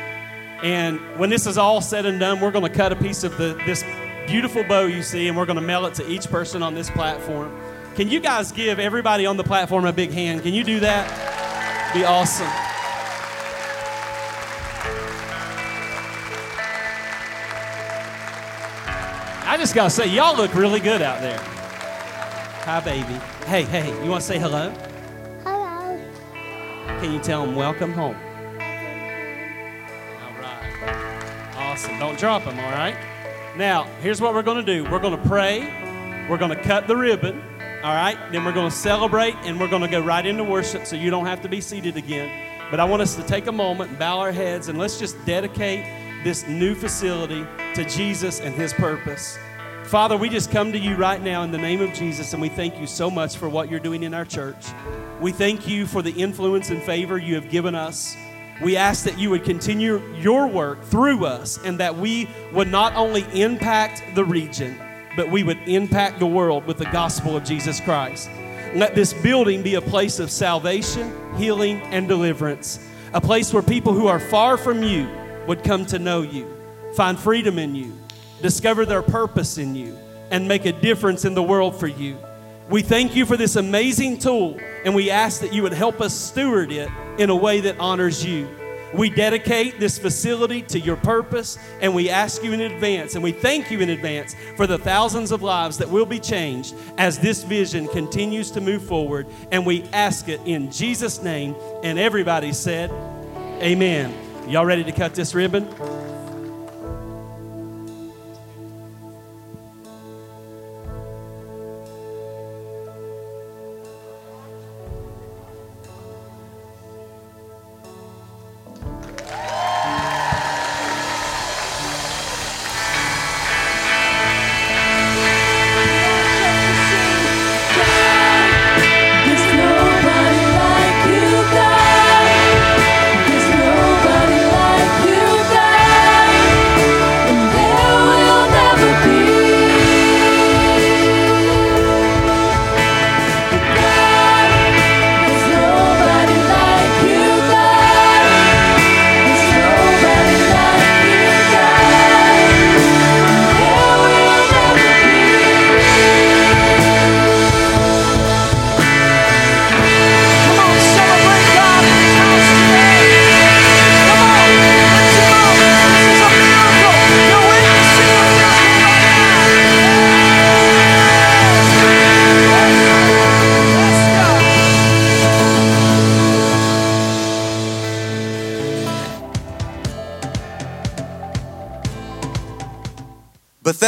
And 0.63 0.99
when 1.19 1.31
this 1.31 1.47
is 1.47 1.57
all 1.57 1.81
said 1.81 2.05
and 2.07 2.19
done, 2.19 2.41
we're 2.41 2.51
going 2.51 2.71
to 2.71 2.77
cut 2.77 2.93
a 2.93 2.97
piece 2.97 3.23
of 3.23 3.37
the, 3.39 3.61
this 3.65 3.85
beautiful 4.27 4.65
bow 4.65 4.87
you 4.87 5.03
see, 5.03 5.29
and 5.29 5.37
we're 5.37 5.47
going 5.47 5.59
to 5.59 5.63
mail 5.63 5.87
it 5.87 5.95
to 5.95 6.11
each 6.11 6.29
person 6.29 6.63
on 6.63 6.75
this 6.75 6.91
platform. 6.91 7.55
Can 7.95 8.09
you 8.09 8.19
guys 8.19 8.51
give 8.51 8.81
everybody 8.81 9.25
on 9.25 9.37
the 9.37 9.45
platform 9.45 9.85
a 9.85 9.93
big 9.93 10.11
hand? 10.11 10.43
Can 10.43 10.53
you 10.53 10.65
do 10.65 10.81
that? 10.81 11.95
Be 11.95 12.05
awesome. 12.05 12.49
I 19.47 19.57
just 19.57 19.77
gotta 19.77 19.91
say, 19.91 20.09
y'all 20.09 20.37
look 20.37 20.53
really 20.57 20.81
good 20.81 21.03
out 21.03 21.21
there. 21.21 21.39
Hi, 22.65 22.81
baby. 22.81 23.15
Hey, 23.47 23.63
hey, 23.63 23.91
you 24.03 24.11
wanna 24.11 24.21
say 24.21 24.41
hello? 24.41 24.71
Hello. 25.45 25.97
Can 27.01 27.13
you 27.13 27.21
tell 27.21 27.47
them 27.47 27.55
welcome 27.55 27.93
home? 27.93 28.17
All 30.21 30.35
right. 30.41 31.55
Awesome. 31.57 31.97
Don't 32.01 32.19
drop 32.19 32.45
them, 32.45 32.59
all 32.59 32.73
right? 32.73 32.97
Now, 33.57 33.85
here's 34.01 34.21
what 34.21 34.35
we're 34.35 34.43
gonna 34.43 34.65
do 34.65 34.83
we're 34.91 34.99
gonna 34.99 35.17
pray, 35.29 36.27
we're 36.29 36.39
gonna 36.39 36.61
cut 36.61 36.89
the 36.89 36.97
ribbon. 36.97 37.41
All 37.85 37.95
right? 37.95 38.17
Then 38.33 38.47
we're 38.47 38.53
going 38.53 38.71
to 38.71 38.75
celebrate 38.75 39.35
and 39.43 39.61
we're 39.61 39.69
going 39.69 39.83
to 39.83 39.89
go 39.89 40.01
right 40.01 40.25
into 40.25 40.43
worship 40.43 40.87
so 40.87 40.97
you 40.97 41.11
don't 41.11 41.27
have 41.27 41.43
to 41.43 41.51
be 41.51 41.61
seated 41.61 41.99
again. 41.99 42.31
But 42.71 42.81
I 42.81 42.85
want 42.87 43.03
us 43.03 43.15
to 43.17 43.23
take 43.23 43.47
a 43.47 43.53
moment 43.53 43.91
and 43.91 43.99
bow 43.99 44.21
our 44.21 44.33
heads 44.33 44.69
and 44.69 44.79
let's 44.79 44.99
just 44.99 45.23
dedicate 45.27 45.85
this 46.25 46.49
new 46.49 46.75
facility 46.75 47.47
to 47.75 47.85
Jesus 47.85 48.41
and 48.41 48.55
his 48.55 48.73
purpose. 48.73 49.37
Father, 49.83 50.17
we 50.17 50.31
just 50.31 50.51
come 50.51 50.73
to 50.73 50.79
you 50.79 50.97
right 50.97 51.23
now 51.23 51.43
in 51.43 51.53
the 51.53 51.59
name 51.59 51.83
of 51.83 51.93
Jesus 51.93 52.33
and 52.33 52.41
we 52.41 52.49
thank 52.49 52.81
you 52.81 52.87
so 52.87 53.11
much 53.11 53.37
for 53.37 53.51
what 53.51 53.71
you're 53.71 53.81
doing 53.81 54.03
in 54.03 54.15
our 54.15 54.25
church. 54.25 54.65
We 55.21 55.31
thank 55.31 55.69
you 55.69 55.85
for 55.85 56.01
the 56.01 56.13
influence 56.13 56.71
and 56.71 56.83
favor 56.83 57.19
you 57.19 57.35
have 57.35 57.51
given 57.51 57.75
us. 57.75 58.17
We 58.63 58.79
ask 58.79 59.05
that 59.05 59.19
you 59.19 59.29
would 59.29 59.45
continue 59.45 60.01
your 60.15 60.47
work 60.47 60.83
through 60.85 61.27
us 61.27 61.59
and 61.63 61.79
that 61.81 61.95
we 61.95 62.31
would 62.55 62.69
not 62.69 62.95
only 62.95 63.27
impact 63.39 64.03
the 64.15 64.25
region, 64.25 64.81
but 65.17 65.31
we 65.31 65.43
would 65.43 65.59
impact 65.67 66.19
the 66.19 66.27
world 66.27 66.67
with 66.67 66.79
the 66.79 66.87
gospel 66.87 67.37
of 67.37 67.45
Jesus 67.45 67.81
Christ. 67.81 68.31
Let 68.75 68.95
this 68.95 69.13
building 69.13 69.63
be 69.63 69.77
a 69.77 69.81
place 69.81 70.19
of 70.19 70.31
salvation, 70.31 71.13
healing, 71.37 71.81
and 71.83 72.09
deliverance, 72.09 72.81
a 73.13 73.21
place 73.21 73.53
where 73.53 73.63
people 73.63 73.93
who 73.93 74.09
are 74.09 74.19
far 74.19 74.57
from 74.57 74.83
you 74.83 75.09
would 75.47 75.63
come 75.63 75.87
to 75.87 75.99
know 75.99 76.23
you, 76.23 76.49
find 76.97 77.19
freedom 77.19 77.59
in 77.59 77.75
you, 77.75 77.93
discover 78.43 78.85
their 78.85 79.03
purpose 79.03 79.59
in 79.59 79.75
you, 79.75 79.97
and 80.31 80.49
make 80.49 80.65
a 80.65 80.73
difference 80.73 81.25
in 81.25 81.35
the 81.35 81.43
world 81.43 81.79
for 81.79 81.87
you. 81.87 82.19
We 82.69 82.83
thank 82.83 83.15
you 83.15 83.27
for 83.27 83.37
this 83.37 83.57
amazing 83.57 84.19
tool, 84.19 84.59
and 84.85 84.95
we 84.95 85.11
ask 85.11 85.41
that 85.43 85.53
you 85.53 85.63
would 85.63 85.75
help 85.75 86.01
us 86.01 86.15
steward 86.15 86.73
it 86.73 86.89
in 87.19 87.31
a 87.31 87.37
way 87.37 87.61
that 87.61 87.79
honors 87.79 88.25
you. 88.25 88.49
We 88.95 89.11
dedicate 89.11 89.81
this 89.81 89.99
facility 89.99 90.63
to 90.63 90.79
your 90.79 90.97
purpose, 90.97 91.59
and 91.81 91.95
we 91.95 92.11
ask 92.11 92.45
you 92.45 92.53
in 92.53 92.61
advance, 92.61 93.17
and 93.17 93.25
we 93.25 93.33
thank 93.33 93.71
you 93.71 93.81
in 93.81 93.91
advance 93.91 94.37
for 94.57 94.69
the 94.69 94.79
thousands 94.79 95.33
of 95.33 95.43
lives 95.43 95.79
that 95.79 95.91
will 95.91 96.07
be 96.07 96.21
changed 96.21 96.75
as 96.97 97.19
this 97.19 97.43
vision 97.43 97.89
continues 97.89 98.53
to 98.53 98.61
move 98.61 98.85
forward. 98.85 99.27
And 99.51 99.67
we 99.67 99.83
ask 99.93 100.29
it 100.29 100.41
in 100.45 100.71
Jesus' 100.71 101.23
name. 101.23 101.57
And 101.83 101.99
everybody 101.99 102.53
said, 102.53 102.91
Amen. 103.61 104.15
Y'all 104.49 104.67
ready 104.67 104.85
to 104.85 104.93
cut 104.93 105.15
this 105.15 105.35
ribbon? 105.35 105.69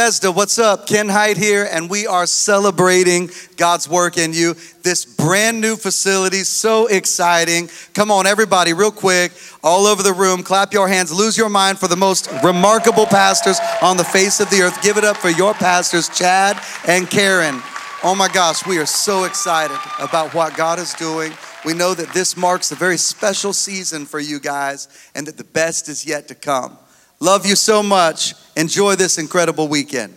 Bethesda, 0.07 0.31
what's 0.31 0.57
up? 0.57 0.87
Ken 0.87 1.09
Hyde 1.09 1.35
here, 1.35 1.67
and 1.69 1.89
we 1.89 2.07
are 2.07 2.25
celebrating 2.25 3.29
God's 3.57 3.89
work 3.89 4.17
in 4.17 4.31
you. 4.31 4.55
This 4.81 5.03
brand 5.03 5.59
new 5.59 5.75
facility, 5.75 6.45
so 6.45 6.87
exciting. 6.87 7.69
Come 7.93 8.09
on, 8.09 8.25
everybody, 8.25 8.71
real 8.71 8.89
quick, 8.89 9.33
all 9.61 9.85
over 9.85 10.01
the 10.03 10.13
room, 10.13 10.43
clap 10.43 10.71
your 10.71 10.87
hands, 10.87 11.11
lose 11.11 11.37
your 11.37 11.49
mind 11.49 11.77
for 11.77 11.89
the 11.89 11.97
most 11.97 12.31
remarkable 12.41 13.05
pastors 13.05 13.59
on 13.81 13.97
the 13.97 14.05
face 14.05 14.39
of 14.39 14.49
the 14.49 14.61
earth. 14.61 14.81
Give 14.81 14.95
it 14.95 15.03
up 15.03 15.17
for 15.17 15.27
your 15.29 15.53
pastors, 15.53 16.07
Chad 16.07 16.57
and 16.87 17.09
Karen. 17.09 17.61
Oh 18.01 18.15
my 18.15 18.29
gosh, 18.29 18.65
we 18.65 18.77
are 18.77 18.85
so 18.85 19.25
excited 19.25 19.77
about 19.99 20.33
what 20.33 20.55
God 20.55 20.79
is 20.79 20.93
doing. 20.93 21.33
We 21.65 21.73
know 21.73 21.93
that 21.93 22.13
this 22.13 22.37
marks 22.37 22.71
a 22.71 22.75
very 22.75 22.95
special 22.95 23.51
season 23.51 24.05
for 24.05 24.21
you 24.21 24.39
guys 24.39 24.87
and 25.15 25.27
that 25.27 25.35
the 25.35 25.43
best 25.43 25.89
is 25.89 26.05
yet 26.05 26.29
to 26.29 26.35
come. 26.35 26.77
Love 27.19 27.47
you 27.47 27.55
so 27.55 27.81
much. 27.81 28.35
Enjoy 28.55 28.95
this 28.95 29.17
incredible 29.17 29.67
weekend. 29.67 30.13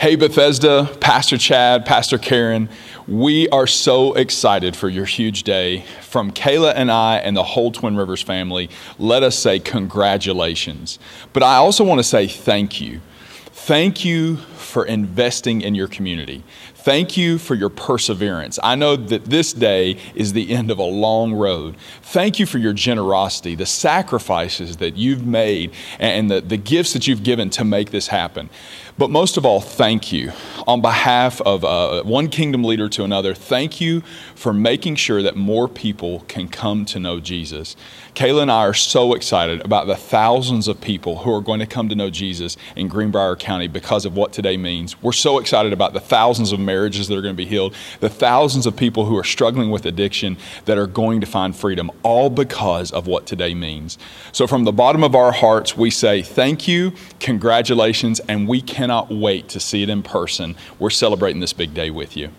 Hey, 0.00 0.16
Bethesda, 0.16 0.90
Pastor 1.00 1.36
Chad, 1.36 1.84
Pastor 1.84 2.18
Karen, 2.18 2.68
we 3.06 3.48
are 3.50 3.66
so 3.66 4.14
excited 4.14 4.74
for 4.74 4.88
your 4.88 5.04
huge 5.04 5.42
day. 5.42 5.84
From 6.00 6.32
Kayla 6.32 6.72
and 6.74 6.90
I 6.90 7.18
and 7.18 7.36
the 7.36 7.42
whole 7.42 7.70
Twin 7.70 7.94
Rivers 7.94 8.22
family, 8.22 8.70
let 8.98 9.22
us 9.22 9.38
say 9.38 9.58
congratulations. 9.60 10.98
But 11.32 11.42
I 11.42 11.56
also 11.56 11.84
want 11.84 11.98
to 11.98 12.04
say 12.04 12.26
thank 12.26 12.80
you. 12.80 13.02
Thank 13.26 14.04
you 14.04 14.36
for 14.36 14.84
investing 14.84 15.60
in 15.60 15.74
your 15.74 15.88
community. 15.88 16.42
Thank 16.84 17.16
you 17.16 17.38
for 17.38 17.54
your 17.54 17.70
perseverance. 17.70 18.58
I 18.62 18.74
know 18.74 18.94
that 18.94 19.24
this 19.24 19.54
day 19.54 19.96
is 20.14 20.34
the 20.34 20.50
end 20.50 20.70
of 20.70 20.78
a 20.78 20.82
long 20.82 21.32
road. 21.32 21.76
Thank 22.02 22.38
you 22.38 22.44
for 22.44 22.58
your 22.58 22.74
generosity, 22.74 23.54
the 23.54 23.64
sacrifices 23.64 24.76
that 24.76 24.94
you've 24.94 25.26
made, 25.26 25.72
and 25.98 26.30
the, 26.30 26.42
the 26.42 26.58
gifts 26.58 26.92
that 26.92 27.06
you've 27.06 27.22
given 27.22 27.48
to 27.48 27.64
make 27.64 27.90
this 27.90 28.08
happen. 28.08 28.50
But 28.96 29.10
most 29.10 29.36
of 29.36 29.44
all, 29.44 29.60
thank 29.60 30.12
you. 30.12 30.32
On 30.68 30.80
behalf 30.80 31.40
of 31.40 31.64
uh, 31.64 32.02
one 32.04 32.28
kingdom 32.28 32.62
leader 32.62 32.88
to 32.90 33.02
another, 33.02 33.34
thank 33.34 33.80
you 33.80 34.02
for 34.36 34.52
making 34.52 34.96
sure 34.96 35.20
that 35.22 35.34
more 35.34 35.66
people 35.66 36.20
can 36.28 36.48
come 36.48 36.84
to 36.84 37.00
know 37.00 37.18
Jesus. 37.18 37.74
Kayla 38.14 38.42
and 38.42 38.52
I 38.52 38.60
are 38.60 38.74
so 38.74 39.14
excited 39.14 39.64
about 39.64 39.88
the 39.88 39.96
thousands 39.96 40.68
of 40.68 40.80
people 40.80 41.18
who 41.18 41.34
are 41.34 41.40
going 41.40 41.58
to 41.58 41.66
come 41.66 41.88
to 41.88 41.96
know 41.96 42.10
Jesus 42.10 42.56
in 42.76 42.86
Greenbrier 42.86 43.34
County 43.34 43.66
because 43.66 44.04
of 44.04 44.14
what 44.14 44.32
today 44.32 44.56
means. 44.56 45.02
We're 45.02 45.10
so 45.10 45.38
excited 45.38 45.72
about 45.72 45.92
the 45.92 46.00
thousands 46.00 46.52
of 46.52 46.60
marriages 46.74 47.06
that 47.06 47.16
are 47.16 47.22
going 47.22 47.34
to 47.34 47.36
be 47.36 47.46
healed, 47.46 47.72
the 48.00 48.08
thousands 48.08 48.66
of 48.66 48.76
people 48.76 49.04
who 49.04 49.16
are 49.16 49.24
struggling 49.24 49.70
with 49.70 49.86
addiction 49.86 50.36
that 50.64 50.76
are 50.76 50.88
going 50.88 51.20
to 51.20 51.26
find 51.26 51.54
freedom, 51.54 51.88
all 52.02 52.28
because 52.28 52.90
of 52.90 53.06
what 53.06 53.26
today 53.26 53.54
means. 53.54 53.96
So, 54.32 54.48
from 54.48 54.64
the 54.64 54.72
bottom 54.72 55.04
of 55.04 55.14
our 55.14 55.30
hearts, 55.30 55.76
we 55.76 55.90
say 55.90 56.22
thank 56.22 56.66
you, 56.66 56.92
congratulations, 57.20 58.20
and 58.20 58.48
we 58.48 58.60
cannot 58.60 59.08
wait 59.08 59.48
to 59.50 59.60
see 59.60 59.84
it 59.84 59.88
in 59.88 60.02
person. 60.02 60.56
We're 60.80 60.90
celebrating 60.90 61.40
this 61.40 61.52
big 61.52 61.74
day 61.74 61.90
with 61.90 62.16
you. 62.16 62.30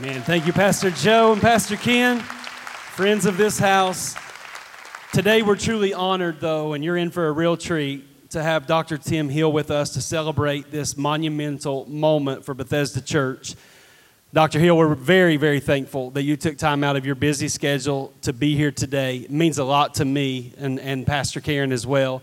Man, 0.00 0.22
thank 0.22 0.46
you, 0.46 0.52
Pastor 0.52 0.90
Joe 0.90 1.32
and 1.32 1.42
Pastor 1.42 1.76
Ken, 1.76 2.20
friends 2.20 3.26
of 3.26 3.36
this 3.36 3.58
house. 3.58 4.14
Today, 5.12 5.42
we're 5.42 5.56
truly 5.56 5.92
honored, 5.92 6.38
though, 6.38 6.72
and 6.72 6.84
you're 6.84 6.96
in 6.96 7.10
for 7.10 7.26
a 7.26 7.32
real 7.32 7.56
treat 7.56 8.13
to 8.34 8.42
have 8.42 8.66
Dr. 8.66 8.98
Tim 8.98 9.28
Hill 9.28 9.52
with 9.52 9.70
us 9.70 9.90
to 9.90 10.02
celebrate 10.02 10.72
this 10.72 10.96
monumental 10.96 11.88
moment 11.88 12.44
for 12.44 12.52
Bethesda 12.52 13.00
Church. 13.00 13.54
Dr. 14.32 14.58
Hill, 14.58 14.76
we're 14.76 14.96
very, 14.96 15.36
very 15.36 15.60
thankful 15.60 16.10
that 16.10 16.24
you 16.24 16.36
took 16.36 16.58
time 16.58 16.82
out 16.82 16.96
of 16.96 17.06
your 17.06 17.14
busy 17.14 17.46
schedule 17.46 18.12
to 18.22 18.32
be 18.32 18.56
here 18.56 18.72
today. 18.72 19.18
It 19.18 19.30
means 19.30 19.58
a 19.58 19.64
lot 19.64 19.94
to 19.94 20.04
me 20.04 20.52
and, 20.58 20.80
and 20.80 21.06
Pastor 21.06 21.40
Karen 21.40 21.70
as 21.70 21.86
well. 21.86 22.22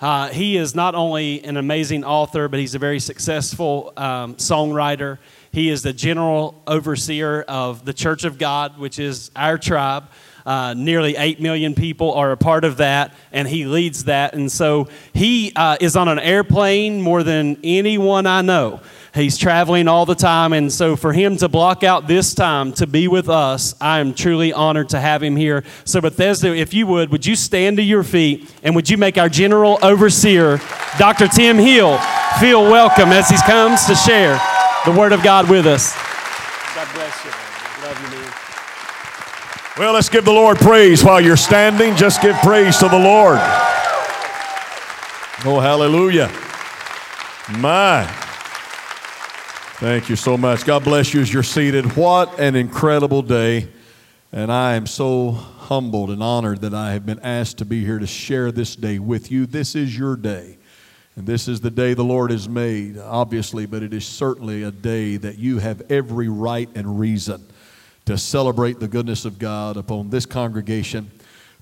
Uh, 0.00 0.30
he 0.30 0.56
is 0.56 0.74
not 0.74 0.96
only 0.96 1.44
an 1.44 1.56
amazing 1.56 2.02
author, 2.02 2.48
but 2.48 2.58
he's 2.58 2.74
a 2.74 2.80
very 2.80 2.98
successful 2.98 3.92
um, 3.96 4.34
songwriter. 4.34 5.18
He 5.52 5.70
is 5.70 5.84
the 5.84 5.92
general 5.92 6.60
overseer 6.66 7.42
of 7.42 7.84
the 7.84 7.92
Church 7.92 8.24
of 8.24 8.36
God, 8.36 8.80
which 8.80 8.98
is 8.98 9.30
our 9.36 9.58
tribe. 9.58 10.08
Uh, 10.44 10.74
nearly 10.74 11.16
8 11.16 11.40
million 11.40 11.74
people 11.74 12.12
are 12.14 12.32
a 12.32 12.36
part 12.36 12.64
of 12.64 12.78
that, 12.78 13.14
and 13.32 13.46
he 13.46 13.64
leads 13.64 14.04
that. 14.04 14.34
And 14.34 14.50
so 14.50 14.88
he 15.12 15.52
uh, 15.54 15.76
is 15.80 15.96
on 15.96 16.08
an 16.08 16.18
airplane 16.18 17.00
more 17.00 17.22
than 17.22 17.58
anyone 17.62 18.26
I 18.26 18.42
know. 18.42 18.80
He's 19.14 19.36
traveling 19.36 19.88
all 19.88 20.06
the 20.06 20.14
time. 20.14 20.54
And 20.54 20.72
so 20.72 20.96
for 20.96 21.12
him 21.12 21.36
to 21.36 21.48
block 21.48 21.84
out 21.84 22.06
this 22.06 22.34
time 22.34 22.72
to 22.74 22.86
be 22.86 23.08
with 23.08 23.28
us, 23.28 23.74
I 23.78 24.00
am 24.00 24.14
truly 24.14 24.54
honored 24.54 24.88
to 24.90 25.00
have 25.00 25.22
him 25.22 25.36
here. 25.36 25.64
So, 25.84 26.00
Bethesda, 26.00 26.56
if 26.56 26.72
you 26.72 26.86
would, 26.86 27.10
would 27.10 27.26
you 27.26 27.36
stand 27.36 27.76
to 27.76 27.82
your 27.82 28.04
feet 28.04 28.50
and 28.62 28.74
would 28.74 28.88
you 28.88 28.96
make 28.96 29.18
our 29.18 29.28
general 29.28 29.78
overseer, 29.82 30.60
Dr. 30.98 31.28
Tim 31.28 31.58
Hill, 31.58 31.98
feel 32.40 32.62
welcome 32.62 33.10
as 33.10 33.28
he 33.28 33.36
comes 33.42 33.84
to 33.86 33.94
share 33.94 34.40
the 34.86 34.92
Word 34.92 35.12
of 35.12 35.22
God 35.22 35.50
with 35.50 35.66
us? 35.66 35.94
God 36.74 36.88
bless 36.94 37.24
you. 37.26 37.41
Well, 39.78 39.94
let's 39.94 40.10
give 40.10 40.26
the 40.26 40.32
Lord 40.32 40.58
praise 40.58 41.02
while 41.02 41.18
you're 41.18 41.34
standing. 41.34 41.96
Just 41.96 42.20
give 42.20 42.36
praise 42.36 42.76
to 42.76 42.88
the 42.90 42.98
Lord. 42.98 43.38
Oh, 45.46 45.60
hallelujah. 45.62 46.30
My. 47.58 48.04
Thank 49.76 50.10
you 50.10 50.16
so 50.16 50.36
much. 50.36 50.66
God 50.66 50.84
bless 50.84 51.14
you 51.14 51.22
as 51.22 51.32
you're 51.32 51.42
seated. 51.42 51.96
What 51.96 52.38
an 52.38 52.54
incredible 52.54 53.22
day. 53.22 53.66
And 54.30 54.52
I 54.52 54.74
am 54.74 54.86
so 54.86 55.30
humbled 55.30 56.10
and 56.10 56.22
honored 56.22 56.60
that 56.60 56.74
I 56.74 56.92
have 56.92 57.06
been 57.06 57.20
asked 57.20 57.56
to 57.58 57.64
be 57.64 57.82
here 57.82 57.98
to 57.98 58.06
share 58.06 58.52
this 58.52 58.76
day 58.76 58.98
with 58.98 59.32
you. 59.32 59.46
This 59.46 59.74
is 59.74 59.96
your 59.96 60.16
day. 60.16 60.58
And 61.16 61.26
this 61.26 61.48
is 61.48 61.62
the 61.62 61.70
day 61.70 61.94
the 61.94 62.04
Lord 62.04 62.30
has 62.30 62.46
made, 62.46 62.98
obviously, 62.98 63.64
but 63.64 63.82
it 63.82 63.94
is 63.94 64.04
certainly 64.04 64.64
a 64.64 64.70
day 64.70 65.16
that 65.16 65.38
you 65.38 65.60
have 65.60 65.80
every 65.90 66.28
right 66.28 66.68
and 66.74 67.00
reason 67.00 67.46
to 68.06 68.18
celebrate 68.18 68.80
the 68.80 68.88
goodness 68.88 69.24
of 69.24 69.38
God 69.38 69.76
upon 69.76 70.10
this 70.10 70.26
congregation 70.26 71.10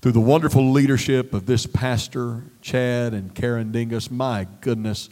through 0.01 0.13
the 0.13 0.19
wonderful 0.19 0.71
leadership 0.71 1.33
of 1.33 1.45
this 1.45 1.67
pastor, 1.67 2.43
Chad 2.61 3.13
and 3.13 3.35
Karen 3.35 3.71
Dingus. 3.71 4.09
My 4.09 4.47
goodness, 4.61 5.09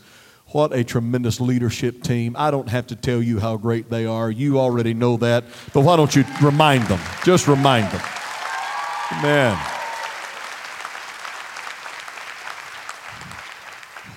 what 0.47 0.73
a 0.73 0.83
tremendous 0.83 1.39
leadership 1.39 2.01
team. 2.01 2.35
I 2.37 2.49
don't 2.49 2.69
have 2.69 2.87
to 2.87 2.95
tell 2.95 3.21
you 3.21 3.39
how 3.39 3.57
great 3.57 3.89
they 3.91 4.07
are. 4.07 4.31
You 4.31 4.59
already 4.59 4.95
know 4.95 5.17
that. 5.17 5.43
But 5.73 5.81
why 5.81 5.95
don't 5.95 6.15
you 6.15 6.25
remind 6.41 6.85
them? 6.85 6.99
Just 7.23 7.47
remind 7.47 7.87
them. 7.91 8.01
Amen. 9.11 9.57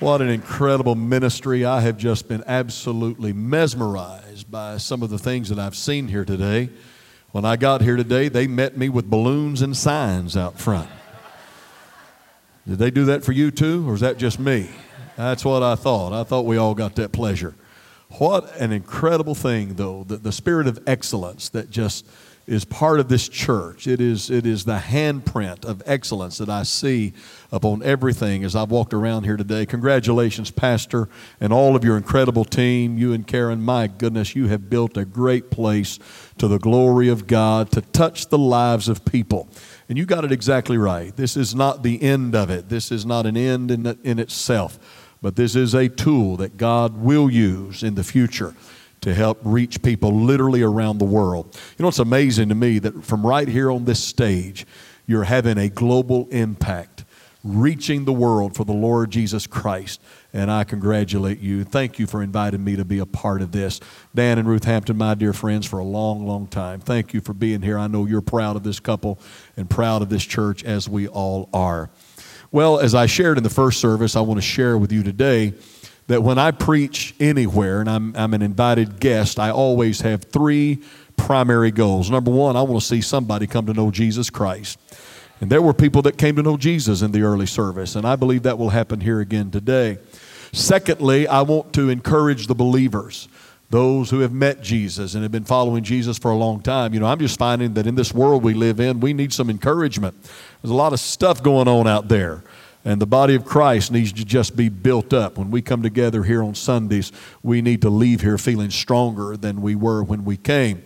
What 0.01 0.22
an 0.22 0.31
incredible 0.31 0.94
ministry. 0.94 1.64
I 1.66 1.83
have 1.83 1.98
just 1.98 2.29
been 2.29 2.42
absolutely 2.46 3.33
mesmerized 3.33 4.51
by 4.51 4.79
some 4.79 5.03
of 5.03 5.11
the 5.11 5.18
things 5.18 5.51
that 5.51 5.59
I've 5.59 5.77
seen 5.77 6.09
here 6.09 6.25
today. 6.25 6.70
When 7.33 7.47
I 7.47 7.57
got 7.57 7.81
here 7.81 7.97
today, 7.97 8.29
they 8.29 8.47
met 8.47 8.77
me 8.77 8.90
with 8.90 9.09
balloons 9.09 9.62
and 9.62 9.75
signs 9.75 10.37
out 10.37 10.61
front. 10.61 10.90
Did 12.68 12.79
they 12.79 12.90
do 12.90 13.07
that 13.07 13.25
for 13.25 13.33
you 13.33 13.51
too, 13.51 13.88
or 13.88 13.95
is 13.95 14.01
that 14.01 14.18
just 14.18 14.38
me? 14.38 14.68
That's 15.16 15.42
what 15.42 15.62
I 15.62 15.75
thought. 15.75 16.12
I 16.12 16.25
thought 16.25 16.45
we 16.45 16.59
all 16.59 16.75
got 16.75 16.95
that 16.97 17.11
pleasure. 17.11 17.55
What 18.18 18.55
an 18.61 18.71
incredible 18.71 19.35
thing, 19.35 19.75
though, 19.75 20.05
the, 20.05 20.18
the 20.18 20.31
spirit 20.31 20.66
of 20.66 20.79
excellence 20.87 21.49
that 21.51 21.71
just 21.71 22.07
is 22.47 22.66
part 22.66 23.01
of 23.01 23.09
this 23.09 23.31
church. 23.31 23.87
It 23.87 24.03
is, 24.03 24.29
it 24.29 24.45
is 24.45 24.66
the 24.66 24.79
handprint 24.79 25.64
of 25.64 25.83
excellence 25.87 26.37
that 26.37 26.51
I 26.51 26.64
see 26.64 27.14
upon 27.53 27.83
everything 27.83 28.43
as 28.43 28.57
I've 28.57 28.71
walked 28.71 28.95
around 28.95 29.25
here 29.25 29.37
today. 29.37 29.67
Congratulations, 29.67 30.51
Pastor, 30.51 31.09
and 31.38 31.53
all 31.53 31.77
of 31.77 31.85
your 31.85 31.99
incredible 31.99 32.47
team. 32.47 32.97
You 32.97 33.12
and 33.12 33.27
Karen, 33.27 33.61
my 33.61 33.87
goodness, 33.87 34.35
you 34.35 34.49
have 34.49 34.71
built 34.71 34.97
a 34.97 35.05
great 35.05 35.51
place 35.51 35.99
to 36.38 36.49
the 36.49 36.59
glory 36.59 37.11
of 37.11 37.27
God 37.27 37.71
to 37.73 37.83
touch 37.83 38.29
the 38.29 38.38
lives 38.38 38.88
of 38.88 39.05
people. 39.05 39.49
And 39.88 39.99
you 39.99 40.07
got 40.07 40.25
it 40.25 40.33
exactly 40.33 40.79
right. 40.79 41.15
This 41.15 41.37
is 41.37 41.55
not 41.55 41.83
the 41.83 42.03
end 42.03 42.35
of 42.35 42.49
it, 42.49 42.71
this 42.71 42.91
is 42.91 43.05
not 43.05 43.27
an 43.27 43.37
end 43.37 43.71
in, 43.71 43.87
in 44.03 44.19
itself, 44.19 44.79
but 45.21 45.37
this 45.37 45.55
is 45.55 45.75
a 45.75 45.88
tool 45.88 46.38
that 46.38 46.57
God 46.57 46.97
will 46.97 47.31
use 47.31 47.83
in 47.83 47.95
the 47.95 48.05
future 48.05 48.55
to 49.03 49.12
help 49.12 49.38
reach 49.43 49.83
people 49.83 50.12
literally 50.12 50.62
around 50.62 50.99
the 50.99 51.05
world. 51.05 51.59
You 51.77 51.83
know, 51.83 51.88
it's 51.88 51.99
amazing 51.99 52.49
to 52.49 52.55
me 52.55 52.79
that 52.79 53.05
from 53.05 53.27
right 53.27 53.49
here 53.49 53.71
on 53.71 53.85
this 53.85 54.03
stage, 54.03 54.65
you're 55.07 55.25
having 55.25 55.59
a 55.59 55.69
global 55.69 56.29
impact, 56.31 57.02
reaching 57.44 58.05
the 58.05 58.12
world 58.12 58.55
for 58.55 58.64
the 58.64 58.72
Lord 58.72 59.11
Jesus 59.11 59.46
Christ. 59.46 60.00
And 60.33 60.50
I 60.50 60.64
congratulate 60.64 61.40
you. 61.40 61.64
Thank 61.64 61.98
you 61.98 62.07
for 62.07 62.22
inviting 62.22 62.62
me 62.62 62.76
to 62.76 62.85
be 62.85 62.98
a 62.98 63.07
part 63.07 63.42
of 63.42 63.52
this. 63.52 63.81
Dan 64.14 64.38
and 64.38 64.48
Ruth 64.48 64.64
Hampton, 64.64 64.96
my 64.96 65.14
dear 65.14 65.33
friends, 65.33 65.66
for 65.66 65.78
a 65.78 65.85
long, 65.85 66.26
long 66.26 66.46
time. 66.46 66.81
Thank 66.81 67.12
you 67.12 67.20
for 67.20 67.35
being 67.35 67.62
here. 67.62 67.78
I 67.78 67.88
know 67.88 68.07
you're 68.07 68.20
proud 68.20 68.57
of 68.57 68.62
this 68.62 68.81
couple 68.81 69.18
and 69.57 69.68
proud 69.68 70.02
of 70.02 70.09
this 70.09 70.24
church, 70.24 70.64
as 70.64 70.88
we 70.88 71.09
all 71.09 71.48
are. 71.52 71.90
Well, 72.50 72.78
as 72.78 72.94
I 72.94 73.07
shared 73.07 73.38
in 73.38 73.44
the 73.44 73.50
first 73.50 73.81
service, 73.81 74.14
I 74.14 74.20
want 74.20 74.38
to 74.38 74.46
share 74.46 74.78
with 74.78 74.92
you 74.92 75.02
today 75.02 75.55
that 76.09 76.22
when 76.22 76.38
I 76.38 76.50
preach 76.50 77.14
anywhere 77.18 77.81
and 77.81 77.88
I'm, 77.88 78.14
I'm 78.16 78.35
an 78.35 78.42
invited 78.42 79.00
guest, 79.00 79.38
I 79.38 79.50
always 79.50 80.00
have 80.02 80.24
three 80.24 80.83
primary 81.16 81.70
goals. 81.70 82.11
Number 82.11 82.31
one, 82.31 82.57
I 82.57 82.62
want 82.62 82.83
to 82.83 82.87
see 82.87 83.00
somebody 83.00 83.46
come 83.46 83.66
to 83.66 83.72
know 83.72 83.90
Jesus 83.90 84.28
Christ. 84.28 84.78
And 85.42 85.50
there 85.50 85.61
were 85.61 85.74
people 85.74 86.02
that 86.02 86.18
came 86.18 86.37
to 86.37 86.42
know 86.42 86.57
Jesus 86.57 87.02
in 87.02 87.11
the 87.11 87.22
early 87.22 87.46
service, 87.46 87.96
and 87.96 88.07
I 88.07 88.14
believe 88.14 88.44
that 88.44 88.59
will 88.59 88.70
happen 88.70 89.00
here 89.00 89.18
again 89.20 89.50
today. 89.50 89.98
Secondly, 90.52 91.26
I 91.26 91.42
want 91.42 91.72
to 91.72 91.90
encourage 91.90 92.46
the 92.46 92.55
believers, 92.55 93.26
those 93.68 94.09
who 94.11 94.20
have 94.20 94.33
met 94.33 94.62
Jesus 94.62 95.14
and 95.14 95.24
have 95.24 95.33
been 95.33 95.44
following 95.44 95.83
Jesus 95.83 96.16
for 96.16 96.31
a 96.31 96.37
long 96.37 96.62
time. 96.62 96.94
You 96.94 97.00
know, 97.00 97.07
I'm 97.07 97.18
just 97.18 97.40
finding 97.40 97.74
that 97.74 97.88
in 97.88 97.96
this 97.96 98.14
world 98.14 98.44
we 98.44 98.55
live 98.55 98.78
in, 98.78 99.00
we 99.00 99.12
need 99.12 99.33
some 99.33 99.50
encouragement. 99.50 100.14
There's 100.62 100.70
a 100.70 100.74
lot 100.74 100.92
of 100.92 101.00
stuff 101.00 101.42
going 101.42 101.66
on 101.66 101.88
out 101.88 102.07
there. 102.07 102.44
And 102.85 103.00
the 103.00 103.07
body 103.07 103.35
of 103.35 103.44
Christ 103.44 103.90
needs 103.90 104.12
to 104.12 104.24
just 104.24 104.57
be 104.57 104.68
built 104.68 105.12
up. 105.12 105.38
When 105.38 105.50
we 105.50 105.62
come 105.62 105.83
together 105.83 106.22
here 106.24 106.42
on 106.42 106.55
Sundays, 106.55 107.11
we 107.42 107.62
need 107.62 107.83
to 107.83 107.90
leave 107.90 108.20
here 108.20 108.38
feeling 108.38 108.70
stronger 108.70 109.37
than 109.37 109.62
we 109.62 109.74
were 109.74 110.02
when 110.05 110.24
we 110.24 110.37
came. 110.37 110.83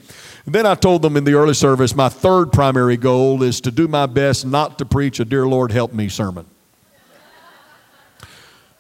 Then 0.47 0.65
I 0.65 0.77
told 0.77 1.03
them 1.03 1.17
in 1.17 1.25
the 1.25 1.35
early 1.35 1.55
service, 1.55 1.95
my 1.97 2.09
third 2.09 2.53
primary 2.53 2.97
goal 2.97 3.43
is 3.43 3.61
to 3.63 3.73
do 3.73 3.89
my 3.89 4.07
best 4.07 4.47
not 4.47 4.79
to 4.79 4.85
preach 4.85 5.19
a 5.19 5.25
Dear 5.25 5.47
Lord 5.47 5.73
Help 5.73 5.93
Me 5.93 6.09
sermon. 6.09 6.47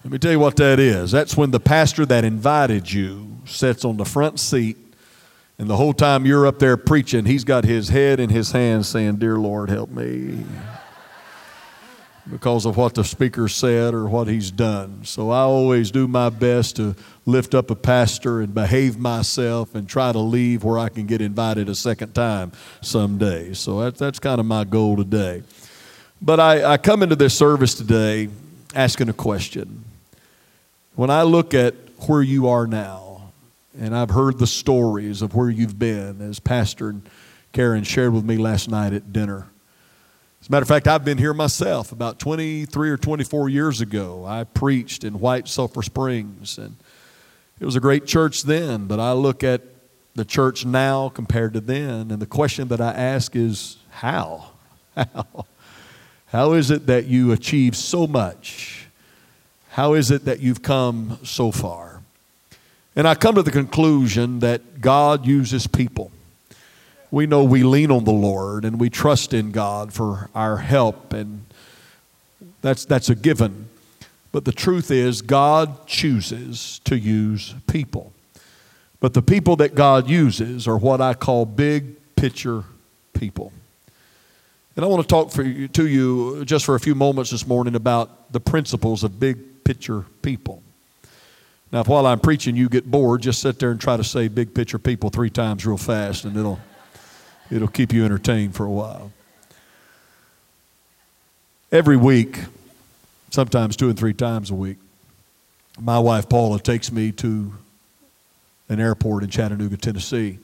Let 0.04 0.12
me 0.12 0.18
tell 0.18 0.30
you 0.30 0.38
what 0.38 0.54
that 0.56 0.78
is. 0.78 1.10
That's 1.10 1.36
when 1.36 1.50
the 1.50 1.58
pastor 1.58 2.06
that 2.06 2.24
invited 2.24 2.92
you 2.92 3.38
sits 3.44 3.84
on 3.84 3.96
the 3.96 4.04
front 4.04 4.38
seat, 4.38 4.76
and 5.58 5.68
the 5.68 5.76
whole 5.76 5.92
time 5.92 6.24
you're 6.24 6.46
up 6.46 6.60
there 6.60 6.76
preaching, 6.76 7.24
he's 7.24 7.42
got 7.42 7.64
his 7.64 7.88
head 7.88 8.20
in 8.20 8.30
his 8.30 8.52
hands 8.52 8.86
saying, 8.86 9.16
Dear 9.16 9.36
Lord, 9.36 9.68
help 9.68 9.90
me 9.90 10.44
because 12.30 12.66
of 12.66 12.76
what 12.76 12.94
the 12.94 13.04
speaker 13.04 13.48
said 13.48 13.94
or 13.94 14.08
what 14.08 14.26
he's 14.26 14.50
done. 14.50 15.04
So 15.04 15.30
I 15.30 15.40
always 15.40 15.90
do 15.90 16.08
my 16.08 16.28
best 16.28 16.76
to 16.76 16.96
lift 17.24 17.54
up 17.54 17.70
a 17.70 17.76
pastor 17.76 18.40
and 18.40 18.52
behave 18.52 18.98
myself 18.98 19.74
and 19.74 19.88
try 19.88 20.12
to 20.12 20.18
leave 20.18 20.64
where 20.64 20.78
I 20.78 20.88
can 20.88 21.06
get 21.06 21.20
invited 21.20 21.68
a 21.68 21.74
second 21.74 22.14
time 22.14 22.52
someday. 22.80 23.52
So 23.54 23.80
that, 23.80 23.96
that's 23.96 24.18
kind 24.18 24.40
of 24.40 24.46
my 24.46 24.64
goal 24.64 24.96
today. 24.96 25.42
But 26.20 26.40
I, 26.40 26.72
I 26.72 26.76
come 26.78 27.02
into 27.02 27.16
this 27.16 27.36
service 27.36 27.74
today 27.74 28.28
asking 28.74 29.08
a 29.08 29.12
question. 29.12 29.84
When 30.94 31.10
I 31.10 31.22
look 31.22 31.54
at 31.54 31.74
where 32.06 32.22
you 32.22 32.48
are 32.48 32.66
now, 32.66 33.32
and 33.78 33.94
I've 33.94 34.10
heard 34.10 34.38
the 34.38 34.46
stories 34.46 35.22
of 35.22 35.34
where 35.34 35.50
you've 35.50 35.78
been, 35.78 36.22
as 36.22 36.40
Pastor 36.40 36.94
Karen 37.52 37.84
shared 37.84 38.12
with 38.12 38.24
me 38.24 38.36
last 38.36 38.70
night 38.70 38.92
at 38.92 39.12
dinner. 39.12 39.46
As 40.46 40.48
a 40.48 40.52
matter 40.52 40.62
of 40.62 40.68
fact, 40.68 40.86
I've 40.86 41.04
been 41.04 41.18
here 41.18 41.34
myself 41.34 41.90
about 41.90 42.20
23 42.20 42.90
or 42.90 42.96
24 42.96 43.48
years 43.48 43.80
ago. 43.80 44.24
I 44.24 44.44
preached 44.44 45.02
in 45.02 45.18
White 45.18 45.48
Sulphur 45.48 45.82
Springs, 45.82 46.56
and 46.56 46.76
it 47.58 47.64
was 47.64 47.74
a 47.74 47.80
great 47.80 48.06
church 48.06 48.44
then, 48.44 48.86
but 48.86 49.00
I 49.00 49.10
look 49.10 49.42
at 49.42 49.62
the 50.14 50.24
church 50.24 50.64
now 50.64 51.08
compared 51.08 51.54
to 51.54 51.60
then, 51.60 52.12
and 52.12 52.22
the 52.22 52.26
question 52.26 52.68
that 52.68 52.80
I 52.80 52.92
ask 52.92 53.34
is 53.34 53.78
how? 53.90 54.52
How? 54.94 55.46
How 56.26 56.52
is 56.52 56.70
it 56.70 56.86
that 56.86 57.06
you 57.06 57.32
achieve 57.32 57.76
so 57.76 58.06
much? 58.06 58.86
How 59.70 59.94
is 59.94 60.12
it 60.12 60.26
that 60.26 60.38
you've 60.38 60.62
come 60.62 61.18
so 61.24 61.50
far? 61.50 62.02
And 62.94 63.08
I 63.08 63.16
come 63.16 63.34
to 63.34 63.42
the 63.42 63.50
conclusion 63.50 64.38
that 64.38 64.80
God 64.80 65.26
uses 65.26 65.66
people 65.66 66.12
we 67.16 67.26
know 67.26 67.42
we 67.42 67.62
lean 67.62 67.90
on 67.90 68.04
the 68.04 68.12
Lord 68.12 68.66
and 68.66 68.78
we 68.78 68.90
trust 68.90 69.32
in 69.32 69.50
God 69.50 69.90
for 69.90 70.28
our 70.34 70.58
help, 70.58 71.14
and 71.14 71.46
that's, 72.60 72.84
that's 72.84 73.08
a 73.08 73.14
given. 73.14 73.70
But 74.32 74.44
the 74.44 74.52
truth 74.52 74.90
is, 74.90 75.22
God 75.22 75.86
chooses 75.86 76.78
to 76.84 76.94
use 76.94 77.54
people. 77.68 78.12
But 79.00 79.14
the 79.14 79.22
people 79.22 79.56
that 79.56 79.74
God 79.74 80.10
uses 80.10 80.68
are 80.68 80.76
what 80.76 81.00
I 81.00 81.14
call 81.14 81.46
big 81.46 81.96
picture 82.16 82.64
people. 83.14 83.50
And 84.76 84.84
I 84.84 84.88
want 84.88 85.00
to 85.00 85.08
talk 85.08 85.34
you, 85.38 85.68
to 85.68 85.86
you 85.86 86.44
just 86.44 86.66
for 86.66 86.74
a 86.74 86.80
few 86.80 86.94
moments 86.94 87.30
this 87.30 87.46
morning 87.46 87.76
about 87.76 88.30
the 88.30 88.40
principles 88.40 89.04
of 89.04 89.18
big 89.18 89.64
picture 89.64 90.04
people. 90.20 90.62
Now, 91.72 91.80
if 91.80 91.88
while 91.88 92.06
I'm 92.06 92.20
preaching 92.20 92.56
you 92.56 92.68
get 92.68 92.90
bored, 92.90 93.22
just 93.22 93.40
sit 93.40 93.58
there 93.58 93.70
and 93.70 93.80
try 93.80 93.96
to 93.96 94.04
say 94.04 94.28
big 94.28 94.52
picture 94.54 94.78
people 94.78 95.08
three 95.08 95.30
times 95.30 95.64
real 95.64 95.78
fast, 95.78 96.26
and 96.26 96.36
it'll 96.36 96.60
It'll 97.50 97.68
keep 97.68 97.92
you 97.92 98.04
entertained 98.04 98.54
for 98.54 98.64
a 98.64 98.70
while. 98.70 99.12
Every 101.70 101.96
week, 101.96 102.40
sometimes 103.30 103.76
two 103.76 103.88
and 103.88 103.98
three 103.98 104.14
times 104.14 104.50
a 104.50 104.54
week, 104.54 104.78
my 105.78 105.98
wife 105.98 106.28
Paula 106.28 106.58
takes 106.58 106.90
me 106.90 107.12
to 107.12 107.52
an 108.68 108.80
airport 108.80 109.22
in 109.22 109.30
Chattanooga, 109.30 109.76
Tennessee, 109.76 110.38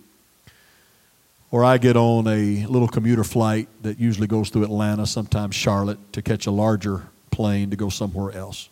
where 1.50 1.64
I 1.64 1.78
get 1.78 1.96
on 1.96 2.26
a 2.28 2.66
little 2.66 2.88
commuter 2.88 3.24
flight 3.24 3.68
that 3.82 3.98
usually 3.98 4.26
goes 4.26 4.50
through 4.50 4.64
Atlanta, 4.64 5.06
sometimes 5.06 5.54
Charlotte, 5.54 5.98
to 6.12 6.22
catch 6.22 6.46
a 6.46 6.50
larger 6.50 7.02
plane 7.30 7.70
to 7.70 7.76
go 7.76 7.88
somewhere 7.88 8.32
else. 8.32 8.68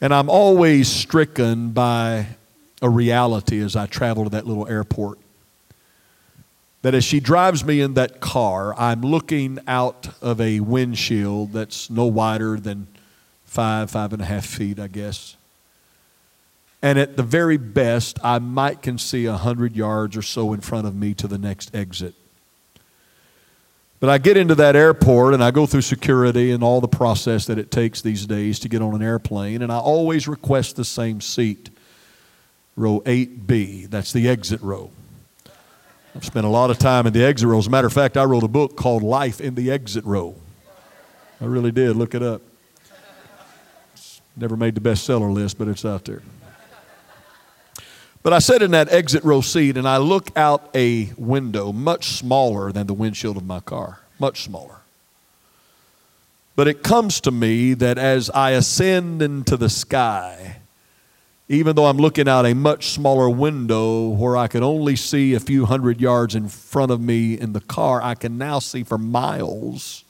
And 0.00 0.12
I'm 0.12 0.28
always 0.28 0.88
stricken 0.88 1.70
by 1.70 2.26
a 2.82 2.88
reality 2.88 3.60
as 3.60 3.76
I 3.76 3.86
travel 3.86 4.24
to 4.24 4.30
that 4.30 4.46
little 4.46 4.66
airport 4.66 5.18
that 6.82 6.94
as 6.94 7.04
she 7.04 7.20
drives 7.20 7.64
me 7.64 7.80
in 7.80 7.94
that 7.94 8.20
car, 8.20 8.74
I'm 8.78 9.02
looking 9.02 9.58
out 9.66 10.08
of 10.22 10.40
a 10.40 10.60
windshield 10.60 11.52
that's 11.52 11.90
no 11.90 12.06
wider 12.06 12.58
than 12.58 12.86
five, 13.44 13.90
five 13.90 14.12
and 14.12 14.22
a 14.22 14.24
half 14.24 14.46
feet, 14.46 14.78
I 14.78 14.86
guess. 14.86 15.36
And 16.82 16.98
at 16.98 17.16
the 17.16 17.22
very 17.22 17.58
best, 17.58 18.18
I 18.24 18.38
might 18.38 18.80
can 18.80 18.96
see 18.96 19.26
a 19.26 19.36
hundred 19.36 19.76
yards 19.76 20.16
or 20.16 20.22
so 20.22 20.54
in 20.54 20.60
front 20.60 20.86
of 20.86 20.94
me 20.94 21.12
to 21.14 21.28
the 21.28 21.36
next 21.36 21.74
exit. 21.74 22.14
But 23.98 24.08
I 24.08 24.16
get 24.16 24.38
into 24.38 24.54
that 24.54 24.76
airport 24.76 25.34
and 25.34 25.44
I 25.44 25.50
go 25.50 25.66
through 25.66 25.82
security 25.82 26.52
and 26.52 26.64
all 26.64 26.80
the 26.80 26.88
process 26.88 27.44
that 27.46 27.58
it 27.58 27.70
takes 27.70 28.00
these 28.00 28.24
days 28.24 28.58
to 28.60 28.68
get 28.70 28.80
on 28.80 28.94
an 28.94 29.02
airplane, 29.02 29.60
and 29.60 29.70
I 29.70 29.78
always 29.78 30.26
request 30.26 30.76
the 30.76 30.86
same 30.86 31.20
seat, 31.20 31.68
row 32.76 33.00
8B. 33.00 33.90
That's 33.90 34.14
the 34.14 34.26
exit 34.26 34.62
row. 34.62 34.90
I've 36.14 36.24
spent 36.24 36.44
a 36.44 36.48
lot 36.48 36.70
of 36.70 36.78
time 36.78 37.06
in 37.06 37.12
the 37.12 37.24
exit 37.24 37.48
row. 37.48 37.58
As 37.58 37.68
a 37.68 37.70
matter 37.70 37.86
of 37.86 37.92
fact, 37.92 38.16
I 38.16 38.24
wrote 38.24 38.42
a 38.42 38.48
book 38.48 38.76
called 38.76 39.02
Life 39.02 39.40
in 39.40 39.54
the 39.54 39.70
Exit 39.70 40.04
Row. 40.04 40.34
I 41.40 41.44
really 41.44 41.70
did. 41.70 41.96
Look 41.96 42.14
it 42.14 42.22
up. 42.22 42.42
It's 43.94 44.20
never 44.36 44.56
made 44.56 44.74
the 44.74 44.80
bestseller 44.80 45.32
list, 45.32 45.56
but 45.56 45.68
it's 45.68 45.84
out 45.84 46.04
there. 46.04 46.22
But 48.22 48.32
I 48.32 48.38
sit 48.38 48.60
in 48.60 48.72
that 48.72 48.92
exit 48.92 49.24
row 49.24 49.40
seat 49.40 49.76
and 49.78 49.88
I 49.88 49.96
look 49.96 50.36
out 50.36 50.68
a 50.74 51.10
window 51.16 51.72
much 51.72 52.18
smaller 52.18 52.70
than 52.70 52.86
the 52.86 52.92
windshield 52.92 53.38
of 53.38 53.46
my 53.46 53.60
car, 53.60 54.00
much 54.18 54.42
smaller. 54.42 54.76
But 56.54 56.68
it 56.68 56.82
comes 56.82 57.20
to 57.22 57.30
me 57.30 57.72
that 57.74 57.96
as 57.96 58.28
I 58.30 58.50
ascend 58.50 59.22
into 59.22 59.56
the 59.56 59.70
sky, 59.70 60.59
even 61.50 61.74
though 61.74 61.86
I'm 61.86 61.96
looking 61.96 62.28
out 62.28 62.46
a 62.46 62.54
much 62.54 62.90
smaller 62.90 63.28
window 63.28 64.10
where 64.10 64.36
I 64.36 64.46
can 64.46 64.62
only 64.62 64.94
see 64.94 65.34
a 65.34 65.40
few 65.40 65.66
hundred 65.66 66.00
yards 66.00 66.36
in 66.36 66.48
front 66.48 66.92
of 66.92 67.00
me 67.00 67.36
in 67.36 67.54
the 67.54 67.60
car, 67.60 68.00
I 68.00 68.14
can 68.14 68.38
now 68.38 68.60
see 68.60 68.84
for 68.84 68.96
miles 68.96 70.04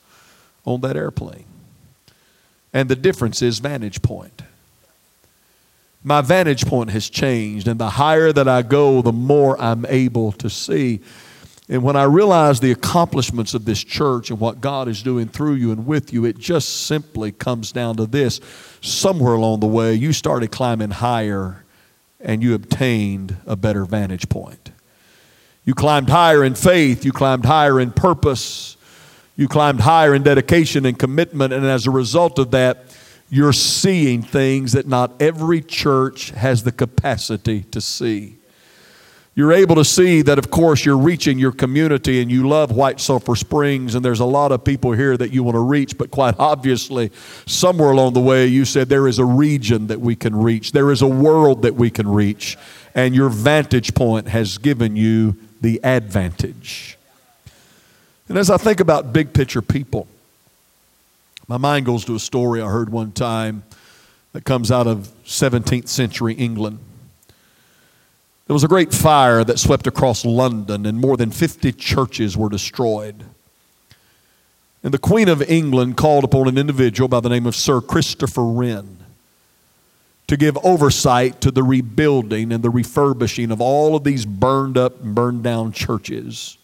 on 0.67 0.83
that 0.83 0.99
airplane. 0.99 1.47
And 2.75 2.91
the 2.91 2.95
difference 2.95 3.41
is 3.41 3.59
vantage 3.59 4.03
point. 4.03 4.43
My 6.05 6.21
vantage 6.21 6.67
point 6.67 6.91
has 6.91 7.09
changed, 7.09 7.67
and 7.67 7.81
the 7.81 7.89
higher 7.89 8.35
that 8.35 8.47
I 8.47 8.61
go, 8.61 9.01
the 9.01 9.11
more 9.11 9.59
I'm 9.59 9.87
able 9.87 10.33
to 10.33 10.51
see. 10.51 11.01
And 11.71 11.85
when 11.85 11.95
I 11.95 12.03
realize 12.03 12.59
the 12.59 12.73
accomplishments 12.73 13.55
of 13.55 13.65
this 13.65 13.83
church 13.85 14.31
and 14.31 14.41
what 14.41 14.61
God 14.61 14.89
is 14.89 15.05
doing 15.05 15.29
through 15.29 15.55
you 15.55 15.71
and 15.71 15.87
with 15.87 16.13
you, 16.13 16.25
it 16.25 16.37
just 16.37 16.87
simply 16.87 17.31
comes 17.31 17.71
down 17.71 17.97
to 17.99 18.07
this. 18.07 18.41
Somewhere 18.81 19.35
along 19.35 19.61
the 19.61 19.69
way, 19.69 19.95
you 19.95 20.13
started 20.13 20.51
climbing 20.51 20.91
higher 20.91 21.65
and 22.19 22.43
you 22.43 22.55
obtained 22.55 23.37
a 23.47 23.55
better 23.55 23.85
vantage 23.85 24.29
point. 24.29 24.73
You 25.65 25.75
climbed 25.75 26.09
higher 26.09 26.43
in 26.43 26.57
faith, 26.57 27.05
you 27.05 27.13
climbed 27.13 27.45
higher 27.45 27.79
in 27.79 27.93
purpose, 27.93 28.77
you 29.37 29.47
climbed 29.47 29.81
higher 29.81 30.13
in 30.13 30.25
dedication 30.25 30.85
and 30.85 30.99
commitment, 30.99 31.53
and 31.53 31.65
as 31.65 31.87
a 31.87 31.91
result 31.93 32.41
of 32.41 32.51
that, 32.51 32.85
you're 33.31 33.53
seeing 33.53 34.23
things 34.23 34.73
that 34.73 34.89
not 34.89 35.23
every 35.23 35.61
church 35.61 36.31
has 36.33 36.65
the 36.65 36.73
capacity 36.73 37.63
to 37.71 37.81
see 37.81 38.40
you're 39.41 39.55
able 39.55 39.77
to 39.77 39.87
see 39.87 40.21
that, 40.21 40.39
of 40.39 40.51
course, 40.51 40.85
you're 40.85 40.99
reaching 40.99 41.39
your 41.39 41.51
community 41.51 42.21
and 42.21 42.31
you 42.31 42.47
love 42.47 42.73
White 42.73 43.01
Sulphur 43.01 43.35
Springs, 43.35 43.95
and 43.95 44.05
there's 44.05 44.21
a 44.21 44.27
lot 44.27 44.53
of 44.53 44.63
people 44.65 44.93
here 44.93 45.17
that 45.17 45.33
you 45.33 45.43
want 45.43 45.55
to 45.55 45.61
reach, 45.61 45.97
but 45.97 46.11
quite 46.11 46.35
obviously, 46.39 47.11
somewhere 47.47 47.91
along 47.91 48.13
the 48.13 48.21
way, 48.21 48.47
you 48.47 48.67
said 48.67 48.91
there 48.91 49.09
is 49.09 49.19
a 49.19 49.25
region 49.25 49.87
that 49.87 49.99
we 49.99 50.15
can 50.15 50.37
reach, 50.37 50.73
there 50.73 50.91
is 50.91 51.01
a 51.01 51.07
world 51.07 51.63
that 51.63 51.75
we 51.75 51.89
can 51.89 52.07
reach, 52.07 52.59
and 52.95 53.15
your 53.15 53.31
vantage 53.31 53.95
point 53.95 54.29
has 54.29 54.59
given 54.59 54.95
you 54.95 55.35
the 55.63 55.83
advantage. 55.83 56.99
And 58.29 58.37
as 58.37 58.51
I 58.51 58.59
think 58.59 58.79
about 58.79 59.15
big 59.15 59.33
picture 59.33 59.63
people, 59.63 60.07
my 61.49 61.57
mind 61.57 61.87
goes 61.87 62.05
to 62.05 62.15
a 62.15 62.21
story 62.21 62.61
I 62.61 62.69
heard 62.69 62.93
one 62.93 63.11
time 63.11 63.63
that 64.35 64.45
comes 64.45 64.71
out 64.71 64.87
of 64.87 65.09
17th 65.25 65.89
century 65.89 66.35
England. 66.35 66.79
There 68.51 68.55
was 68.55 68.65
a 68.65 68.67
great 68.67 68.93
fire 68.93 69.45
that 69.45 69.61
swept 69.61 69.87
across 69.87 70.25
London, 70.25 70.85
and 70.85 70.99
more 70.99 71.17
than 71.17 71.31
50 71.31 71.71
churches 71.71 72.37
were 72.37 72.49
destroyed. 72.49 73.23
And 74.83 74.93
the 74.93 74.99
Queen 74.99 75.29
of 75.29 75.41
England 75.41 75.97
called 75.97 76.25
upon 76.25 76.49
an 76.49 76.59
individual 76.59 77.07
by 77.07 77.21
the 77.21 77.29
name 77.29 77.47
of 77.47 77.55
Sir 77.55 77.81
Christopher 77.81 78.43
Wren. 78.43 78.99
to 80.27 80.37
give 80.37 80.59
oversight 80.65 81.41
to 81.43 81.53
the 81.53 81.63
rebuilding 81.63 82.51
and 82.51 82.65
the 82.65 82.71
refurbishing 82.71 83.53
of 83.53 83.61
all 83.61 83.95
of 83.95 84.03
these 84.03 84.27
burned 84.27 84.77
up 84.77 85.01
and 85.01 85.15
burned 85.15 85.45
down 85.45 85.71
churches. 85.71 86.59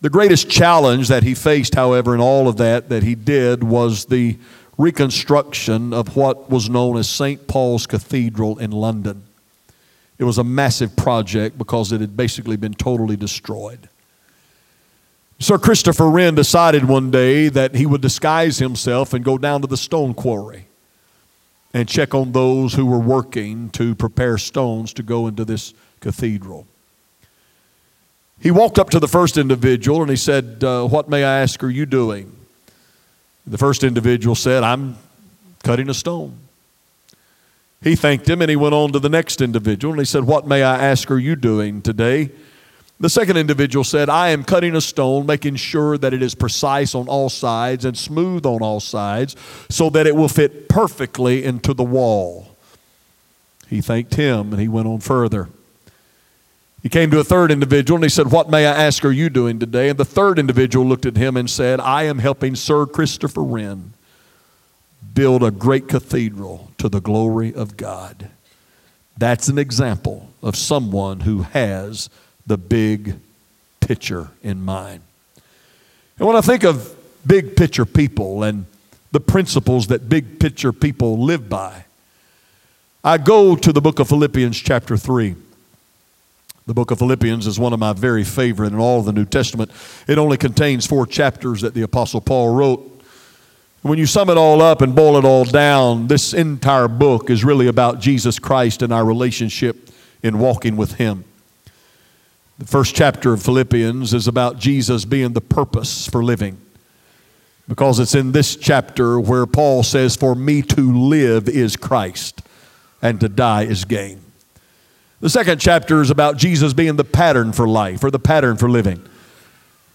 The 0.00 0.10
greatest 0.10 0.50
challenge 0.50 1.06
that 1.06 1.22
he 1.22 1.36
faced, 1.36 1.76
however, 1.76 2.16
in 2.16 2.20
all 2.20 2.48
of 2.48 2.56
that 2.56 2.88
that 2.88 3.04
he 3.04 3.14
did 3.14 3.62
was 3.62 4.06
the 4.06 4.36
reconstruction 4.76 5.92
of 5.92 6.16
what 6.16 6.50
was 6.50 6.68
known 6.68 6.96
as 6.96 7.08
St. 7.08 7.46
Paul's 7.46 7.86
Cathedral 7.86 8.58
in 8.58 8.72
London. 8.72 9.27
It 10.18 10.24
was 10.24 10.38
a 10.38 10.44
massive 10.44 10.96
project 10.96 11.56
because 11.56 11.92
it 11.92 12.00
had 12.00 12.16
basically 12.16 12.56
been 12.56 12.74
totally 12.74 13.16
destroyed. 13.16 13.88
Sir 15.38 15.56
Christopher 15.56 16.10
Wren 16.10 16.34
decided 16.34 16.84
one 16.84 17.12
day 17.12 17.48
that 17.48 17.76
he 17.76 17.86
would 17.86 18.00
disguise 18.00 18.58
himself 18.58 19.14
and 19.14 19.24
go 19.24 19.38
down 19.38 19.60
to 19.60 19.68
the 19.68 19.76
stone 19.76 20.12
quarry 20.12 20.66
and 21.72 21.88
check 21.88 22.14
on 22.14 22.32
those 22.32 22.74
who 22.74 22.86
were 22.86 22.98
working 22.98 23.70
to 23.70 23.94
prepare 23.94 24.38
stones 24.38 24.92
to 24.94 25.02
go 25.04 25.28
into 25.28 25.44
this 25.44 25.74
cathedral. 26.00 26.66
He 28.40 28.50
walked 28.50 28.78
up 28.78 28.90
to 28.90 29.00
the 29.00 29.06
first 29.06 29.36
individual 29.36 30.00
and 30.00 30.10
he 30.10 30.16
said, 30.16 30.64
uh, 30.64 30.86
What 30.86 31.08
may 31.08 31.22
I 31.22 31.40
ask 31.40 31.62
are 31.62 31.70
you 31.70 31.86
doing? 31.86 32.34
The 33.46 33.58
first 33.58 33.84
individual 33.84 34.34
said, 34.34 34.64
I'm 34.64 34.96
cutting 35.62 35.88
a 35.88 35.94
stone. 35.94 36.36
He 37.80 37.94
thanked 37.94 38.28
him 38.28 38.42
and 38.42 38.50
he 38.50 38.56
went 38.56 38.74
on 38.74 38.92
to 38.92 38.98
the 38.98 39.08
next 39.08 39.40
individual 39.40 39.92
and 39.92 40.00
he 40.00 40.04
said, 40.04 40.24
What 40.24 40.46
may 40.46 40.62
I 40.62 40.82
ask 40.84 41.10
are 41.10 41.18
you 41.18 41.36
doing 41.36 41.80
today? 41.80 42.30
The 43.00 43.08
second 43.08 43.36
individual 43.36 43.84
said, 43.84 44.08
I 44.08 44.30
am 44.30 44.42
cutting 44.42 44.74
a 44.74 44.80
stone, 44.80 45.24
making 45.24 45.54
sure 45.54 45.96
that 45.98 46.12
it 46.12 46.20
is 46.20 46.34
precise 46.34 46.96
on 46.96 47.06
all 47.06 47.28
sides 47.28 47.84
and 47.84 47.96
smooth 47.96 48.44
on 48.44 48.60
all 48.60 48.80
sides 48.80 49.36
so 49.68 49.88
that 49.90 50.08
it 50.08 50.16
will 50.16 50.28
fit 50.28 50.68
perfectly 50.68 51.44
into 51.44 51.72
the 51.72 51.84
wall. 51.84 52.56
He 53.68 53.80
thanked 53.80 54.14
him 54.14 54.52
and 54.52 54.60
he 54.60 54.66
went 54.66 54.88
on 54.88 54.98
further. 54.98 55.48
He 56.82 56.88
came 56.88 57.10
to 57.12 57.20
a 57.20 57.24
third 57.24 57.52
individual 57.52 57.96
and 57.96 58.04
he 58.04 58.08
said, 58.08 58.32
What 58.32 58.50
may 58.50 58.66
I 58.66 58.86
ask 58.86 59.04
are 59.04 59.12
you 59.12 59.30
doing 59.30 59.60
today? 59.60 59.88
And 59.88 59.98
the 59.98 60.04
third 60.04 60.38
individual 60.38 60.84
looked 60.84 61.06
at 61.06 61.16
him 61.16 61.36
and 61.36 61.48
said, 61.48 61.78
I 61.78 62.04
am 62.04 62.18
helping 62.18 62.56
Sir 62.56 62.86
Christopher 62.86 63.42
Wren 63.42 63.94
build 65.18 65.42
a 65.42 65.50
great 65.50 65.88
cathedral 65.88 66.70
to 66.78 66.88
the 66.88 67.00
glory 67.00 67.52
of 67.52 67.76
God. 67.76 68.30
That's 69.16 69.48
an 69.48 69.58
example 69.58 70.28
of 70.44 70.54
someone 70.54 71.18
who 71.18 71.42
has 71.42 72.08
the 72.46 72.56
big 72.56 73.18
picture 73.80 74.30
in 74.44 74.64
mind. 74.64 75.00
And 76.18 76.28
when 76.28 76.36
I 76.36 76.40
think 76.40 76.62
of 76.62 76.96
big 77.26 77.56
picture 77.56 77.84
people 77.84 78.44
and 78.44 78.66
the 79.10 79.18
principles 79.18 79.88
that 79.88 80.08
big 80.08 80.38
picture 80.38 80.72
people 80.72 81.18
live 81.18 81.48
by, 81.48 81.86
I 83.02 83.18
go 83.18 83.56
to 83.56 83.72
the 83.72 83.80
book 83.80 83.98
of 83.98 84.06
Philippians, 84.06 84.56
chapter 84.56 84.96
3. 84.96 85.34
The 86.68 86.74
book 86.74 86.92
of 86.92 87.00
Philippians 87.00 87.48
is 87.48 87.58
one 87.58 87.72
of 87.72 87.80
my 87.80 87.92
very 87.92 88.22
favorite 88.22 88.72
in 88.72 88.78
all 88.78 89.00
of 89.00 89.06
the 89.06 89.12
New 89.12 89.24
Testament. 89.24 89.72
It 90.06 90.16
only 90.16 90.36
contains 90.36 90.86
four 90.86 91.08
chapters 91.08 91.62
that 91.62 91.74
the 91.74 91.82
Apostle 91.82 92.20
Paul 92.20 92.54
wrote. 92.54 92.97
When 93.82 93.98
you 93.98 94.06
sum 94.06 94.28
it 94.28 94.36
all 94.36 94.60
up 94.60 94.82
and 94.82 94.94
boil 94.94 95.18
it 95.18 95.24
all 95.24 95.44
down, 95.44 96.08
this 96.08 96.34
entire 96.34 96.88
book 96.88 97.30
is 97.30 97.44
really 97.44 97.68
about 97.68 98.00
Jesus 98.00 98.38
Christ 98.38 98.82
and 98.82 98.92
our 98.92 99.04
relationship 99.04 99.90
in 100.22 100.40
walking 100.40 100.76
with 100.76 100.94
Him. 100.94 101.24
The 102.58 102.66
first 102.66 102.96
chapter 102.96 103.32
of 103.32 103.42
Philippians 103.42 104.12
is 104.12 104.26
about 104.26 104.58
Jesus 104.58 105.04
being 105.04 105.32
the 105.32 105.40
purpose 105.40 106.08
for 106.08 106.24
living. 106.24 106.60
Because 107.68 108.00
it's 108.00 108.16
in 108.16 108.32
this 108.32 108.56
chapter 108.56 109.20
where 109.20 109.46
Paul 109.46 109.84
says, 109.84 110.16
For 110.16 110.34
me 110.34 110.62
to 110.62 110.92
live 110.92 111.48
is 111.48 111.76
Christ, 111.76 112.42
and 113.00 113.20
to 113.20 113.28
die 113.28 113.62
is 113.62 113.84
gain. 113.84 114.20
The 115.20 115.30
second 115.30 115.60
chapter 115.60 116.00
is 116.00 116.10
about 116.10 116.36
Jesus 116.36 116.72
being 116.72 116.96
the 116.96 117.04
pattern 117.04 117.52
for 117.52 117.68
life 117.68 118.02
or 118.02 118.10
the 118.10 118.18
pattern 118.18 118.56
for 118.56 118.68
living. 118.68 119.06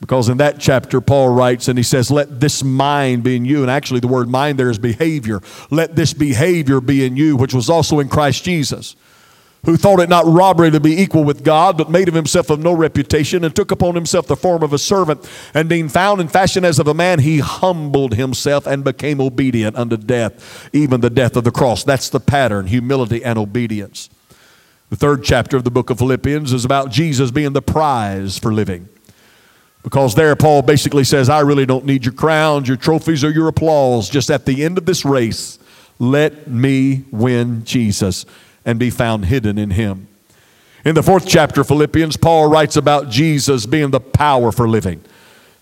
Because 0.04 0.28
in 0.28 0.36
that 0.40 0.60
chapter, 0.60 1.00
Paul 1.00 1.30
writes 1.30 1.70
and 1.70 1.80
he 1.80 1.84
says, 1.84 2.12
Let 2.12 2.42
this 2.42 2.62
mind 2.62 3.24
be 3.24 3.38
in 3.38 3.46
you. 3.46 3.62
And 3.62 3.72
actually, 3.72 4.02
the 4.02 4.10
word 4.10 4.28
mind 4.28 4.60
there 4.60 4.70
is 4.70 4.78
behavior. 4.78 5.40
Let 5.72 5.96
this 5.96 6.14
behavior 6.14 6.82
be 6.82 7.06
in 7.06 7.16
you, 7.16 7.38
which 7.38 7.54
was 7.54 7.70
also 7.70 8.02
in 8.02 8.10
Christ 8.10 8.44
Jesus, 8.44 8.98
who 9.66 9.78
thought 9.78 10.02
it 10.02 10.10
not 10.10 10.26
robbery 10.26 10.72
to 10.72 10.82
be 10.82 11.02
equal 11.02 11.24
with 11.24 11.46
God, 11.46 11.78
but 11.78 11.90
made 11.90 12.10
of 12.10 12.16
himself 12.16 12.50
of 12.50 12.60
no 12.60 12.74
reputation, 12.74 13.46
and 13.46 13.56
took 13.56 13.72
upon 13.72 13.96
himself 13.96 14.28
the 14.28 14.36
form 14.36 14.62
of 14.62 14.74
a 14.74 14.78
servant. 14.78 15.26
And 15.54 15.70
being 15.70 15.88
found 15.88 16.20
in 16.20 16.28
fashion 16.28 16.66
as 16.66 16.80
of 16.80 16.90
a 16.90 16.94
man, 16.94 17.20
he 17.20 17.40
humbled 17.40 18.16
himself 18.16 18.68
and 18.68 18.84
became 18.84 19.22
obedient 19.22 19.78
unto 19.78 19.96
death, 19.96 20.70
even 20.74 21.00
the 21.00 21.10
death 21.10 21.38
of 21.38 21.46
the 21.46 21.52
cross. 21.52 21.86
That's 21.86 22.10
the 22.10 22.20
pattern 22.20 22.68
humility 22.68 23.24
and 23.24 23.40
obedience. 23.40 24.10
The 24.90 24.98
third 24.98 25.24
chapter 25.24 25.56
of 25.56 25.64
the 25.64 25.72
book 25.72 25.90
of 25.90 26.00
Philippians 26.00 26.52
is 26.52 26.66
about 26.66 26.92
Jesus 26.92 27.32
being 27.32 27.54
the 27.54 27.62
prize 27.62 28.38
for 28.38 28.52
living. 28.52 28.90
Because 29.84 30.16
there, 30.16 30.36
Paul 30.36 30.62
basically 30.62 31.04
says, 31.04 31.30
I 31.30 31.42
really 31.42 31.66
don't 31.66 31.86
need 31.86 32.06
your 32.06 32.14
crowns, 32.14 32.68
your 32.68 32.78
trophies, 32.78 33.24
or 33.24 33.30
your 33.30 33.50
applause. 33.50 34.10
Just 34.10 34.32
at 34.32 34.46
the 34.46 34.64
end 34.64 34.78
of 34.78 34.86
this 34.86 35.04
race, 35.04 35.60
let 36.00 36.48
me 36.48 37.04
win 37.12 37.66
Jesus 37.66 38.26
and 38.66 38.80
be 38.80 38.90
found 38.90 39.26
hidden 39.26 39.58
in 39.58 39.72
him. 39.72 40.08
In 40.86 40.96
the 40.96 41.04
fourth 41.04 41.28
chapter 41.28 41.62
of 41.62 41.68
Philippians, 41.68 42.18
Paul 42.18 42.50
writes 42.50 42.78
about 42.78 43.10
Jesus 43.10 43.66
being 43.66 43.92
the 43.92 44.00
power 44.00 44.52
for 44.52 44.68
living. 44.68 45.04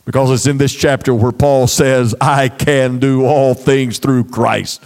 Because 0.06 0.32
it's 0.32 0.48
in 0.48 0.58
this 0.58 0.74
chapter 0.74 1.14
where 1.14 1.32
Paul 1.32 1.68
says, 1.68 2.16
I 2.20 2.50
can 2.50 3.00
do 3.00 3.26
all 3.26 3.54
things 3.54 4.00
through 4.00 4.26
Christ 4.26 4.84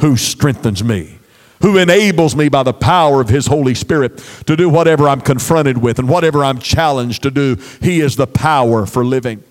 who 0.00 0.16
strengthens 0.16 0.84
me 0.84 1.17
who 1.60 1.76
enables 1.76 2.36
me 2.36 2.48
by 2.48 2.62
the 2.62 2.72
power 2.72 3.20
of 3.20 3.28
His 3.28 3.46
Holy 3.46 3.74
Spirit 3.74 4.18
to 4.46 4.56
do 4.56 4.68
whatever 4.68 5.08
I'm 5.08 5.20
confronted 5.20 5.78
with 5.78 5.98
and 5.98 6.08
whatever 6.08 6.44
I'm 6.44 6.58
challenged 6.58 7.22
to 7.24 7.30
do. 7.30 7.56
He 7.80 8.00
is 8.00 8.16
the 8.16 8.26
power 8.26 8.86
for 8.86 9.04
living. 9.04 9.42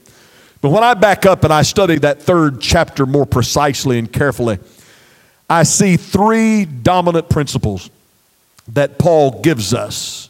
But 0.62 0.70
when 0.70 0.84
I 0.84 0.94
back 0.94 1.26
up 1.26 1.44
and 1.44 1.54
I 1.54 1.62
study 1.62 2.00
that 2.00 2.22
third 2.22 2.62
chapter 2.62 3.06
more 3.06 3.26
precisely 3.26 4.00
and 4.00 4.12
carefully, 4.12 4.60
I 5.50 5.64
see 5.64 5.98
three 5.98 6.66
dominant 6.66 7.30
principles 7.30 7.90
that 8.70 8.98
Paul 8.98 9.42
gives 9.42 9.74
us. 9.74 10.30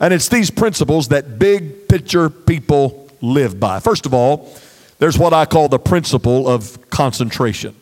And 0.00 0.12
it's 0.12 0.28
these 0.28 0.50
principles 0.50 1.08
that 1.08 1.38
big 1.38 1.88
picture 1.88 2.28
people 2.28 3.08
live 3.20 3.58
by. 3.58 3.80
First 3.80 4.06
of 4.06 4.14
all, 4.14 4.52
there's 4.98 5.18
what 5.18 5.32
I 5.32 5.44
call 5.44 5.68
the 5.68 5.78
principle 5.78 6.48
of 6.48 6.90
concentration. 6.90 7.74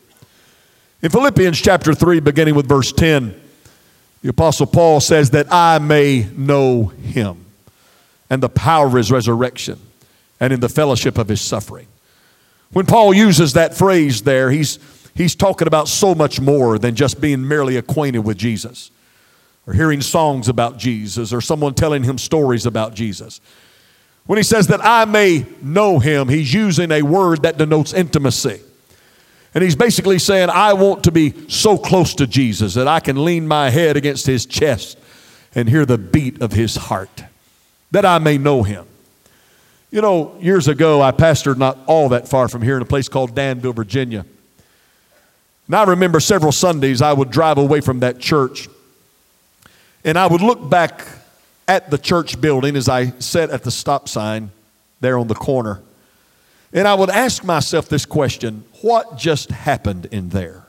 In 1.02 1.10
Philippians 1.10 1.60
chapter 1.60 1.94
3, 1.94 2.20
beginning 2.20 2.54
with 2.54 2.68
verse 2.68 2.92
10, 2.92 3.34
the 4.22 4.28
Apostle 4.28 4.66
Paul 4.66 5.00
says 5.00 5.30
that 5.30 5.52
I 5.52 5.80
may 5.80 6.28
know 6.36 6.86
him 6.86 7.44
and 8.30 8.40
the 8.40 8.48
power 8.48 8.86
of 8.86 8.92
his 8.92 9.10
resurrection 9.10 9.80
and 10.38 10.52
in 10.52 10.60
the 10.60 10.68
fellowship 10.68 11.18
of 11.18 11.26
his 11.26 11.40
suffering. 11.40 11.88
When 12.72 12.86
Paul 12.86 13.14
uses 13.14 13.54
that 13.54 13.74
phrase 13.74 14.22
there, 14.22 14.52
he's, 14.52 14.78
he's 15.16 15.34
talking 15.34 15.66
about 15.66 15.88
so 15.88 16.14
much 16.14 16.40
more 16.40 16.78
than 16.78 16.94
just 16.94 17.20
being 17.20 17.48
merely 17.48 17.76
acquainted 17.78 18.20
with 18.20 18.38
Jesus 18.38 18.92
or 19.66 19.74
hearing 19.74 20.02
songs 20.02 20.48
about 20.48 20.78
Jesus 20.78 21.32
or 21.32 21.40
someone 21.40 21.74
telling 21.74 22.04
him 22.04 22.16
stories 22.16 22.64
about 22.64 22.94
Jesus. 22.94 23.40
When 24.26 24.36
he 24.36 24.44
says 24.44 24.68
that 24.68 24.84
I 24.84 25.04
may 25.06 25.46
know 25.60 25.98
him, 25.98 26.28
he's 26.28 26.54
using 26.54 26.92
a 26.92 27.02
word 27.02 27.42
that 27.42 27.58
denotes 27.58 27.92
intimacy. 27.92 28.60
And 29.54 29.62
he's 29.62 29.76
basically 29.76 30.18
saying, 30.18 30.50
I 30.50 30.72
want 30.72 31.04
to 31.04 31.12
be 31.12 31.48
so 31.48 31.76
close 31.76 32.14
to 32.14 32.26
Jesus 32.26 32.74
that 32.74 32.88
I 32.88 33.00
can 33.00 33.24
lean 33.24 33.46
my 33.46 33.70
head 33.70 33.96
against 33.96 34.26
his 34.26 34.46
chest 34.46 34.98
and 35.54 35.68
hear 35.68 35.84
the 35.84 35.98
beat 35.98 36.40
of 36.40 36.52
his 36.52 36.76
heart, 36.76 37.24
that 37.90 38.06
I 38.06 38.18
may 38.18 38.38
know 38.38 38.62
him. 38.62 38.86
You 39.90 40.00
know, 40.00 40.34
years 40.40 40.68
ago, 40.68 41.02
I 41.02 41.12
pastored 41.12 41.58
not 41.58 41.78
all 41.86 42.08
that 42.10 42.26
far 42.28 42.48
from 42.48 42.62
here 42.62 42.76
in 42.76 42.82
a 42.82 42.86
place 42.86 43.08
called 43.08 43.34
Danville, 43.34 43.74
Virginia. 43.74 44.24
And 45.66 45.76
I 45.76 45.84
remember 45.84 46.18
several 46.18 46.52
Sundays 46.52 47.02
I 47.02 47.12
would 47.12 47.30
drive 47.30 47.58
away 47.58 47.82
from 47.82 48.00
that 48.00 48.18
church 48.18 48.68
and 50.04 50.18
I 50.18 50.26
would 50.26 50.40
look 50.40 50.68
back 50.68 51.06
at 51.68 51.90
the 51.90 51.98
church 51.98 52.40
building 52.40 52.76
as 52.76 52.88
I 52.88 53.10
sat 53.20 53.50
at 53.50 53.62
the 53.62 53.70
stop 53.70 54.08
sign 54.08 54.50
there 55.00 55.16
on 55.16 55.28
the 55.28 55.34
corner. 55.34 55.80
And 56.72 56.88
I 56.88 56.94
would 56.94 57.10
ask 57.10 57.44
myself 57.44 57.88
this 57.88 58.06
question 58.06 58.64
what 58.80 59.16
just 59.16 59.50
happened 59.50 60.06
in 60.06 60.30
there? 60.30 60.64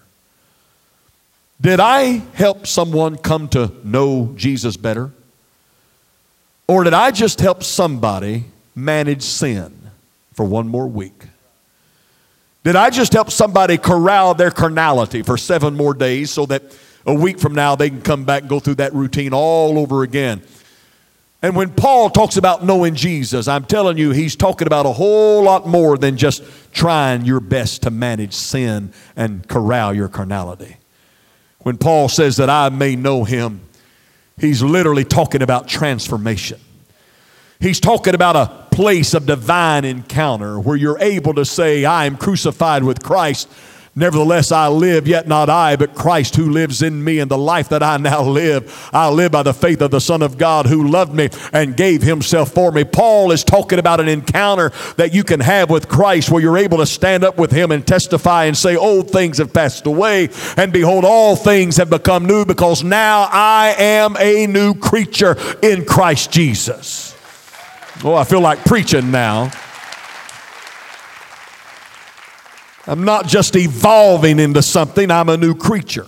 Did 1.62 1.80
I 1.80 2.22
help 2.34 2.68
someone 2.68 3.18
come 3.18 3.48
to 3.50 3.72
know 3.84 4.34
Jesus 4.36 4.76
better? 4.76 5.12
Or 6.68 6.84
did 6.84 6.94
I 6.94 7.12
just 7.12 7.40
help 7.40 7.64
somebody 7.64 8.46
manage 8.76 9.24
sin 9.24 9.74
for 10.34 10.46
one 10.46 10.68
more 10.68 10.88
week? 10.88 11.28
Did 12.64 12.76
I 12.76 12.90
just 12.90 13.14
help 13.14 13.30
somebody 13.30 13.78
corral 13.78 14.34
their 14.34 14.52
carnality 14.52 15.22
for 15.22 15.38
seven 15.38 15.76
more 15.76 15.94
days 15.94 16.32
so 16.32 16.46
that 16.48 16.64
a 17.06 17.14
week 17.14 17.40
from 17.40 17.54
now 17.54 17.76
they 17.76 17.90
can 17.90 18.02
come 18.02 18.24
back 18.24 18.42
and 18.42 18.50
go 18.50 18.60
through 18.60 18.76
that 18.76 18.94
routine 18.94 19.34
all 19.34 19.78
over 19.78 20.04
again? 20.04 20.42
And 21.44 21.58
when 21.58 21.72
Paul 21.72 22.10
talks 22.10 22.38
about 22.38 22.64
knowing 22.64 22.96
Jesus, 22.96 23.50
I'm 23.50 23.66
telling 23.66 23.98
you, 23.98 24.12
he's 24.12 24.38
talking 24.38 24.66
about 24.66 24.86
a 24.86 24.94
whole 24.94 25.44
lot 25.44 25.68
more 25.68 25.98
than 25.98 26.16
just 26.16 26.42
trying 26.72 27.26
your 27.26 27.42
best 27.42 27.82
to 27.84 27.92
manage 27.92 28.34
sin 28.34 28.94
and 29.18 29.46
corral 29.50 29.94
your 29.94 30.08
carnality. 30.08 30.78
When 31.60 31.78
Paul 31.78 32.08
says 32.08 32.38
that 32.38 32.50
I 32.50 32.70
may 32.70 32.96
know 32.96 33.26
him, 33.26 33.60
he's 34.38 34.64
literally 34.64 35.04
talking 35.04 35.42
about 35.42 35.68
transformation. 35.68 36.62
He's 37.60 37.82
talking 37.82 38.16
about 38.16 38.38
a 38.38 38.76
place 38.76 39.14
of 39.14 39.26
divine 39.26 39.84
encounter 39.84 40.58
where 40.62 40.78
you're 40.78 41.00
able 41.00 41.34
to 41.34 41.44
say, 41.44 41.84
I 41.84 42.06
am 42.06 42.16
crucified 42.16 42.86
with 42.86 43.04
Christ. 43.04 43.50
Nevertheless, 43.96 44.52
I 44.52 44.70
live, 44.70 45.08
yet 45.08 45.28
not 45.28 45.52
I, 45.52 45.76
but 45.76 45.94
Christ 45.94 46.36
who 46.36 46.50
lives 46.50 46.82
in 46.82 47.04
me. 47.04 47.20
And 47.20 47.30
the 47.30 47.38
life 47.38 47.70
that 47.70 47.84
I 47.84 47.98
now 47.98 48.24
live, 48.24 48.90
I 48.92 49.10
live 49.10 49.32
by 49.32 49.44
the 49.44 49.54
faith 49.54 49.82
of 49.82 49.92
the 49.92 50.02
Son 50.02 50.24
of 50.24 50.40
God 50.40 50.66
who 50.66 50.88
loved 50.88 51.14
me 51.14 51.30
and 51.52 51.78
gave 51.78 52.02
himself 52.02 52.52
for 52.52 52.72
me. 52.72 52.86
Paul 52.86 53.32
is 53.32 53.44
talking 53.44 53.78
about 53.78 54.00
an 54.00 54.08
encounter 54.08 54.72
that 54.98 55.14
you 55.14 55.24
can 55.24 55.40
have 55.42 55.70
with 55.70 55.90
Christ 55.90 56.32
where 56.32 56.42
you're 56.42 56.58
able 56.58 56.80
to 56.80 56.88
stand 56.88 57.24
up 57.24 57.38
with 57.38 57.52
him 57.52 57.72
and 57.72 57.86
testify 57.86 58.46
and 58.46 58.58
say, 58.58 58.76
Old 58.76 59.12
things 59.12 59.38
have 59.38 59.54
passed 59.54 59.86
away, 59.86 60.30
and 60.58 60.74
behold, 60.74 61.06
all 61.06 61.36
things 61.36 61.78
have 61.78 61.92
become 61.92 62.26
new 62.26 62.46
because 62.46 62.84
now 62.84 63.30
I 63.32 63.76
am 63.78 64.18
a 64.18 64.48
new 64.48 64.74
creature 64.74 65.38
in 65.62 65.86
Christ 65.86 66.32
Jesus. 66.32 67.16
Oh, 68.04 68.16
I 68.16 68.24
feel 68.24 68.42
like 68.42 68.66
preaching 68.66 69.12
now. 69.12 69.52
I'm 72.86 73.06
not 73.06 73.28
just 73.28 73.56
evolving 73.56 74.40
into 74.40 74.62
something, 74.62 75.10
I'm 75.10 75.30
a 75.30 75.38
new 75.38 75.56
creature. 75.56 76.08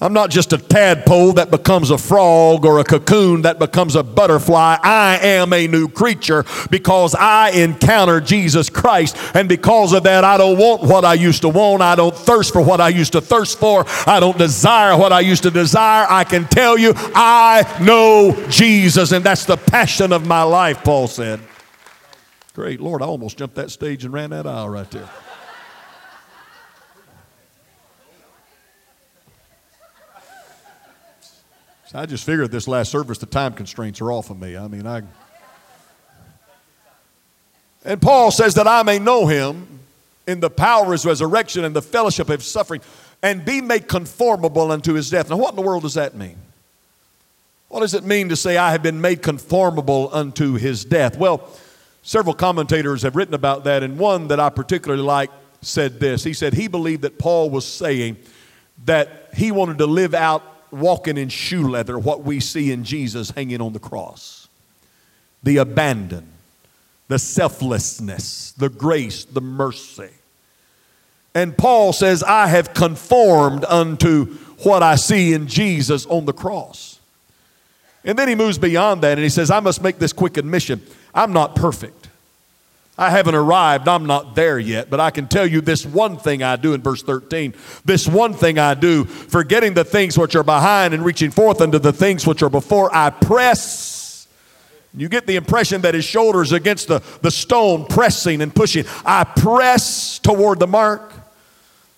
I'm 0.00 0.12
not 0.12 0.28
just 0.28 0.52
a 0.52 0.58
tadpole 0.58 1.34
that 1.34 1.50
becomes 1.50 1.90
a 1.90 1.96
frog 1.96 2.66
or 2.66 2.80
a 2.80 2.84
cocoon 2.84 3.42
that 3.42 3.58
becomes 3.58 3.94
a 3.94 4.02
butterfly. 4.02 4.76
I 4.82 5.18
am 5.22 5.52
a 5.52 5.66
new 5.66 5.88
creature 5.88 6.44
because 6.68 7.14
I 7.14 7.50
encounter 7.50 8.20
Jesus 8.20 8.68
Christ. 8.68 9.16
And 9.34 9.48
because 9.48 9.92
of 9.92 10.02
that, 10.02 10.24
I 10.24 10.36
don't 10.36 10.58
want 10.58 10.82
what 10.82 11.04
I 11.04 11.14
used 11.14 11.42
to 11.42 11.48
want. 11.48 11.80
I 11.80 11.94
don't 11.94 12.14
thirst 12.14 12.52
for 12.52 12.60
what 12.60 12.80
I 12.80 12.88
used 12.88 13.12
to 13.12 13.20
thirst 13.20 13.58
for. 13.58 13.84
I 14.06 14.20
don't 14.20 14.36
desire 14.36 14.98
what 14.98 15.12
I 15.12 15.20
used 15.20 15.44
to 15.44 15.50
desire. 15.50 16.06
I 16.10 16.24
can 16.24 16.44
tell 16.48 16.76
you, 16.76 16.92
I 16.96 17.64
know 17.80 18.36
Jesus. 18.50 19.12
And 19.12 19.24
that's 19.24 19.46
the 19.46 19.56
passion 19.56 20.12
of 20.12 20.26
my 20.26 20.42
life, 20.42 20.82
Paul 20.82 21.06
said. 21.06 21.40
Great. 22.52 22.80
Lord, 22.80 23.00
I 23.00 23.06
almost 23.06 23.38
jumped 23.38 23.54
that 23.54 23.70
stage 23.70 24.04
and 24.04 24.12
ran 24.12 24.30
that 24.30 24.46
aisle 24.46 24.68
right 24.68 24.90
there. 24.90 25.08
I 31.96 32.06
just 32.06 32.24
figured 32.24 32.50
this 32.50 32.66
last 32.66 32.90
service, 32.90 33.18
the 33.18 33.26
time 33.26 33.52
constraints 33.52 34.00
are 34.00 34.10
off 34.10 34.28
of 34.28 34.40
me. 34.40 34.56
I 34.56 34.66
mean, 34.66 34.84
I. 34.84 35.02
And 37.84 38.02
Paul 38.02 38.32
says 38.32 38.54
that 38.54 38.66
I 38.66 38.82
may 38.82 38.98
know 38.98 39.26
him 39.28 39.78
in 40.26 40.40
the 40.40 40.50
power 40.50 40.86
of 40.86 40.92
his 40.92 41.06
resurrection 41.06 41.64
and 41.64 41.76
the 41.76 41.82
fellowship 41.82 42.28
of 42.30 42.40
his 42.40 42.50
suffering 42.50 42.80
and 43.22 43.44
be 43.44 43.60
made 43.60 43.86
conformable 43.86 44.72
unto 44.72 44.94
his 44.94 45.08
death. 45.08 45.30
Now, 45.30 45.36
what 45.36 45.50
in 45.50 45.56
the 45.56 45.62
world 45.62 45.84
does 45.84 45.94
that 45.94 46.16
mean? 46.16 46.36
What 47.68 47.80
does 47.80 47.94
it 47.94 48.04
mean 48.04 48.28
to 48.30 48.36
say, 48.36 48.56
I 48.56 48.72
have 48.72 48.82
been 48.82 49.00
made 49.00 49.22
conformable 49.22 50.10
unto 50.12 50.54
his 50.54 50.84
death? 50.84 51.16
Well, 51.16 51.48
several 52.02 52.34
commentators 52.34 53.02
have 53.02 53.14
written 53.14 53.34
about 53.34 53.64
that, 53.64 53.82
and 53.82 53.98
one 53.98 54.28
that 54.28 54.40
I 54.40 54.50
particularly 54.50 55.02
like 55.02 55.30
said 55.60 56.00
this. 56.00 56.24
He 56.24 56.32
said 56.32 56.54
he 56.54 56.66
believed 56.66 57.02
that 57.02 57.18
Paul 57.18 57.50
was 57.50 57.64
saying 57.64 58.16
that 58.84 59.30
he 59.34 59.52
wanted 59.52 59.78
to 59.78 59.86
live 59.86 60.14
out 60.14 60.42
walking 60.74 61.16
in 61.16 61.28
shoe 61.28 61.68
leather 61.68 61.98
what 61.98 62.22
we 62.22 62.40
see 62.40 62.72
in 62.72 62.84
Jesus 62.84 63.30
hanging 63.30 63.60
on 63.60 63.72
the 63.72 63.78
cross 63.78 64.48
the 65.42 65.58
abandon, 65.58 66.26
the 67.08 67.18
selflessness, 67.18 68.52
the 68.52 68.70
grace, 68.70 69.26
the 69.26 69.42
mercy. 69.42 70.08
And 71.34 71.56
Paul 71.56 71.92
says, 71.92 72.22
I 72.22 72.46
have 72.46 72.72
conformed 72.72 73.64
unto 73.66 74.36
what 74.62 74.82
I 74.82 74.94
see 74.94 75.34
in 75.34 75.46
Jesus 75.46 76.06
on 76.06 76.24
the 76.24 76.32
cross. 76.32 76.98
And 78.04 78.18
then 78.18 78.28
he 78.28 78.34
moves 78.34 78.56
beyond 78.56 79.02
that 79.02 79.18
and 79.18 79.22
he 79.22 79.28
says, 79.28 79.50
I 79.50 79.60
must 79.60 79.82
make 79.82 79.98
this 79.98 80.14
quick 80.14 80.36
admission. 80.36 80.80
I'm 81.14 81.32
not 81.32 81.56
perfect. 81.56 82.03
I 82.96 83.10
haven't 83.10 83.34
arrived. 83.34 83.88
I'm 83.88 84.06
not 84.06 84.36
there 84.36 84.58
yet. 84.58 84.88
But 84.88 85.00
I 85.00 85.10
can 85.10 85.26
tell 85.26 85.46
you 85.46 85.60
this 85.60 85.84
one 85.84 86.16
thing 86.16 86.42
I 86.42 86.56
do 86.56 86.74
in 86.74 86.82
verse 86.82 87.02
13. 87.02 87.54
This 87.84 88.06
one 88.06 88.34
thing 88.34 88.58
I 88.58 88.74
do, 88.74 89.04
forgetting 89.04 89.74
the 89.74 89.84
things 89.84 90.16
which 90.16 90.36
are 90.36 90.44
behind 90.44 90.94
and 90.94 91.04
reaching 91.04 91.30
forth 91.32 91.60
unto 91.60 91.78
the 91.78 91.92
things 91.92 92.26
which 92.26 92.42
are 92.42 92.50
before, 92.50 92.94
I 92.94 93.10
press. 93.10 94.28
You 94.96 95.08
get 95.08 95.26
the 95.26 95.34
impression 95.34 95.80
that 95.80 95.94
his 95.94 96.04
shoulders 96.04 96.52
against 96.52 96.86
the, 96.86 97.02
the 97.20 97.32
stone, 97.32 97.86
pressing 97.86 98.40
and 98.40 98.54
pushing. 98.54 98.84
I 99.04 99.24
press 99.24 100.20
toward 100.20 100.60
the 100.60 100.68
mark 100.68 101.12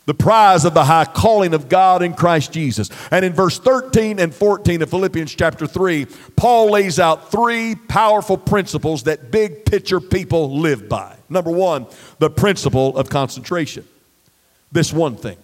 the 0.07 0.15
prize 0.15 0.65
of 0.65 0.73
the 0.73 0.85
high 0.85 1.05
calling 1.05 1.53
of 1.53 1.69
God 1.69 2.03
in 2.03 2.15
Christ 2.15 2.53
Jesus. 2.53 2.91
And 3.11 3.25
in 3.25 3.33
verse 3.33 3.59
13 3.59 4.19
and 4.19 4.35
14 4.35 4.83
of 4.83 4.91
Philippians 4.91 5.35
chapter 5.35 5.67
3, 5.67 6.07
Paul 6.37 6.71
lays 6.71 6.99
out 6.99 7.31
three 7.31 7.75
powerful 7.75 8.39
principles 8.39 9.03
that 9.03 9.31
big 9.31 9.65
picture 9.65 10.01
people 10.01 10.59
live 10.59 10.89
by. 10.89 11.17
Number 11.29 11.51
one, 11.51 11.87
the 12.21 12.31
principle 12.31 12.97
of 12.97 13.11
concentration. 13.11 13.87
This 14.71 14.93
one 14.93 15.17
thing, 15.17 15.39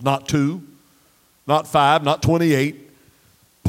not 0.00 0.28
two, 0.28 0.62
not 1.46 1.68
five, 1.68 2.02
not 2.02 2.22
28, 2.22 2.89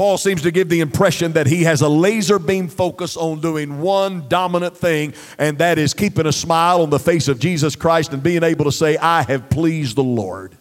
Paul 0.01 0.17
seems 0.17 0.41
to 0.41 0.49
give 0.49 0.67
the 0.67 0.79
impression 0.79 1.33
that 1.33 1.45
he 1.45 1.61
has 1.65 1.81
a 1.81 1.87
laser 1.87 2.39
beam 2.39 2.69
focus 2.69 3.15
on 3.15 3.39
doing 3.39 3.81
one 3.81 4.27
dominant 4.27 4.75
thing, 4.75 5.13
and 5.37 5.59
that 5.59 5.77
is 5.77 5.93
keeping 5.93 6.25
a 6.25 6.31
smile 6.31 6.81
on 6.81 6.89
the 6.89 6.97
face 6.97 7.27
of 7.27 7.37
Jesus 7.37 7.75
Christ 7.75 8.11
and 8.11 8.23
being 8.23 8.41
able 8.41 8.65
to 8.65 8.71
say, 8.71 8.97
I 8.97 9.21
have 9.21 9.51
pleased 9.51 9.95
the 9.95 10.03
Lord. 10.03 10.57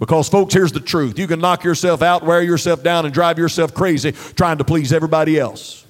Because, 0.00 0.28
folks, 0.28 0.52
here's 0.52 0.72
the 0.72 0.80
truth 0.80 1.16
you 1.16 1.28
can 1.28 1.38
knock 1.38 1.62
yourself 1.62 2.02
out, 2.02 2.24
wear 2.24 2.42
yourself 2.42 2.82
down, 2.82 3.04
and 3.04 3.14
drive 3.14 3.38
yourself 3.38 3.72
crazy 3.72 4.10
trying 4.10 4.58
to 4.58 4.64
please 4.64 4.92
everybody 4.92 5.38
else. 5.38 5.86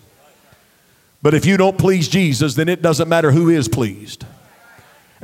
But 1.22 1.32
if 1.32 1.46
you 1.46 1.56
don't 1.56 1.78
please 1.78 2.08
Jesus, 2.08 2.56
then 2.56 2.68
it 2.68 2.82
doesn't 2.82 3.08
matter 3.08 3.32
who 3.32 3.48
is 3.48 3.68
pleased. 3.68 4.26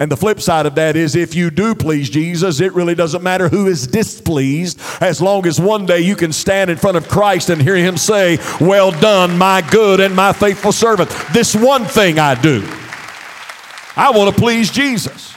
And 0.00 0.10
the 0.10 0.16
flip 0.16 0.40
side 0.40 0.64
of 0.64 0.74
that 0.76 0.96
is 0.96 1.14
if 1.14 1.34
you 1.34 1.50
do 1.50 1.74
please 1.74 2.08
Jesus, 2.08 2.60
it 2.60 2.72
really 2.72 2.94
doesn't 2.94 3.22
matter 3.22 3.50
who 3.50 3.66
is 3.66 3.86
displeased, 3.86 4.80
as 5.02 5.20
long 5.20 5.46
as 5.46 5.60
one 5.60 5.84
day 5.84 6.00
you 6.00 6.16
can 6.16 6.32
stand 6.32 6.70
in 6.70 6.78
front 6.78 6.96
of 6.96 7.06
Christ 7.06 7.50
and 7.50 7.60
hear 7.60 7.76
him 7.76 7.98
say, 7.98 8.38
Well 8.62 8.92
done, 8.92 9.36
my 9.36 9.60
good 9.60 10.00
and 10.00 10.16
my 10.16 10.32
faithful 10.32 10.72
servant. 10.72 11.10
This 11.34 11.54
one 11.54 11.84
thing 11.84 12.18
I 12.18 12.34
do. 12.34 12.66
I 13.94 14.10
want 14.10 14.34
to 14.34 14.40
please 14.40 14.70
Jesus. 14.70 15.36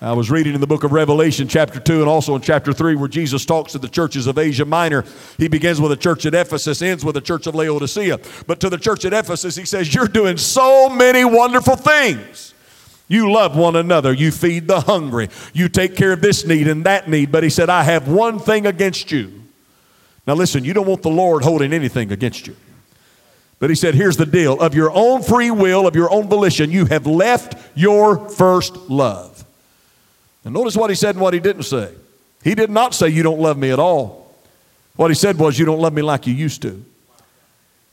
I 0.00 0.14
was 0.14 0.30
reading 0.30 0.54
in 0.54 0.60
the 0.62 0.66
book 0.66 0.82
of 0.82 0.92
Revelation, 0.92 1.46
chapter 1.46 1.78
2, 1.78 2.00
and 2.00 2.08
also 2.08 2.34
in 2.34 2.40
chapter 2.40 2.72
3, 2.72 2.96
where 2.96 3.06
Jesus 3.06 3.44
talks 3.44 3.72
to 3.72 3.78
the 3.78 3.86
churches 3.86 4.26
of 4.26 4.38
Asia 4.38 4.64
Minor. 4.64 5.04
He 5.36 5.46
begins 5.46 5.78
with 5.78 5.90
the 5.90 5.96
church 5.96 6.24
at 6.24 6.34
Ephesus, 6.34 6.80
ends 6.80 7.04
with 7.04 7.14
the 7.14 7.20
church 7.20 7.46
of 7.46 7.54
Laodicea. 7.54 8.18
But 8.46 8.60
to 8.60 8.70
the 8.70 8.78
church 8.78 9.04
at 9.04 9.12
Ephesus, 9.12 9.54
he 9.54 9.66
says, 9.66 9.94
You're 9.94 10.08
doing 10.08 10.38
so 10.38 10.88
many 10.88 11.24
wonderful 11.24 11.76
things. 11.76 12.52
You 13.08 13.30
love 13.32 13.56
one 13.56 13.76
another. 13.76 14.12
You 14.12 14.30
feed 14.30 14.68
the 14.68 14.80
hungry. 14.80 15.28
You 15.52 15.68
take 15.68 15.96
care 15.96 16.12
of 16.12 16.20
this 16.20 16.46
need 16.46 16.68
and 16.68 16.84
that 16.84 17.08
need. 17.08 17.30
But 17.30 17.42
he 17.42 17.50
said, 17.50 17.68
I 17.68 17.82
have 17.82 18.08
one 18.08 18.38
thing 18.38 18.66
against 18.66 19.12
you. 19.12 19.42
Now 20.26 20.34
listen, 20.34 20.64
you 20.64 20.72
don't 20.72 20.86
want 20.86 21.02
the 21.02 21.10
Lord 21.10 21.42
holding 21.42 21.72
anything 21.72 22.12
against 22.12 22.46
you. 22.46 22.56
But 23.58 23.70
he 23.70 23.76
said, 23.76 23.94
here's 23.94 24.16
the 24.16 24.26
deal 24.26 24.60
of 24.60 24.74
your 24.74 24.90
own 24.92 25.22
free 25.22 25.50
will, 25.50 25.86
of 25.86 25.94
your 25.94 26.10
own 26.10 26.28
volition, 26.28 26.70
you 26.70 26.86
have 26.86 27.06
left 27.06 27.54
your 27.76 28.28
first 28.28 28.74
love. 28.90 29.44
And 30.44 30.52
notice 30.54 30.76
what 30.76 30.90
he 30.90 30.96
said 30.96 31.14
and 31.14 31.20
what 31.20 31.34
he 31.34 31.40
didn't 31.40 31.62
say. 31.62 31.92
He 32.42 32.54
did 32.54 32.70
not 32.70 32.94
say, 32.94 33.08
You 33.08 33.22
don't 33.22 33.40
love 33.40 33.56
me 33.56 33.70
at 33.70 33.78
all. 33.78 34.34
What 34.96 35.10
he 35.10 35.14
said 35.14 35.38
was, 35.38 35.58
You 35.58 35.64
don't 35.64 35.78
love 35.78 35.92
me 35.92 36.02
like 36.02 36.26
you 36.26 36.34
used 36.34 36.62
to. 36.62 36.84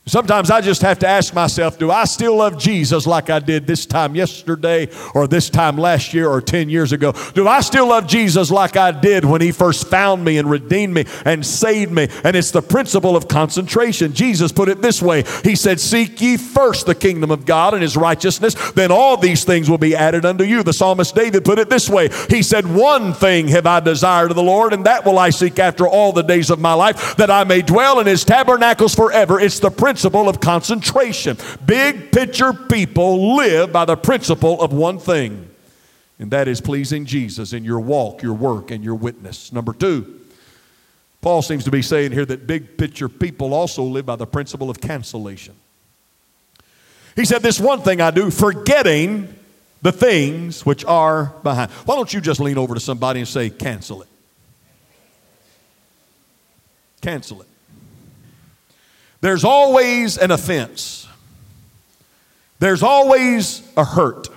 Sometimes 0.06 0.50
I 0.50 0.62
just 0.62 0.80
have 0.80 0.98
to 1.00 1.06
ask 1.06 1.34
myself, 1.34 1.78
do 1.78 1.90
I 1.90 2.04
still 2.04 2.36
love 2.36 2.58
Jesus 2.58 3.06
like 3.06 3.28
I 3.28 3.38
did 3.38 3.66
this 3.66 3.84
time 3.84 4.14
yesterday 4.16 4.88
or 5.14 5.28
this 5.28 5.50
time 5.50 5.76
last 5.76 6.14
year 6.14 6.28
or 6.28 6.40
10 6.40 6.70
years 6.70 6.92
ago? 6.92 7.12
Do 7.34 7.46
I 7.46 7.60
still 7.60 7.88
love 7.88 8.08
Jesus 8.08 8.50
like 8.50 8.78
I 8.78 8.92
did 8.92 9.26
when 9.26 9.42
he 9.42 9.52
first 9.52 9.88
found 9.88 10.24
me 10.24 10.38
and 10.38 10.50
redeemed 10.50 10.94
me 10.94 11.04
and 11.26 11.44
saved 11.44 11.92
me? 11.92 12.08
And 12.24 12.34
it's 12.34 12.50
the 12.50 12.62
principle 12.62 13.14
of 13.14 13.28
concentration. 13.28 14.14
Jesus 14.14 14.50
put 14.50 14.70
it 14.70 14.80
this 14.80 15.02
way 15.02 15.22
He 15.44 15.54
said, 15.54 15.78
Seek 15.78 16.20
ye 16.20 16.38
first 16.38 16.86
the 16.86 16.94
kingdom 16.94 17.30
of 17.30 17.44
God 17.44 17.74
and 17.74 17.82
his 17.82 17.96
righteousness, 17.96 18.54
then 18.72 18.90
all 18.90 19.18
these 19.18 19.44
things 19.44 19.68
will 19.68 19.78
be 19.78 19.94
added 19.94 20.24
unto 20.24 20.44
you. 20.44 20.62
The 20.62 20.72
psalmist 20.72 21.14
David 21.14 21.44
put 21.44 21.58
it 21.58 21.68
this 21.68 21.90
way 21.90 22.08
He 22.30 22.42
said, 22.42 22.66
One 22.66 23.12
thing 23.12 23.48
have 23.48 23.66
I 23.66 23.80
desired 23.80 24.30
of 24.30 24.36
the 24.36 24.42
Lord, 24.42 24.72
and 24.72 24.86
that 24.86 25.04
will 25.04 25.18
I 25.18 25.28
seek 25.28 25.58
after 25.58 25.86
all 25.86 26.12
the 26.12 26.22
days 26.22 26.48
of 26.48 26.58
my 26.58 26.72
life, 26.72 27.16
that 27.16 27.30
I 27.30 27.44
may 27.44 27.60
dwell 27.60 28.00
in 28.00 28.06
his 28.06 28.24
tabernacles 28.24 28.94
forever. 28.94 29.38
It's 29.38 29.60
the 29.60 29.70
principle 29.70 29.89
principle 29.90 30.28
of 30.28 30.38
concentration. 30.38 31.36
Big 31.66 32.12
picture 32.12 32.52
people 32.52 33.34
live 33.34 33.72
by 33.72 33.84
the 33.84 33.96
principle 33.96 34.62
of 34.62 34.72
one 34.72 35.00
thing, 35.00 35.50
and 36.20 36.30
that 36.30 36.46
is 36.46 36.60
pleasing 36.60 37.04
Jesus 37.04 37.52
in 37.52 37.64
your 37.64 37.80
walk, 37.80 38.22
your 38.22 38.34
work, 38.34 38.70
and 38.70 38.84
your 38.84 38.94
witness. 38.94 39.52
Number 39.52 39.72
two, 39.72 40.20
Paul 41.22 41.42
seems 41.42 41.64
to 41.64 41.72
be 41.72 41.82
saying 41.82 42.12
here 42.12 42.24
that 42.24 42.46
big 42.46 42.78
picture 42.78 43.08
people 43.08 43.52
also 43.52 43.82
live 43.82 44.06
by 44.06 44.14
the 44.14 44.28
principle 44.28 44.70
of 44.70 44.80
cancellation. 44.80 45.56
He 47.16 47.24
said, 47.24 47.42
This 47.42 47.58
one 47.58 47.82
thing 47.82 48.00
I 48.00 48.12
do, 48.12 48.30
forgetting 48.30 49.34
the 49.82 49.90
things 49.90 50.64
which 50.64 50.84
are 50.84 51.34
behind. 51.42 51.72
Why 51.72 51.96
don't 51.96 52.14
you 52.14 52.20
just 52.20 52.38
lean 52.38 52.58
over 52.58 52.74
to 52.74 52.80
somebody 52.80 53.18
and 53.18 53.28
say, 53.28 53.50
Cancel 53.50 54.02
it? 54.02 54.08
cancel 57.00 57.40
it. 57.40 57.49
There's 59.20 59.44
always 59.44 60.16
an 60.16 60.30
offense, 60.30 61.08
there's 62.58 62.82
always 62.82 63.62
a 63.76 63.84
hurt. 63.84 64.28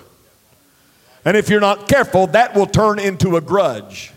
And 1.26 1.38
if 1.38 1.50
you're 1.50 1.62
not 1.62 1.88
careful, 1.88 2.28
that 2.28 2.54
will 2.54 2.66
turn 2.66 3.00
into 3.00 3.38
a 3.38 3.42
grudge. 3.42 4.12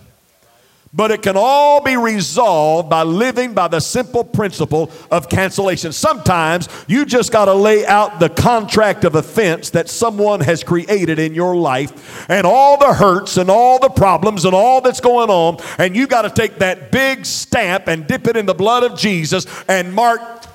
But 0.92 1.10
it 1.10 1.20
can 1.20 1.36
all 1.36 1.82
be 1.82 1.96
resolved 1.96 2.88
by 2.88 3.02
living 3.02 3.52
by 3.52 3.68
the 3.68 3.80
simple 3.80 4.24
principle 4.24 4.90
of 5.10 5.28
cancellation. 5.28 5.92
Sometimes 5.92 6.68
you 6.88 7.04
just 7.04 7.30
got 7.30 7.44
to 7.44 7.54
lay 7.54 7.84
out 7.84 8.18
the 8.18 8.30
contract 8.30 9.04
of 9.04 9.14
offense 9.14 9.70
that 9.70 9.90
someone 9.90 10.40
has 10.40 10.64
created 10.64 11.18
in 11.18 11.34
your 11.34 11.54
life 11.54 12.28
and 12.30 12.46
all 12.46 12.78
the 12.78 12.94
hurts 12.94 13.36
and 13.36 13.50
all 13.50 13.78
the 13.78 13.90
problems 13.90 14.46
and 14.46 14.54
all 14.54 14.80
that's 14.80 15.00
going 15.00 15.28
on. 15.28 15.58
And 15.76 15.94
you 15.94 16.06
got 16.06 16.22
to 16.22 16.30
take 16.30 16.60
that 16.60 16.90
big 16.90 17.26
stamp 17.26 17.88
and 17.88 18.06
dip 18.06 18.26
it 18.26 18.36
in 18.36 18.46
the 18.46 18.54
blood 18.54 18.82
of 18.82 18.98
Jesus 18.98 19.46
and 19.68 19.92
mark 19.92 20.45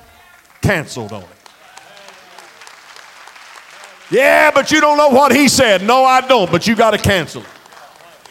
canceled 0.62 1.12
on 1.12 1.22
it. 1.22 1.28
Yeah, 4.10 4.50
but 4.50 4.70
you 4.70 4.80
don't 4.80 4.98
know 4.98 5.08
what 5.08 5.34
he 5.34 5.48
said. 5.48 5.82
No, 5.82 6.04
I 6.04 6.20
don't, 6.20 6.50
but 6.50 6.66
you 6.66 6.76
got 6.76 6.90
to 6.90 6.98
cancel 6.98 7.42
it. 7.42 7.48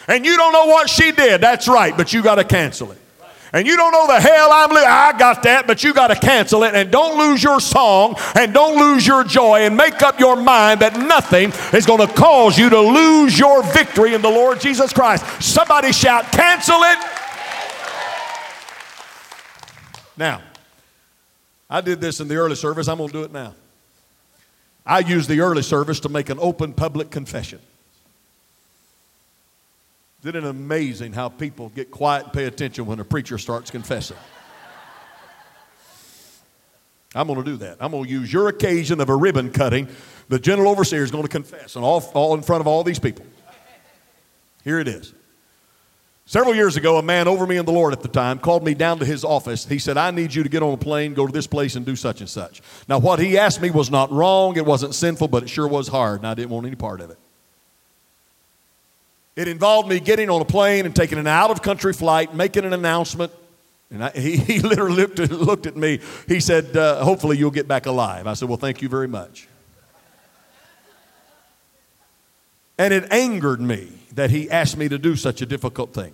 And 0.08 0.26
you 0.26 0.38
don't 0.38 0.54
know 0.54 0.66
what 0.66 0.90
she 0.90 1.12
did. 1.12 1.42
That's 1.42 1.68
right, 1.68 1.96
but 1.96 2.14
you 2.14 2.22
got 2.22 2.36
to 2.36 2.44
cancel 2.44 2.92
it. 2.92 3.02
And 3.54 3.68
you 3.68 3.76
don't 3.76 3.92
know 3.92 4.08
the 4.08 4.20
hell 4.20 4.50
I'm 4.52 4.70
living. 4.70 4.88
I 4.88 5.18
got 5.18 5.44
that, 5.44 5.68
but 5.68 5.84
you 5.84 5.94
got 5.94 6.08
to 6.08 6.16
cancel 6.16 6.64
it. 6.64 6.74
And 6.74 6.90
don't 6.90 7.18
lose 7.18 7.44
your 7.44 7.60
song 7.60 8.16
and 8.36 8.54
don't 8.54 8.78
lose 8.78 9.06
your 9.06 9.26
joy 9.26 9.62
and 9.62 9.76
make 9.76 10.02
up 10.02 10.20
your 10.20 10.38
mind 10.38 10.80
that 10.82 10.98
nothing 10.98 11.52
is 11.74 11.86
going 11.86 12.06
to 12.06 12.14
cause 12.14 12.58
you 12.58 12.70
to 12.70 12.80
lose 12.80 13.38
your 13.38 13.62
victory 13.64 14.14
in 14.14 14.22
the 14.22 14.30
Lord 14.30 14.62
Jesus 14.62 14.94
Christ. 14.94 15.26
Somebody 15.44 15.92
shout, 15.92 16.32
cancel 16.32 16.82
it. 16.84 16.98
Now, 20.16 20.42
I 21.72 21.80
did 21.80 22.02
this 22.02 22.20
in 22.20 22.28
the 22.28 22.36
early 22.36 22.56
service. 22.56 22.90
I'm 22.90 22.98
going 22.98 23.10
to 23.10 23.14
do 23.14 23.24
it 23.24 23.32
now. 23.32 23.56
I 24.86 25.00
used 25.00 25.30
the 25.30 25.40
early 25.40 25.64
service 25.64 26.02
to 26.02 26.10
make 26.10 26.30
an 26.30 26.38
open 26.42 26.74
public 26.74 27.10
confession. 27.10 27.60
Isn't 30.22 30.36
it 30.36 30.44
amazing 30.44 31.14
how 31.14 31.30
people 31.30 31.70
get 31.70 31.90
quiet 31.90 32.26
and 32.26 32.34
pay 32.34 32.44
attention 32.46 32.86
when 32.86 33.00
a 33.00 33.06
preacher 33.06 33.38
starts 33.38 33.72
confessing? 33.72 34.18
I'm 37.16 37.28
going 37.28 37.40
to 37.40 37.46
do 37.46 37.58
that. 37.58 37.78
I'm 37.80 37.92
going 37.92 38.04
to 38.04 38.10
use 38.10 38.32
your 38.32 38.50
occasion 38.50 39.00
of 39.00 39.10
a 39.10 39.16
ribbon 39.16 39.52
cutting. 39.52 39.88
The 40.28 40.40
general 40.40 40.70
overseer 40.70 41.04
is 41.04 41.12
going 41.12 41.24
to 41.24 41.30
confess, 41.30 41.76
and 41.76 41.86
all, 41.86 42.02
all 42.14 42.34
in 42.36 42.42
front 42.42 42.62
of 42.62 42.68
all 42.68 42.84
these 42.84 43.00
people. 43.00 43.26
Here 44.64 44.80
it 44.80 44.88
is. 44.88 45.14
Several 46.32 46.56
years 46.56 46.78
ago, 46.78 46.98
a 46.98 47.04
man 47.04 47.28
over 47.28 47.46
me 47.46 47.58
in 47.58 47.66
the 47.66 47.74
Lord 47.74 47.92
at 47.92 48.00
the 48.00 48.08
time 48.08 48.40
called 48.40 48.64
me 48.64 48.74
down 48.74 49.00
to 49.00 49.06
his 49.06 49.26
office. 49.26 49.66
He 49.66 49.78
said, 49.78 49.98
I 49.98 50.12
need 50.12 50.34
you 50.34 50.44
to 50.44 50.48
get 50.48 50.64
on 50.64 50.74
a 50.74 50.78
plane, 50.78 51.14
go 51.14 51.28
to 51.28 51.34
this 51.34 51.46
place, 51.46 51.76
and 51.76 51.86
do 51.86 51.94
such 51.94 52.22
and 52.22 52.30
such. 52.30 52.62
Now, 52.88 53.00
what 53.00 53.20
he 53.20 53.38
asked 53.38 53.62
me 53.62 53.70
was 53.70 53.92
not 53.92 54.10
wrong, 54.14 54.56
it 54.56 54.66
wasn't 54.66 54.96
sinful, 54.96 55.28
but 55.28 55.44
it 55.44 55.50
sure 55.50 55.68
was 55.68 55.90
hard, 55.90 56.22
and 56.22 56.28
I 56.28 56.34
didn't 56.34 56.52
want 56.52 56.66
any 56.66 56.78
part 56.78 57.02
of 57.02 57.10
it. 57.10 57.18
It 59.36 59.50
involved 59.50 59.90
me 59.90 60.00
getting 60.00 60.30
on 60.30 60.42
a 60.42 60.46
plane 60.46 60.86
and 60.86 60.96
taking 60.96 61.18
an 61.18 61.28
out 61.28 61.52
of 61.52 61.62
country 61.62 61.92
flight, 61.92 62.34
making 62.34 62.64
an 62.64 62.72
announcement. 62.72 63.34
And 63.90 64.02
I, 64.02 64.12
he, 64.16 64.38
he 64.38 64.60
literally 64.62 64.96
looked 64.96 65.20
at, 65.20 65.32
looked 65.32 65.66
at 65.66 65.76
me. 65.76 66.00
He 66.30 66.40
said, 66.40 66.78
uh, 66.78 67.04
Hopefully 67.04 67.38
you'll 67.38 67.52
get 67.52 67.68
back 67.68 67.88
alive. 67.88 68.26
I 68.26 68.36
said, 68.36 68.48
Well, 68.48 68.58
thank 68.58 68.82
you 68.82 68.88
very 68.88 69.10
much. 69.10 69.50
And 72.78 72.94
it 72.94 73.12
angered 73.12 73.60
me 73.60 73.90
that 74.14 74.30
he 74.30 74.50
asked 74.50 74.78
me 74.78 74.88
to 74.88 74.98
do 74.98 75.18
such 75.18 75.42
a 75.42 75.46
difficult 75.46 75.94
thing. 75.94 76.14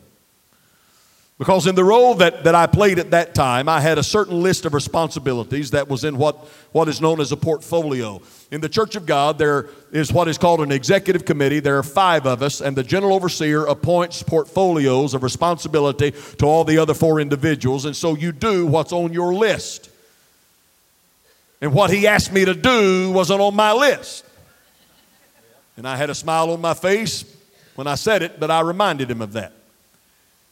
Because 1.37 1.67
in 1.67 1.75
the 1.75 1.83
role 1.83 2.15
that, 2.15 2.45
that 2.45 2.55
I 2.55 2.65
played 2.65 2.97
at 2.97 3.11
that 3.11 3.35
time, 3.35 3.69
I 3.69 3.79
had 3.79 3.99
a 3.99 4.03
certain 4.03 4.41
list 4.41 4.65
of 4.65 4.73
responsibilities 4.73 5.69
that 5.69 5.87
was 5.87 6.03
in 6.03 6.17
what, 6.17 6.35
what 6.71 6.87
is 6.87 6.99
known 6.99 7.21
as 7.21 7.31
a 7.31 7.37
portfolio. 7.37 8.19
In 8.49 8.59
the 8.59 8.69
Church 8.69 8.95
of 8.95 9.05
God, 9.05 9.37
there 9.37 9.69
is 9.91 10.11
what 10.11 10.27
is 10.27 10.39
called 10.39 10.61
an 10.61 10.71
executive 10.71 11.25
committee. 11.25 11.59
There 11.59 11.77
are 11.77 11.83
five 11.83 12.25
of 12.25 12.41
us, 12.41 12.59
and 12.59 12.75
the 12.75 12.81
general 12.81 13.13
overseer 13.13 13.65
appoints 13.65 14.23
portfolios 14.23 15.13
of 15.13 15.21
responsibility 15.21 16.11
to 16.39 16.45
all 16.45 16.63
the 16.63 16.79
other 16.79 16.95
four 16.95 17.19
individuals. 17.19 17.85
And 17.85 17.95
so 17.95 18.15
you 18.15 18.31
do 18.31 18.65
what's 18.65 18.91
on 18.91 19.13
your 19.13 19.35
list. 19.35 19.91
And 21.61 21.71
what 21.71 21.91
he 21.91 22.07
asked 22.07 22.33
me 22.33 22.45
to 22.45 22.55
do 22.55 23.11
wasn't 23.11 23.41
on 23.41 23.55
my 23.55 23.73
list. 23.73 24.25
And 25.75 25.87
I 25.87 25.97
had 25.97 26.09
a 26.09 26.15
smile 26.15 26.49
on 26.49 26.61
my 26.61 26.73
face 26.73 27.25
when 27.75 27.85
I 27.85 27.93
said 27.93 28.23
it, 28.23 28.39
but 28.39 28.49
I 28.49 28.61
reminded 28.61 29.11
him 29.11 29.21
of 29.21 29.33
that. 29.33 29.53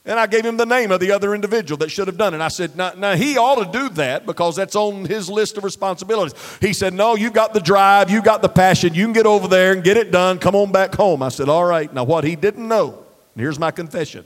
And 0.08 0.20
I 0.20 0.28
gave 0.28 0.45
him 0.45 0.56
the 0.56 0.68
name 0.68 0.91
of 0.91 0.99
the 0.99 1.12
other 1.12 1.34
individual 1.34 1.78
that 1.80 1.89
should 1.89 2.08
have 2.08 2.18
done 2.18 2.36
it. 2.36 2.41
I 2.41 2.49
said, 2.49 2.76
now, 2.76 2.91
now, 2.95 3.16
he 3.16 3.38
ought 3.38 3.64
to 3.64 3.80
do 3.80 3.89
that 3.95 4.28
because 4.28 4.56
that's 4.56 4.76
on 4.76 5.06
his 5.06 5.30
list 5.30 5.58
of 5.58 5.64
responsibilities. 5.64 6.36
He 6.62 6.74
said, 6.74 6.93
No, 6.93 7.16
you've 7.16 7.34
got 7.34 7.53
the 7.53 7.60
drive, 7.60 8.12
you've 8.12 8.24
got 8.24 8.43
the 8.43 8.49
passion, 8.49 8.93
you 8.93 9.03
can 9.03 9.14
get 9.14 9.26
over 9.26 9.47
there 9.47 9.74
and 9.74 9.84
get 9.84 9.97
it 9.97 10.12
done. 10.12 10.38
Come 10.38 10.53
on 10.53 10.72
back 10.72 10.93
home. 10.93 11.24
I 11.24 11.30
said, 11.30 11.49
All 11.49 11.66
right. 11.66 11.91
Now, 11.91 12.03
what 12.03 12.24
he 12.24 12.36
didn't 12.36 12.68
know, 12.68 13.03
here's 13.36 13.58
my 13.58 13.72
confession 13.72 14.26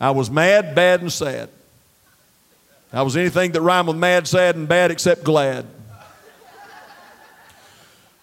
I 0.00 0.10
was 0.10 0.28
mad, 0.28 0.74
bad, 0.74 1.02
and 1.02 1.12
sad. 1.12 1.50
I 2.92 3.02
was 3.02 3.16
anything 3.16 3.52
that 3.52 3.60
rhymed 3.60 3.88
with 3.88 3.96
mad, 3.96 4.26
sad, 4.26 4.56
and 4.56 4.66
bad 4.66 4.90
except 4.90 5.22
glad. 5.22 5.66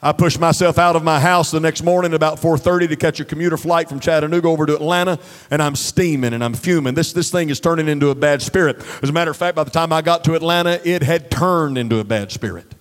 I 0.06 0.12
pushed 0.12 0.38
myself 0.38 0.78
out 0.78 0.98
of 0.98 1.04
my 1.04 1.18
house 1.18 1.50
the 1.50 1.62
next 1.62 1.82
morning 1.82 2.14
about 2.14 2.38
4:30 2.38 2.90
to 2.90 2.98
catch 2.98 3.22
a 3.22 3.26
commuter 3.26 3.56
flight 3.56 3.88
from 3.88 4.02
Chattanooga 4.02 4.50
over 4.50 4.66
to 4.66 4.76
Atlanta, 4.76 5.18
and 5.50 5.64
I'm 5.64 5.78
steaming 5.78 6.34
and 6.34 6.44
I'm 6.44 6.54
fuming. 6.54 6.94
This 6.94 7.14
this 7.14 7.32
thing 7.32 7.50
is 7.50 7.62
turning 7.62 7.88
into 7.88 8.10
a 8.10 8.16
bad 8.16 8.42
spirit. 8.42 8.84
As 9.02 9.10
a 9.10 9.14
matter 9.14 9.32
of 9.32 9.38
fact, 9.38 9.56
by 9.56 9.64
the 9.64 9.72
time 9.72 9.94
I 9.94 10.02
got 10.02 10.26
to 10.26 10.36
Atlanta, 10.36 10.82
it 10.84 11.04
had 11.04 11.32
turned 11.32 11.78
into 11.78 12.00
a 12.00 12.04
bad 12.04 12.34
spirit. 12.34 12.76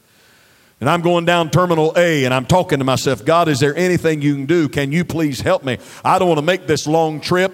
And 0.81 0.91
I'm 0.91 1.01
going 1.01 1.25
down 1.25 1.51
Terminal 1.51 1.93
A 1.97 2.25
and 2.25 2.35
I'm 2.35 2.45
talking 2.45 2.81
to 2.81 2.85
myself, 2.85 3.25
God, 3.25 3.47
is 3.47 3.61
there 3.61 3.77
anything 3.77 4.21
you 4.21 4.35
can 4.35 4.47
do? 4.47 4.69
Can 4.69 4.91
you 4.91 5.05
please 5.05 5.41
help 5.41 5.63
me? 5.63 5.79
I 6.05 6.19
don't 6.19 6.27
want 6.27 6.39
to 6.39 6.45
make 6.45 6.67
this 6.67 6.89
long 6.89 7.21
trip 7.21 7.53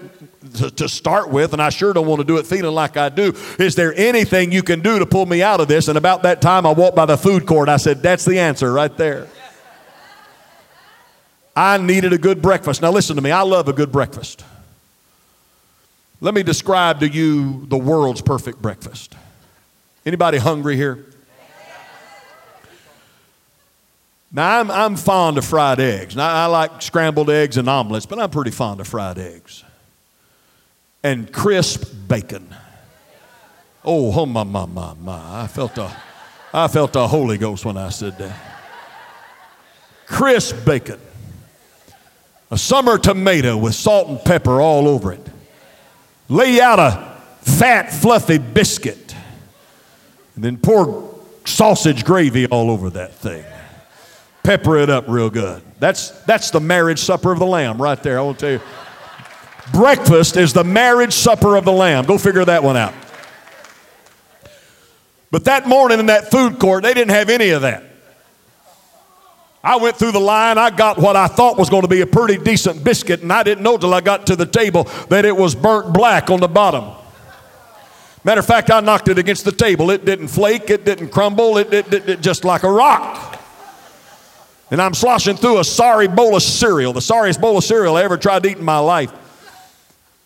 to, 0.55 0.71
to, 0.71 0.89
start 0.89 1.29
with, 1.29 1.53
and 1.53 1.61
I 1.61 1.69
sure 1.69 1.93
don't 1.93 2.07
want 2.07 2.21
to 2.21 2.25
do 2.27 2.39
it 2.39 2.47
feeling 2.47 2.75
like 2.75 2.97
I 2.97 3.11
do. 3.11 3.35
Is 3.59 3.75
there 3.75 3.93
anything 3.97 4.51
you 4.51 4.63
can 4.63 4.81
do 4.81 4.99
to 4.99 5.05
pull 5.05 5.27
me 5.27 5.43
out 5.43 5.61
of 5.61 5.69
this? 5.69 5.89
And 5.89 5.99
about 5.99 6.23
that 6.23 6.41
time, 6.41 6.65
I 6.65 6.73
walked 6.73 6.97
by 6.97 7.05
the 7.05 7.19
food 7.19 7.45
court. 7.45 7.69
I 7.69 7.77
said, 7.77 8.03
That's 8.03 8.25
the 8.25 8.39
answer 8.39 8.73
right 8.73 8.97
there. 8.97 9.27
I 11.59 11.77
needed 11.77 12.13
a 12.13 12.19
good 12.19 12.41
breakfast. 12.41 12.83
Now, 12.83 12.93
listen 12.93 13.17
to 13.17 13.23
me, 13.23 13.33
I 13.33 13.43
love 13.43 13.67
a 13.67 13.73
good 13.73 13.91
breakfast. 13.91 14.45
Let 16.21 16.33
me 16.33 16.45
describe 16.45 17.01
to 17.01 17.09
you 17.09 17.67
the 17.67 17.77
world's 17.77 18.23
perfect 18.23 18.63
breakfast. 18.63 19.17
Anybody 20.07 20.39
hungry 20.39 20.77
here? 20.77 21.05
Now, 24.31 24.61
I'm, 24.61 24.71
I'm 24.71 24.95
fond 24.95 25.37
of 25.37 25.45
fried 25.45 25.81
eggs. 25.81 26.15
Now, 26.15 26.33
I 26.33 26.47
like 26.47 26.81
scrambled 26.81 27.29
eggs 27.29 27.57
and 27.57 27.69
omelets, 27.69 28.07
but 28.07 28.21
I'm 28.21 28.31
pretty 28.31 28.53
fond 28.53 28.79
of 28.79 28.87
fried 28.87 29.19
eggs. 29.19 29.65
And 31.03 31.33
crisp 31.33 31.93
bacon. 32.07 32.55
Oh, 33.85 34.13
oh 34.17 34.27
my, 34.27 34.45
my, 34.45 34.67
my, 34.67 34.95
my. 34.95 35.43
I 35.43 35.49
felt 35.49 35.77
a, 35.77 35.91
I 36.55 36.69
felt 36.69 36.93
the 36.93 37.09
Holy 37.09 37.37
Ghost 37.37 37.65
when 37.65 37.77
I 37.77 37.89
said 37.89 38.17
that. 38.19 38.39
Crisp 40.07 40.65
bacon 40.65 41.01
a 42.51 42.59
summer 42.59 42.99
tomato 42.99 43.57
with 43.57 43.75
salt 43.75 44.09
and 44.09 44.21
pepper 44.21 44.61
all 44.61 44.89
over 44.89 45.13
it. 45.13 45.27
Lay 46.29 46.61
out 46.61 46.79
a 46.79 47.17
fat, 47.41 47.93
fluffy 47.93 48.39
biscuit, 48.39 49.15
and 50.35 50.45
then 50.45 50.57
pour 50.57 51.15
sausage 51.45 52.05
gravy 52.05 52.47
all 52.47 52.71
over 52.71 52.91
that 52.91 53.15
thing. 53.15 53.45
Pepper 54.43 54.79
it 54.79 54.91
up 54.91 55.05
real 55.09 55.31
good. 55.31 55.63
That's, 55.79 56.11
that's 56.25 56.51
the 56.51 56.61
marriage 56.61 56.99
supper 56.99 57.33
of 57.33 57.39
the 57.39 57.47
Lamb 57.47 57.81
right 57.81 58.03
there. 58.03 58.19
I 58.19 58.23
will 58.23 58.35
tell 58.35 58.53
you. 58.53 58.61
Breakfast 59.73 60.37
is 60.37 60.53
the 60.53 60.65
marriage 60.65 61.13
supper 61.13 61.57
of 61.57 61.65
the 61.65 61.73
Lamb. 61.73 62.07
Go 62.07 62.17
figure 62.17 62.45
that 62.45 62.63
one 62.63 62.77
out. 62.77 62.95
But 65.31 65.45
that 65.45 65.69
morning 65.69 66.01
in 66.01 66.07
that 66.07 66.31
food 66.31 66.59
court, 66.59 66.83
they 66.83 66.95
didn't 66.95 67.11
have 67.11 67.29
any 67.29 67.51
of 67.51 67.63
that. 67.63 67.85
I 69.69 69.77
went 69.77 69.99
through 69.99 70.13
the 70.13 70.19
line. 70.19 70.57
I 70.57 70.71
got 70.71 70.97
what 70.97 71.15
I 71.15 71.27
thought 71.27 71.59
was 71.59 71.69
going 71.69 71.83
to 71.83 71.89
be 71.89 72.01
a 72.01 72.07
pretty 72.07 72.43
decent 72.43 72.83
biscuit, 72.83 73.21
and 73.21 73.31
I 73.31 73.43
didn't 73.43 73.63
know 73.63 73.77
till 73.77 73.93
I 73.93 74.01
got 74.01 74.27
to 74.29 74.35
the 74.35 74.47
table 74.47 74.85
that 75.11 75.27
it 75.27 75.37
was 75.37 75.55
burnt 75.55 75.93
black 75.93 76.31
on 76.31 76.41
the 76.41 76.49
bottom. 76.49 76.97
Matter 78.25 78.39
of 78.39 78.47
fact, 78.47 78.71
I 78.71 78.81
knocked 78.81 79.09
it 79.09 79.19
against 79.19 79.45
the 79.45 79.53
table. 79.53 79.91
It 79.91 80.07
didn't 80.07 80.29
flake, 80.29 80.71
it 80.71 80.87
didn't 80.87 81.11
crumble, 81.11 81.59
it, 81.59 81.71
it, 81.75 81.93
it, 81.93 82.09
it 82.09 82.21
just 82.23 82.47
like 82.47 82.63
a 82.63 82.71
rock. 82.71 83.39
And 84.71 84.81
I'm 84.81 84.95
sloshing 84.95 85.37
through 85.37 85.59
a 85.59 85.65
sorry 85.65 86.09
bowl 86.09 86.35
of 86.35 86.43
cereal, 86.43 86.95
the 86.95 87.03
sorriest 87.03 87.39
bowl 87.39 87.59
of 87.59 87.65
cereal 87.65 87.99
I 87.99 88.05
ever 88.05 88.17
tried 88.17 88.45
to 88.45 88.49
eat 88.49 88.57
in 88.57 88.65
my 88.65 88.79
life. 88.79 89.13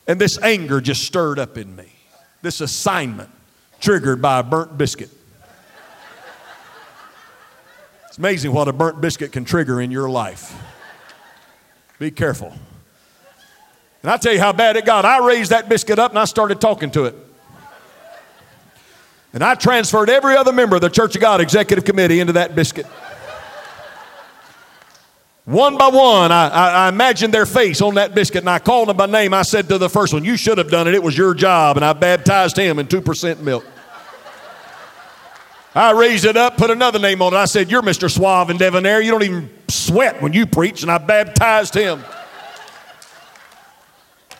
And 0.06 0.20
this 0.20 0.40
anger 0.40 0.80
just 0.80 1.02
stirred 1.02 1.40
up 1.40 1.58
in 1.58 1.74
me. 1.74 1.92
This 2.42 2.60
assignment 2.60 3.30
triggered 3.80 4.22
by 4.22 4.38
a 4.38 4.44
burnt 4.44 4.78
biscuit. 4.78 5.10
It's 8.11 8.11
amazing 8.22 8.52
what 8.52 8.68
a 8.68 8.72
burnt 8.72 9.00
biscuit 9.00 9.32
can 9.32 9.44
trigger 9.44 9.80
in 9.80 9.90
your 9.90 10.08
life. 10.08 10.56
Be 11.98 12.08
careful. 12.08 12.54
And 14.00 14.12
I 14.12 14.16
tell 14.16 14.32
you 14.32 14.38
how 14.38 14.52
bad 14.52 14.76
it 14.76 14.86
got. 14.86 15.04
I 15.04 15.26
raised 15.26 15.50
that 15.50 15.68
biscuit 15.68 15.98
up 15.98 16.12
and 16.12 16.18
I 16.20 16.24
started 16.26 16.60
talking 16.60 16.92
to 16.92 17.06
it. 17.06 17.16
And 19.32 19.42
I 19.42 19.56
transferred 19.56 20.08
every 20.08 20.36
other 20.36 20.52
member 20.52 20.76
of 20.76 20.82
the 20.82 20.88
Church 20.88 21.16
of 21.16 21.20
God 21.20 21.40
Executive 21.40 21.84
Committee 21.84 22.20
into 22.20 22.34
that 22.34 22.54
biscuit. 22.54 22.86
One 25.44 25.76
by 25.76 25.88
one, 25.88 26.30
I, 26.30 26.46
I, 26.46 26.68
I, 26.84 26.88
imagined 26.90 27.34
their 27.34 27.44
face 27.44 27.82
on 27.82 27.96
that 27.96 28.14
biscuit 28.14 28.42
and 28.42 28.50
I 28.50 28.60
called 28.60 28.88
them 28.88 28.96
by 28.96 29.06
name. 29.06 29.34
I 29.34 29.42
said 29.42 29.68
to 29.70 29.78
the 29.78 29.90
first 29.90 30.12
one, 30.12 30.24
You 30.24 30.36
should 30.36 30.58
have 30.58 30.70
done 30.70 30.86
it. 30.86 30.94
It 30.94 31.02
was 31.02 31.18
your 31.18 31.34
job. 31.34 31.76
And 31.76 31.84
I 31.84 31.92
baptized 31.92 32.56
him 32.56 32.78
in 32.78 32.86
2% 32.86 33.40
milk. 33.40 33.66
I 35.74 35.92
raised 35.92 36.26
it 36.26 36.36
up, 36.36 36.58
put 36.58 36.70
another 36.70 36.98
name 36.98 37.22
on 37.22 37.32
it. 37.32 37.36
I 37.36 37.46
said, 37.46 37.70
You're 37.70 37.82
Mr. 37.82 38.10
Suave 38.10 38.50
and 38.50 38.58
Debonair. 38.58 39.00
You 39.00 39.10
don't 39.10 39.22
even 39.22 39.50
sweat 39.68 40.20
when 40.20 40.32
you 40.32 40.46
preach. 40.46 40.82
And 40.82 40.90
I 40.90 40.98
baptized 40.98 41.74
him. 41.74 42.04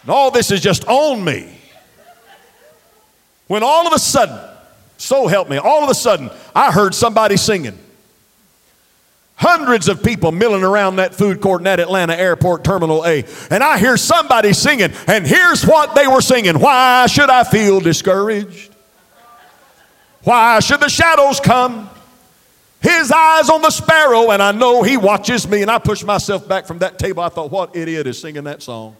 And 0.02 0.10
all 0.10 0.30
this 0.30 0.50
is 0.50 0.60
just 0.60 0.86
on 0.86 1.24
me. 1.24 1.58
When 3.46 3.62
all 3.62 3.86
of 3.86 3.92
a 3.92 3.98
sudden, 3.98 4.38
so 4.98 5.26
help 5.26 5.48
me, 5.48 5.56
all 5.56 5.82
of 5.82 5.90
a 5.90 5.94
sudden, 5.94 6.30
I 6.54 6.70
heard 6.70 6.94
somebody 6.94 7.36
singing. 7.36 7.78
Hundreds 9.36 9.88
of 9.88 10.04
people 10.04 10.30
milling 10.30 10.62
around 10.62 10.96
that 10.96 11.14
food 11.14 11.40
court 11.40 11.60
in 11.60 11.64
that 11.64 11.80
Atlanta 11.80 12.14
Airport 12.14 12.62
Terminal 12.62 13.04
A. 13.04 13.24
And 13.50 13.62
I 13.62 13.78
hear 13.78 13.96
somebody 13.96 14.52
singing, 14.52 14.92
and 15.06 15.26
here's 15.26 15.66
what 15.66 15.94
they 15.94 16.06
were 16.06 16.20
singing 16.20 16.60
Why 16.60 17.06
should 17.06 17.30
I 17.30 17.42
feel 17.44 17.80
discouraged? 17.80 18.71
Why 20.24 20.60
should 20.60 20.80
the 20.80 20.88
shadows 20.88 21.40
come? 21.40 21.90
His 22.80 23.12
eyes 23.12 23.48
on 23.48 23.62
the 23.62 23.70
sparrow, 23.70 24.30
and 24.30 24.42
I 24.42 24.52
know 24.52 24.82
he 24.82 24.96
watches 24.96 25.46
me. 25.48 25.62
And 25.62 25.70
I 25.70 25.78
pushed 25.78 26.04
myself 26.04 26.48
back 26.48 26.66
from 26.66 26.78
that 26.78 26.98
table. 26.98 27.22
I 27.22 27.28
thought, 27.28 27.50
what 27.50 27.76
idiot 27.76 28.06
is 28.06 28.20
singing 28.20 28.44
that 28.44 28.62
song? 28.62 28.96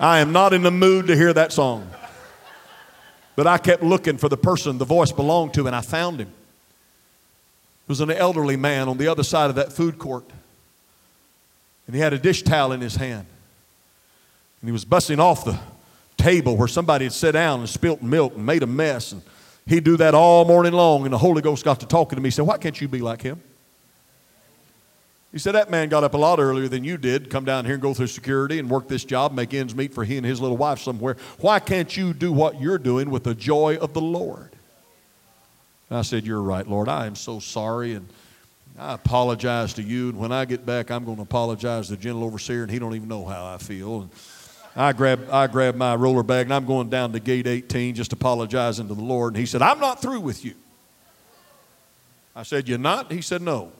I 0.00 0.20
am 0.20 0.32
not 0.32 0.52
in 0.52 0.62
the 0.62 0.70
mood 0.70 1.06
to 1.08 1.16
hear 1.16 1.32
that 1.32 1.52
song. 1.52 1.88
But 3.36 3.46
I 3.46 3.58
kept 3.58 3.82
looking 3.82 4.18
for 4.18 4.28
the 4.28 4.36
person 4.36 4.78
the 4.78 4.84
voice 4.84 5.12
belonged 5.12 5.54
to, 5.54 5.66
and 5.66 5.74
I 5.74 5.80
found 5.80 6.20
him 6.20 6.28
It 6.28 7.88
was 7.88 8.00
an 8.00 8.10
elderly 8.10 8.56
man 8.56 8.88
on 8.88 8.98
the 8.98 9.06
other 9.06 9.22
side 9.22 9.50
of 9.50 9.56
that 9.56 9.72
food 9.72 9.98
court. 9.98 10.24
And 11.86 11.94
he 11.94 12.02
had 12.02 12.12
a 12.12 12.18
dish 12.18 12.42
towel 12.42 12.72
in 12.72 12.80
his 12.80 12.96
hand. 12.96 13.26
And 14.60 14.68
he 14.68 14.72
was 14.72 14.84
busting 14.84 15.20
off 15.20 15.44
the 15.44 15.58
table 16.16 16.56
where 16.56 16.68
somebody 16.68 17.04
had 17.04 17.12
sat 17.12 17.32
down 17.32 17.60
and 17.60 17.68
spilt 17.68 18.02
milk 18.02 18.34
and 18.34 18.44
made 18.44 18.64
a 18.64 18.66
mess. 18.66 19.12
And 19.12 19.22
he'd 19.68 19.84
do 19.84 19.96
that 19.98 20.14
all 20.14 20.44
morning 20.44 20.72
long. 20.72 21.04
And 21.04 21.12
the 21.12 21.18
Holy 21.18 21.42
Ghost 21.42 21.64
got 21.64 21.80
to 21.80 21.86
talking 21.86 22.16
to 22.16 22.22
me. 22.22 22.28
He 22.28 22.30
said, 22.32 22.46
Why 22.46 22.58
can't 22.58 22.80
you 22.80 22.88
be 22.88 23.00
like 23.00 23.22
him? 23.22 23.40
He 25.32 25.38
said, 25.38 25.52
That 25.52 25.70
man 25.70 25.88
got 25.88 26.04
up 26.04 26.14
a 26.14 26.18
lot 26.18 26.38
earlier 26.38 26.68
than 26.68 26.84
you 26.84 26.96
did, 26.96 27.30
come 27.30 27.44
down 27.44 27.64
here 27.64 27.74
and 27.74 27.82
go 27.82 27.94
through 27.94 28.06
security 28.08 28.58
and 28.58 28.68
work 28.70 28.88
this 28.88 29.04
job, 29.04 29.32
make 29.32 29.52
ends 29.54 29.74
meet 29.74 29.94
for 29.94 30.04
he 30.04 30.16
and 30.16 30.26
his 30.26 30.40
little 30.40 30.56
wife 30.56 30.80
somewhere. 30.80 31.16
Why 31.40 31.60
can't 31.60 31.94
you 31.96 32.14
do 32.14 32.32
what 32.32 32.60
you're 32.60 32.78
doing 32.78 33.10
with 33.10 33.24
the 33.24 33.34
joy 33.34 33.76
of 33.76 33.92
the 33.92 34.00
Lord? 34.00 34.50
And 35.90 35.98
I 35.98 36.02
said, 36.02 36.24
You're 36.26 36.42
right, 36.42 36.66
Lord. 36.66 36.88
I 36.88 37.06
am 37.06 37.14
so 37.14 37.38
sorry. 37.38 37.94
And 37.94 38.08
I 38.78 38.94
apologize 38.94 39.74
to 39.74 39.82
you. 39.82 40.10
And 40.10 40.18
when 40.18 40.32
I 40.32 40.44
get 40.44 40.64
back, 40.64 40.90
I'm 40.90 41.04
going 41.04 41.16
to 41.16 41.22
apologize 41.22 41.88
to 41.88 41.96
the 41.96 42.02
general 42.02 42.24
overseer, 42.24 42.62
and 42.62 42.70
he 42.70 42.78
don't 42.78 42.94
even 42.94 43.08
know 43.08 43.24
how 43.24 43.44
I 43.44 43.58
feel. 43.58 44.02
And 44.02 44.10
I 44.78 44.92
grabbed, 44.92 45.28
I 45.28 45.48
grabbed 45.48 45.76
my 45.76 45.96
roller 45.96 46.22
bag, 46.22 46.46
and 46.46 46.54
I'm 46.54 46.64
going 46.64 46.88
down 46.88 47.12
to 47.12 47.18
gate 47.18 47.48
18 47.48 47.96
just 47.96 48.12
apologizing 48.12 48.86
to 48.86 48.94
the 48.94 49.02
Lord. 49.02 49.34
And 49.34 49.40
he 49.40 49.44
said, 49.44 49.60
I'm 49.60 49.80
not 49.80 50.00
through 50.00 50.20
with 50.20 50.44
you. 50.44 50.54
I 52.36 52.44
said, 52.44 52.68
You're 52.68 52.78
not? 52.78 53.10
He 53.10 53.20
said, 53.20 53.42
No. 53.42 53.72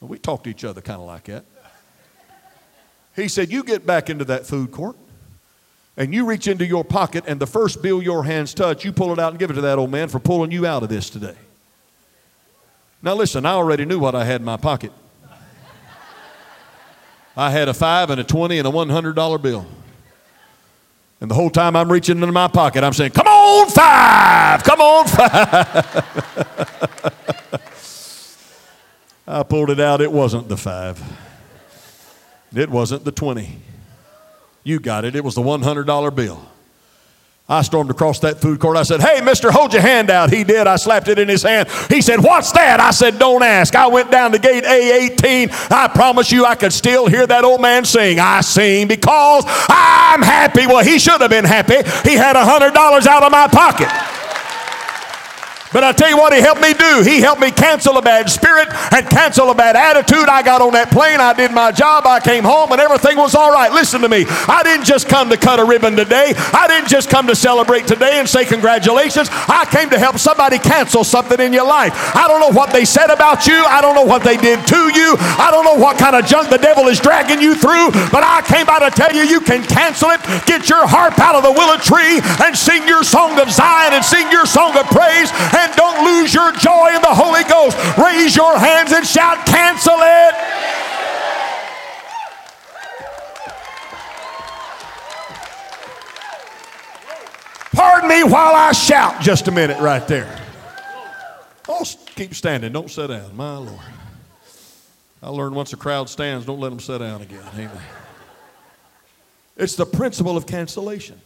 Well, 0.00 0.08
we 0.08 0.18
talked 0.18 0.44
to 0.44 0.50
each 0.50 0.64
other 0.64 0.80
kind 0.80 1.00
of 1.00 1.06
like 1.08 1.24
that. 1.24 1.44
He 3.16 3.26
said, 3.26 3.50
You 3.50 3.64
get 3.64 3.84
back 3.84 4.08
into 4.08 4.24
that 4.26 4.46
food 4.46 4.70
court 4.70 4.96
and 5.96 6.14
you 6.14 6.24
reach 6.24 6.46
into 6.46 6.64
your 6.64 6.84
pocket, 6.84 7.24
and 7.26 7.40
the 7.40 7.46
first 7.46 7.82
bill 7.82 8.00
your 8.00 8.22
hands 8.22 8.54
touch, 8.54 8.84
you 8.84 8.92
pull 8.92 9.12
it 9.12 9.18
out 9.18 9.32
and 9.32 9.38
give 9.40 9.50
it 9.50 9.54
to 9.54 9.60
that 9.62 9.76
old 9.76 9.90
man 9.90 10.08
for 10.08 10.20
pulling 10.20 10.52
you 10.52 10.64
out 10.64 10.84
of 10.84 10.88
this 10.88 11.10
today. 11.10 11.34
Now, 13.02 13.14
listen, 13.14 13.44
I 13.44 13.52
already 13.52 13.84
knew 13.84 13.98
what 13.98 14.14
I 14.14 14.24
had 14.24 14.40
in 14.40 14.44
my 14.44 14.56
pocket. 14.56 14.92
I 17.36 17.50
had 17.50 17.68
a 17.68 17.74
five 17.74 18.10
and 18.10 18.20
a 18.20 18.24
20 18.24 18.58
and 18.58 18.68
a 18.68 18.70
$100 18.70 19.42
bill. 19.42 19.66
And 21.20 21.30
the 21.30 21.34
whole 21.34 21.50
time 21.50 21.76
I'm 21.76 21.92
reaching 21.92 22.16
into 22.16 22.32
my 22.32 22.48
pocket, 22.48 22.82
I'm 22.82 22.94
saying, 22.94 23.12
Come 23.12 23.26
on, 23.26 23.68
five! 23.70 24.64
Come 24.64 24.80
on, 24.80 25.06
five! 25.06 26.46
I 29.26 29.42
pulled 29.42 29.70
it 29.70 29.78
out. 29.78 30.00
It 30.00 30.10
wasn't 30.10 30.48
the 30.48 30.56
five, 30.56 31.00
it 32.54 32.70
wasn't 32.70 33.04
the 33.04 33.12
20. 33.12 33.60
You 34.62 34.80
got 34.80 35.04
it. 35.04 35.16
It 35.16 35.24
was 35.24 35.34
the 35.34 35.42
$100 35.42 36.14
bill. 36.14 36.46
I 37.50 37.62
stormed 37.62 37.90
across 37.90 38.20
that 38.20 38.40
food 38.40 38.60
court. 38.60 38.76
I 38.76 38.84
said, 38.84 39.00
Hey, 39.00 39.20
mister, 39.20 39.50
hold 39.50 39.72
your 39.72 39.82
hand 39.82 40.08
out. 40.08 40.32
He 40.32 40.44
did. 40.44 40.68
I 40.68 40.76
slapped 40.76 41.08
it 41.08 41.18
in 41.18 41.28
his 41.28 41.42
hand. 41.42 41.68
He 41.88 42.00
said, 42.00 42.20
What's 42.20 42.52
that? 42.52 42.78
I 42.78 42.92
said, 42.92 43.18
Don't 43.18 43.42
ask. 43.42 43.74
I 43.74 43.88
went 43.88 44.12
down 44.12 44.30
to 44.30 44.38
gate 44.38 44.62
A18. 44.62 45.70
I 45.72 45.88
promise 45.88 46.30
you, 46.30 46.44
I 46.44 46.54
could 46.54 46.72
still 46.72 47.08
hear 47.08 47.26
that 47.26 47.42
old 47.42 47.60
man 47.60 47.84
sing. 47.84 48.20
I 48.20 48.42
sing 48.42 48.86
because 48.86 49.42
I'm 49.68 50.22
happy. 50.22 50.68
Well, 50.68 50.84
he 50.84 51.00
should 51.00 51.20
have 51.20 51.30
been 51.30 51.44
happy. 51.44 51.78
He 52.08 52.14
had 52.14 52.36
a 52.36 52.44
$100 52.44 53.06
out 53.06 53.22
of 53.24 53.32
my 53.32 53.48
pocket. 53.48 53.88
But 55.72 55.84
I 55.84 55.92
tell 55.92 56.10
you 56.10 56.18
what, 56.18 56.34
he 56.34 56.40
helped 56.40 56.60
me 56.60 56.74
do. 56.74 57.02
He 57.06 57.20
helped 57.20 57.40
me 57.40 57.50
cancel 57.52 57.96
a 57.96 58.02
bad 58.02 58.28
spirit 58.28 58.68
and 58.92 59.08
cancel 59.08 59.50
a 59.50 59.54
bad 59.54 59.76
attitude. 59.76 60.28
I 60.28 60.42
got 60.42 60.60
on 60.60 60.72
that 60.72 60.90
plane, 60.90 61.20
I 61.20 61.32
did 61.32 61.52
my 61.52 61.70
job, 61.70 62.06
I 62.06 62.18
came 62.18 62.42
home, 62.42 62.72
and 62.72 62.80
everything 62.80 63.16
was 63.16 63.36
all 63.36 63.52
right. 63.52 63.70
Listen 63.70 64.00
to 64.02 64.08
me. 64.08 64.26
I 64.26 64.62
didn't 64.64 64.84
just 64.84 65.08
come 65.08 65.30
to 65.30 65.36
cut 65.36 65.60
a 65.60 65.64
ribbon 65.64 65.94
today, 65.94 66.34
I 66.36 66.66
didn't 66.66 66.88
just 66.88 67.08
come 67.08 67.28
to 67.28 67.36
celebrate 67.36 67.86
today 67.86 68.18
and 68.18 68.28
say 68.28 68.44
congratulations. 68.44 69.28
I 69.30 69.64
came 69.70 69.90
to 69.90 69.98
help 69.98 70.18
somebody 70.18 70.58
cancel 70.58 71.04
something 71.04 71.38
in 71.38 71.52
your 71.52 71.66
life. 71.66 71.94
I 72.16 72.26
don't 72.26 72.40
know 72.40 72.50
what 72.50 72.72
they 72.72 72.84
said 72.84 73.10
about 73.10 73.46
you, 73.46 73.62
I 73.66 73.80
don't 73.80 73.94
know 73.94 74.06
what 74.06 74.24
they 74.24 74.36
did 74.36 74.66
to 74.66 74.90
you, 74.90 75.14
I 75.38 75.50
don't 75.52 75.64
know 75.64 75.78
what 75.78 75.98
kind 75.98 76.16
of 76.16 76.26
junk 76.26 76.50
the 76.50 76.58
devil 76.58 76.88
is 76.88 76.98
dragging 76.98 77.40
you 77.40 77.54
through, 77.54 77.94
but 78.10 78.26
I 78.26 78.42
came 78.42 78.66
by 78.66 78.80
to 78.80 78.90
tell 78.90 79.14
you 79.14 79.22
you 79.22 79.40
can 79.40 79.62
cancel 79.62 80.10
it. 80.10 80.20
Get 80.46 80.68
your 80.68 80.82
harp 80.86 81.18
out 81.20 81.36
of 81.36 81.46
the 81.46 81.52
willow 81.52 81.78
tree 81.78 82.18
and 82.42 82.58
sing 82.58 82.88
your 82.88 83.04
song 83.04 83.38
of 83.38 83.50
Zion 83.50 83.94
and 83.94 84.04
sing 84.04 84.26
your 84.32 84.46
song 84.46 84.74
of 84.76 84.86
praise 84.90 85.30
and 85.54 85.59
don't 85.76 86.04
lose 86.04 86.34
your 86.34 86.52
joy 86.52 86.94
in 86.94 87.02
the 87.02 87.14
Holy 87.14 87.44
Ghost. 87.44 87.76
Raise 87.98 88.36
your 88.36 88.58
hands 88.58 88.92
and 88.92 89.06
shout, 89.06 89.44
cancel 89.46 89.96
it. 89.98 90.34
Pardon 97.72 98.08
me 98.08 98.24
while 98.24 98.54
I 98.54 98.72
shout 98.72 99.22
just 99.22 99.48
a 99.48 99.50
minute 99.50 99.80
right 99.80 100.06
there. 100.06 100.38
Oh, 101.68 101.84
keep 102.14 102.34
standing. 102.34 102.72
Don't 102.72 102.90
sit 102.90 103.06
down. 103.06 103.34
My 103.36 103.56
Lord. 103.56 103.80
I 105.22 105.28
learned 105.28 105.54
once 105.54 105.72
a 105.72 105.76
crowd 105.76 106.08
stands, 106.08 106.46
don't 106.46 106.60
let 106.60 106.70
them 106.70 106.80
sit 106.80 106.98
down 106.98 107.22
again. 107.22 107.42
Amen. 107.54 107.82
It's 109.56 109.76
the 109.76 109.84
principle 109.84 110.36
of 110.36 110.46
cancellation. 110.46 111.20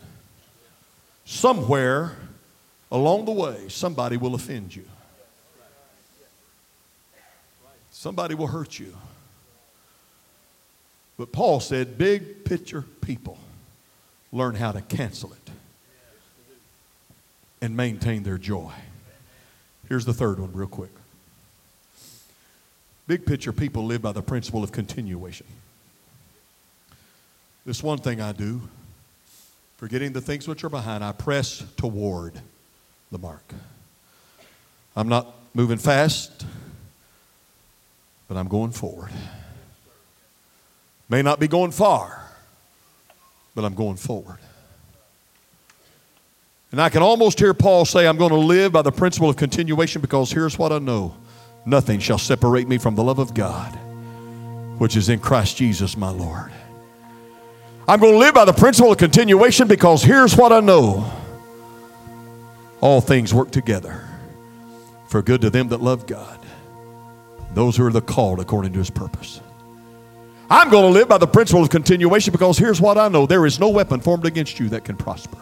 Somewhere 1.25 2.17
along 2.91 3.25
the 3.25 3.33
way, 3.33 3.69
somebody 3.69 4.17
will 4.17 4.35
offend 4.35 4.75
you. 4.75 4.85
Somebody 7.91 8.35
will 8.35 8.49
hurt 8.49 8.79
you. 8.79 8.97
But 11.17 11.33
Paul 11.33 11.61
said, 11.61 11.97
big 11.97 12.45
picture 12.45 12.83
people 13.01 13.39
learn 14.33 14.57
how 14.57 14.73
to 14.73 14.81
cancel 14.81 15.33
it 15.33 15.51
and 17.63 17.77
maintain 17.77 18.25
their 18.25 18.37
joy. 18.37 18.73
Here's 19.89 20.05
the 20.05 20.13
third 20.13 20.41
one, 20.41 20.53
real 20.53 20.67
quick. 20.67 20.91
Big 23.07 23.25
picture 23.27 23.53
people 23.53 23.85
live 23.85 24.03
by 24.03 24.13
the 24.13 24.23
principle 24.23 24.65
of 24.65 24.73
continuation. 24.73 25.47
This 27.65 27.83
one 27.83 27.99
thing 27.99 28.21
I 28.21 28.33
do, 28.33 28.61
forgetting 29.77 30.13
the 30.13 30.21
things 30.21 30.49
which 30.49 30.65
are 30.65 30.69
behind, 30.69 31.05
I 31.05 31.13
press 31.13 31.65
toward 31.77 32.41
the 33.11 33.19
mark. 33.19 33.55
I'm 34.97 35.09
not 35.09 35.35
moving 35.55 35.79
fast, 35.79 36.45
but 38.29 38.37
I'm 38.37 38.49
going 38.49 38.73
forward. 38.73 39.11
May 41.09 41.23
not 41.23 41.39
be 41.39 41.49
going 41.49 41.71
far, 41.71 42.31
but 43.55 43.65
I'm 43.65 43.75
going 43.75 43.97
forward. 43.97 44.39
And 46.73 46.81
I 46.81 46.89
can 46.89 47.03
almost 47.03 47.39
hear 47.39 47.55
Paul 47.55 47.85
say, 47.85 48.09
I'm 48.09 48.17
going 48.17 48.33
to 48.33 48.37
live 48.37 48.73
by 48.73 48.83
the 48.83 48.91
principle 48.91 49.31
of 49.31 49.37
continuation 49.37 50.01
because 50.01 50.33
here's 50.33 50.59
what 50.59 50.73
I 50.73 50.79
know 50.79 51.15
nothing 51.67 52.01
shall 52.01 52.19
separate 52.19 52.69
me 52.69 52.79
from 52.79 52.95
the 52.95 53.03
love 53.05 53.19
of 53.19 53.33
God, 53.33 53.71
which 54.79 54.97
is 54.97 55.09
in 55.09 55.21
Christ 55.21 55.57
Jesus 55.57 55.97
my 55.97 56.11
Lord. 56.11 56.51
I'm 57.87 58.01
going 58.01 58.15
to 58.15 58.19
live 58.19 58.35
by 58.35 58.45
the 58.45 58.53
principle 58.53 58.91
of 58.91 58.99
continuation 58.99 59.69
because 59.69 60.03
here's 60.03 60.37
what 60.37 60.53
I 60.53 60.61
know 60.61 61.11
all 62.81 63.01
things 63.01 63.33
work 63.33 63.51
together 63.51 64.09
for 65.09 65.23
good 65.23 65.41
to 65.43 65.51
them 65.51 65.69
that 65.69 65.81
love 65.81 66.07
God, 66.07 66.39
those 67.55 67.77
who 67.77 67.87
are 67.87 67.93
the 67.93 68.01
called 68.01 68.41
according 68.41 68.73
to 68.73 68.79
his 68.79 68.91
purpose. 68.91 69.41
I'm 70.51 70.71
going 70.71 70.85
to 70.85 70.91
live 70.91 71.09
by 71.09 71.19
the 71.19 71.27
principle 71.27 71.63
of 71.63 71.71
continuation 71.71 72.33
because 72.33 72.59
here's 72.59 72.81
what 72.81 72.99
I 72.99 73.09
know 73.09 73.27
there 73.27 73.47
is 73.47 73.59
no 73.59 73.71
weapon 73.71 74.01
formed 74.01 74.27
against 74.27 74.61
you 74.61 74.69
that 74.71 74.85
can 74.85 74.97
prosper. 74.97 75.39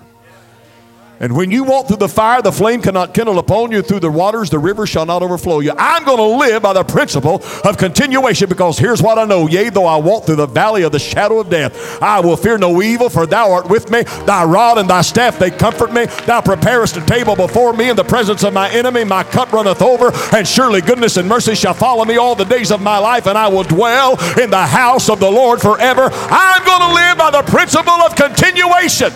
And 1.22 1.36
when 1.36 1.52
you 1.52 1.62
walk 1.62 1.86
through 1.86 1.98
the 1.98 2.08
fire, 2.08 2.42
the 2.42 2.50
flame 2.50 2.82
cannot 2.82 3.14
kindle 3.14 3.38
upon 3.38 3.70
you. 3.70 3.80
Through 3.80 4.00
the 4.00 4.10
waters, 4.10 4.50
the 4.50 4.58
river 4.58 4.88
shall 4.88 5.06
not 5.06 5.22
overflow 5.22 5.60
you. 5.60 5.72
I'm 5.78 6.04
going 6.04 6.18
to 6.18 6.24
live 6.24 6.62
by 6.62 6.72
the 6.72 6.82
principle 6.82 7.40
of 7.62 7.78
continuation 7.78 8.48
because 8.48 8.76
here's 8.76 9.00
what 9.00 9.20
I 9.20 9.24
know. 9.24 9.46
Yea, 9.46 9.70
though 9.70 9.86
I 9.86 9.98
walk 9.98 10.26
through 10.26 10.36
the 10.36 10.48
valley 10.48 10.82
of 10.82 10.90
the 10.90 10.98
shadow 10.98 11.38
of 11.38 11.48
death, 11.48 12.02
I 12.02 12.18
will 12.18 12.36
fear 12.36 12.58
no 12.58 12.82
evil, 12.82 13.08
for 13.08 13.24
thou 13.24 13.52
art 13.52 13.68
with 13.68 13.88
me. 13.88 14.02
Thy 14.02 14.42
rod 14.42 14.78
and 14.78 14.90
thy 14.90 15.02
staff, 15.02 15.38
they 15.38 15.52
comfort 15.52 15.92
me. 15.92 16.06
Thou 16.26 16.40
preparest 16.40 16.96
a 16.96 17.06
table 17.06 17.36
before 17.36 17.72
me 17.72 17.88
in 17.88 17.94
the 17.94 18.02
presence 18.02 18.42
of 18.42 18.52
my 18.52 18.68
enemy. 18.70 19.04
My 19.04 19.22
cup 19.22 19.52
runneth 19.52 19.80
over, 19.80 20.10
and 20.36 20.46
surely 20.46 20.80
goodness 20.80 21.18
and 21.18 21.28
mercy 21.28 21.54
shall 21.54 21.74
follow 21.74 22.04
me 22.04 22.16
all 22.16 22.34
the 22.34 22.44
days 22.44 22.72
of 22.72 22.82
my 22.82 22.98
life, 22.98 23.28
and 23.28 23.38
I 23.38 23.46
will 23.46 23.62
dwell 23.62 24.18
in 24.40 24.50
the 24.50 24.66
house 24.66 25.08
of 25.08 25.20
the 25.20 25.30
Lord 25.30 25.60
forever. 25.60 26.10
I'm 26.12 26.64
going 26.64 26.80
to 26.80 26.94
live 26.94 27.16
by 27.16 27.30
the 27.30 27.42
principle 27.48 27.92
of 27.92 28.16
continuation. 28.16 29.12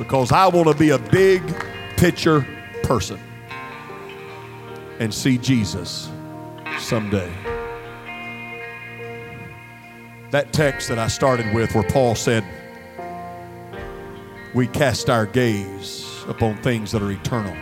Because 0.00 0.32
I 0.32 0.46
want 0.48 0.66
to 0.66 0.74
be 0.74 0.90
a 0.90 0.98
big 0.98 1.42
picture 1.98 2.46
person 2.84 3.20
and 4.98 5.12
see 5.12 5.36
Jesus 5.36 6.08
someday. 6.78 7.30
That 10.30 10.54
text 10.54 10.88
that 10.88 10.98
I 10.98 11.08
started 11.08 11.54
with, 11.54 11.74
where 11.74 11.84
Paul 11.84 12.14
said, 12.14 12.44
We 14.54 14.66
cast 14.68 15.10
our 15.10 15.26
gaze 15.26 16.24
upon 16.26 16.56
things 16.62 16.92
that 16.92 17.02
are 17.02 17.10
eternal. 17.10 17.54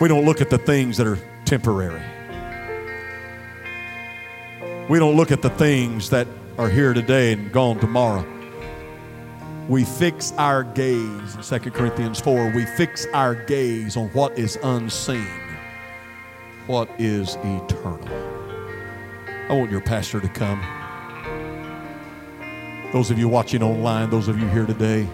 We 0.00 0.08
don't 0.08 0.24
look 0.24 0.40
at 0.40 0.48
the 0.48 0.58
things 0.58 0.96
that 0.96 1.06
are 1.06 1.18
temporary. 1.44 2.02
We 4.88 4.98
don't 4.98 5.16
look 5.16 5.30
at 5.30 5.42
the 5.42 5.50
things 5.50 6.08
that 6.08 6.26
are 6.56 6.70
here 6.70 6.94
today 6.94 7.34
and 7.34 7.52
gone 7.52 7.78
tomorrow 7.78 8.33
we 9.68 9.82
fix 9.84 10.32
our 10.32 10.62
gaze 10.62 11.36
in 11.36 11.60
2 11.60 11.70
corinthians 11.70 12.20
4 12.20 12.52
we 12.54 12.66
fix 12.66 13.06
our 13.14 13.34
gaze 13.34 13.96
on 13.96 14.08
what 14.08 14.38
is 14.38 14.58
unseen 14.62 15.26
what 16.66 16.88
is 16.98 17.36
eternal. 17.36 18.08
I 19.50 19.52
want 19.52 19.70
your 19.70 19.82
pastor 19.82 20.18
to 20.18 20.28
come. 20.28 20.62
Those 22.92 23.10
of 23.10 23.18
you 23.18 23.28
watching 23.28 23.62
online 23.62 24.10
those 24.10 24.28
of 24.28 24.38
you 24.38 24.46
here 24.48 24.66
today 24.66 25.08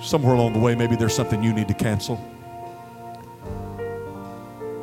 somewhere 0.00 0.34
along 0.34 0.52
the 0.52 0.60
way 0.60 0.76
maybe 0.76 0.94
there's 0.94 1.14
something 1.14 1.42
you 1.42 1.52
need 1.52 1.68
to 1.68 1.74
cancel. 1.74 2.24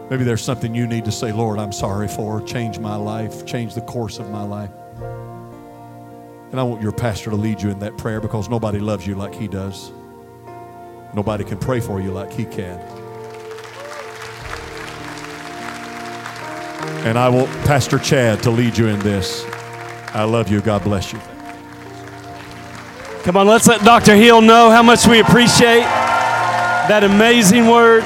Maybe 0.10 0.24
there's 0.24 0.43
something 0.43 0.76
you 0.76 0.86
need 0.86 1.06
to 1.06 1.12
say 1.12 1.32
lord 1.32 1.58
i'm 1.58 1.72
sorry 1.72 2.08
for 2.08 2.39
change 2.41 2.78
my 2.78 2.95
life 2.95 3.43
change 3.45 3.74
the 3.74 3.82
course 3.82 4.20
of 4.20 4.30
my 4.30 4.43
life 4.43 4.70
and 6.52 6.60
I 6.60 6.64
want 6.64 6.82
your 6.82 6.91
pastor 6.91 7.30
to 7.30 7.36
lead 7.36 7.62
you 7.62 7.70
in 7.70 7.80
that 7.80 7.98
prayer 7.98 8.22
because 8.22 8.50
nobody 8.50 8.80
loves 8.80 9.06
you 9.06 9.16
like 9.16 9.34
he 9.34 9.48
does. 9.48 9.91
Nobody 11.14 11.43
can 11.43 11.58
pray 11.58 11.80
for 11.80 12.02
you 12.02 12.12
like 12.12 12.32
he 12.32 12.46
can. 12.46 12.80
And 17.06 17.20
I 17.20 17.30
want 17.30 17.50
Pastor 17.66 18.00
Chad 18.00 18.41
to 18.43 18.50
lead 18.50 18.78
you 18.78 18.88
in 18.88 19.00
this. 19.00 19.46
I 20.14 20.24
love 20.24 20.50
you. 20.50 20.60
God 20.62 20.84
bless 20.84 21.14
you. 21.14 21.20
Come 23.24 23.38
on, 23.38 23.48
let's 23.48 23.68
let 23.68 23.82
Dr. 23.82 24.16
Hill 24.16 24.41
know 24.41 24.70
how 24.70 24.84
much 24.84 25.08
we 25.08 25.20
appreciate 25.20 25.84
that 26.88 27.04
amazing 27.04 27.68
word. 27.68 28.04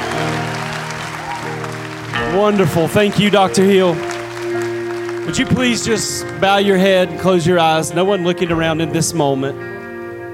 Wonderful. 2.37 2.87
Thank 2.87 3.19
you, 3.19 3.29
Dr. 3.29 3.63
Hill. 3.63 4.08
Would 5.29 5.37
you 5.37 5.45
please 5.45 5.85
just 5.85 6.25
bow 6.41 6.57
your 6.57 6.79
head 6.79 7.09
and 7.09 7.19
close 7.19 7.45
your 7.45 7.59
eyes? 7.59 7.93
No 7.93 8.03
one 8.03 8.23
looking 8.23 8.51
around 8.51 8.81
in 8.81 8.91
this 8.91 9.13
moment. 9.13 9.55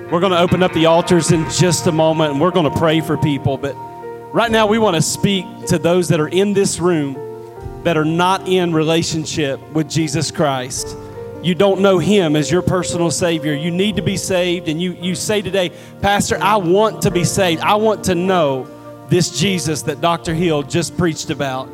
We're 0.10 0.22
going 0.22 0.32
to 0.32 0.40
open 0.40 0.64
up 0.64 0.72
the 0.72 0.86
altars 0.86 1.34
in 1.34 1.44
just 1.50 1.86
a 1.88 1.92
moment 1.92 2.32
and 2.32 2.40
we're 2.40 2.50
going 2.50 2.72
to 2.72 2.80
pray 2.80 3.02
for 3.02 3.18
people. 3.18 3.58
But 3.58 3.74
right 4.34 4.50
now, 4.50 4.68
we 4.68 4.80
want 4.80 4.96
to 4.96 5.02
speak 5.02 5.46
to 5.68 5.78
those 5.78 6.08
that 6.08 6.22
are 6.22 6.30
in 6.30 6.54
this 6.54 6.80
room 6.80 7.18
that 7.84 7.98
are 7.98 8.06
not 8.06 8.48
in 8.48 8.72
relationship 8.72 9.60
with 9.74 9.90
Jesus 9.90 10.32
Christ. 10.32 10.96
You 11.44 11.56
don't 11.56 11.82
know 11.82 12.00
Him 12.00 12.38
as 12.38 12.50
your 12.50 12.62
personal 12.62 13.12
Savior. 13.12 13.54
You 13.54 13.72
need 13.72 13.98
to 13.98 14.02
be 14.02 14.16
saved. 14.16 14.70
And 14.70 14.82
you, 14.82 14.94
you 14.94 15.14
say 15.14 15.42
today, 15.42 15.72
Pastor, 16.02 16.42
I 16.42 16.56
want 16.56 17.02
to 17.02 17.12
be 17.12 17.26
saved. 17.26 17.62
I 17.62 17.76
want 17.76 18.06
to 18.06 18.16
know 18.16 18.66
this 19.10 19.38
Jesus 19.38 19.82
that 19.82 20.00
Dr. 20.00 20.34
Hill 20.34 20.64
just 20.64 20.98
preached 20.98 21.32
about. 21.32 21.68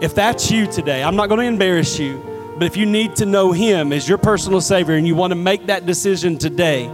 If 0.00 0.14
that's 0.14 0.50
you 0.50 0.66
today, 0.66 1.04
I'm 1.04 1.14
not 1.14 1.28
going 1.28 1.40
to 1.40 1.46
embarrass 1.46 1.98
you. 1.98 2.33
But 2.56 2.64
if 2.64 2.76
you 2.76 2.86
need 2.86 3.16
to 3.16 3.26
know 3.26 3.52
Him 3.52 3.92
as 3.92 4.08
your 4.08 4.18
personal 4.18 4.60
Savior 4.60 4.94
and 4.94 5.06
you 5.06 5.14
want 5.14 5.32
to 5.32 5.36
make 5.36 5.66
that 5.66 5.86
decision 5.86 6.38
today, 6.38 6.86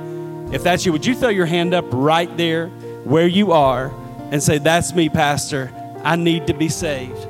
if 0.53 0.63
that's 0.63 0.87
you, 0.87 0.93
would 0.93 1.05
you 1.05 1.15
throw 1.15 1.29
your 1.29 1.47
hand 1.47 1.75
up 1.75 1.85
right 1.91 2.35
there 2.37 2.69
where 3.05 3.27
you 3.27 3.53
are 3.53 3.93
and 4.31 4.43
say, 4.43 4.59
That's 4.59 4.95
me, 4.95 5.09
Pastor. 5.09 5.71
I 6.03 6.17
need 6.17 6.47
to 6.47 6.55
be 6.55 6.69
saved? 6.69 7.27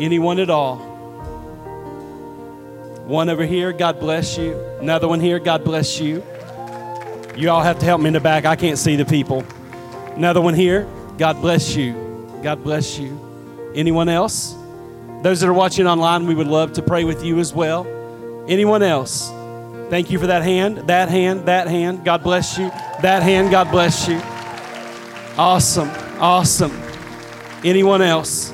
Anyone 0.00 0.40
at 0.40 0.50
all? 0.50 0.78
One 3.06 3.28
over 3.28 3.44
here, 3.44 3.72
God 3.72 4.00
bless 4.00 4.36
you. 4.36 4.58
Another 4.80 5.08
one 5.08 5.20
here, 5.20 5.38
God 5.38 5.64
bless 5.64 6.00
you. 6.00 6.24
You 7.36 7.50
all 7.50 7.62
have 7.62 7.78
to 7.78 7.84
help 7.84 8.00
me 8.00 8.08
in 8.08 8.12
the 8.14 8.20
back. 8.20 8.44
I 8.44 8.56
can't 8.56 8.78
see 8.78 8.96
the 8.96 9.04
people. 9.04 9.44
Another 10.16 10.40
one 10.40 10.54
here, 10.54 10.88
God 11.18 11.40
bless 11.40 11.74
you. 11.74 12.38
God 12.42 12.62
bless 12.62 12.98
you. 12.98 13.72
Anyone 13.74 14.08
else? 14.08 14.59
Those 15.22 15.40
that 15.40 15.48
are 15.48 15.54
watching 15.54 15.86
online, 15.86 16.26
we 16.26 16.34
would 16.34 16.46
love 16.46 16.72
to 16.74 16.82
pray 16.82 17.04
with 17.04 17.22
you 17.24 17.38
as 17.38 17.52
well. 17.52 17.86
Anyone 18.48 18.82
else? 18.82 19.30
Thank 19.90 20.10
you 20.10 20.18
for 20.18 20.28
that 20.28 20.42
hand, 20.42 20.88
that 20.88 21.08
hand, 21.08 21.46
that 21.46 21.66
hand. 21.66 22.04
God 22.04 22.22
bless 22.22 22.56
you. 22.56 22.68
That 23.02 23.22
hand, 23.22 23.50
God 23.50 23.70
bless 23.70 24.08
you. 24.08 24.20
Awesome, 25.36 25.90
awesome. 26.20 26.72
Anyone 27.64 28.00
else? 28.00 28.52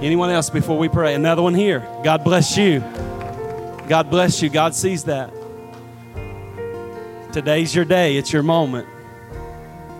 Anyone 0.00 0.30
else 0.30 0.50
before 0.50 0.78
we 0.78 0.88
pray? 0.88 1.14
Another 1.14 1.42
one 1.42 1.54
here. 1.54 1.80
God 2.02 2.24
bless 2.24 2.56
you. 2.56 2.80
God 3.88 4.10
bless 4.10 4.42
you. 4.42 4.48
God 4.48 4.74
sees 4.74 5.04
that. 5.04 5.32
Today's 7.32 7.74
your 7.74 7.84
day, 7.84 8.16
it's 8.16 8.32
your 8.32 8.42
moment. 8.42 8.88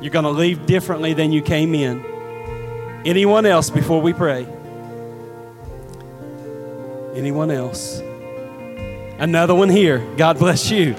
You're 0.01 0.11
going 0.11 0.25
to 0.25 0.31
leave 0.31 0.67
differently 0.67 1.15
than 1.15 1.31
you 1.31 1.43
came 1.43 1.75
in. 1.75 2.05
Anyone 3.05 3.47
else 3.47 3.71
before 3.71 4.01
we 4.01 4.13
pray? 4.13 4.47
Anyone 7.15 7.51
else? 7.51 8.01
Another 9.19 9.55
one 9.55 9.69
here. 9.69 9.99
God 10.17 10.39
bless 10.39 10.71
you. 10.71 10.95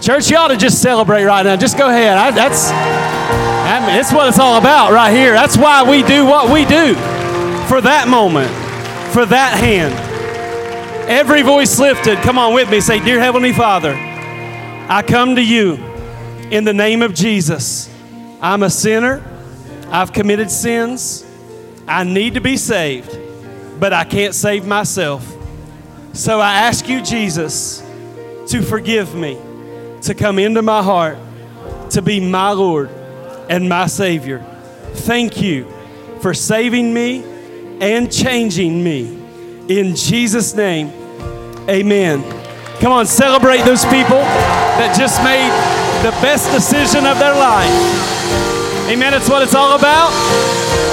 Church, 0.00 0.30
you 0.30 0.36
ought 0.36 0.48
to 0.48 0.56
just 0.56 0.82
celebrate 0.82 1.24
right 1.24 1.44
now. 1.44 1.56
Just 1.56 1.78
go 1.78 1.88
ahead. 1.88 2.18
I, 2.18 2.30
that's, 2.30 2.70
I 2.70 3.80
mean, 3.80 3.96
that's 3.96 4.12
what 4.12 4.28
it's 4.28 4.38
all 4.38 4.58
about 4.58 4.92
right 4.92 5.14
here. 5.14 5.32
That's 5.32 5.56
why 5.56 5.88
we 5.88 6.02
do 6.02 6.24
what 6.24 6.52
we 6.52 6.64
do 6.64 6.94
for 7.68 7.80
that 7.80 8.06
moment, 8.08 8.50
for 9.12 9.24
that 9.26 9.58
hand. 9.58 9.94
Every 11.08 11.42
voice 11.42 11.78
lifted. 11.78 12.18
Come 12.18 12.38
on 12.38 12.52
with 12.52 12.70
me. 12.70 12.80
Say, 12.80 12.98
Dear 12.98 13.20
Heavenly 13.20 13.52
Father, 13.52 13.94
I 13.94 15.02
come 15.06 15.36
to 15.36 15.42
you 15.42 15.74
in 16.50 16.64
the 16.64 16.74
name 16.74 17.02
of 17.02 17.14
Jesus. 17.14 17.88
I'm 18.40 18.62
a 18.62 18.70
sinner. 18.70 19.22
I've 19.90 20.12
committed 20.12 20.50
sins. 20.50 21.24
I 21.86 22.04
need 22.04 22.34
to 22.34 22.40
be 22.40 22.56
saved 22.56 23.29
but 23.80 23.92
I 23.92 24.04
can't 24.04 24.34
save 24.34 24.66
myself. 24.66 25.26
So 26.12 26.38
I 26.38 26.54
ask 26.54 26.88
you, 26.88 27.02
Jesus, 27.02 27.80
to 28.48 28.62
forgive 28.62 29.14
me, 29.14 29.38
to 30.02 30.14
come 30.14 30.38
into 30.38 30.62
my 30.62 30.82
heart, 30.82 31.18
to 31.90 32.02
be 32.02 32.20
my 32.20 32.50
Lord 32.52 32.90
and 33.48 33.68
my 33.68 33.86
Savior. 33.86 34.44
Thank 34.92 35.40
you 35.40 35.66
for 36.20 36.34
saving 36.34 36.92
me 36.92 37.24
and 37.80 38.12
changing 38.12 38.84
me. 38.84 39.18
In 39.68 39.96
Jesus' 39.96 40.54
name, 40.54 40.88
amen. 41.68 42.22
Come 42.80 42.92
on, 42.92 43.06
celebrate 43.06 43.62
those 43.62 43.84
people 43.84 44.20
that 44.78 44.96
just 44.96 45.22
made 45.22 45.50
the 46.02 46.10
best 46.22 46.50
decision 46.52 47.06
of 47.06 47.18
their 47.18 47.34
life. 47.34 47.70
Amen. 48.90 49.12
That's 49.12 49.28
what 49.28 49.42
it's 49.42 49.54
all 49.54 49.78
about. 49.78 50.89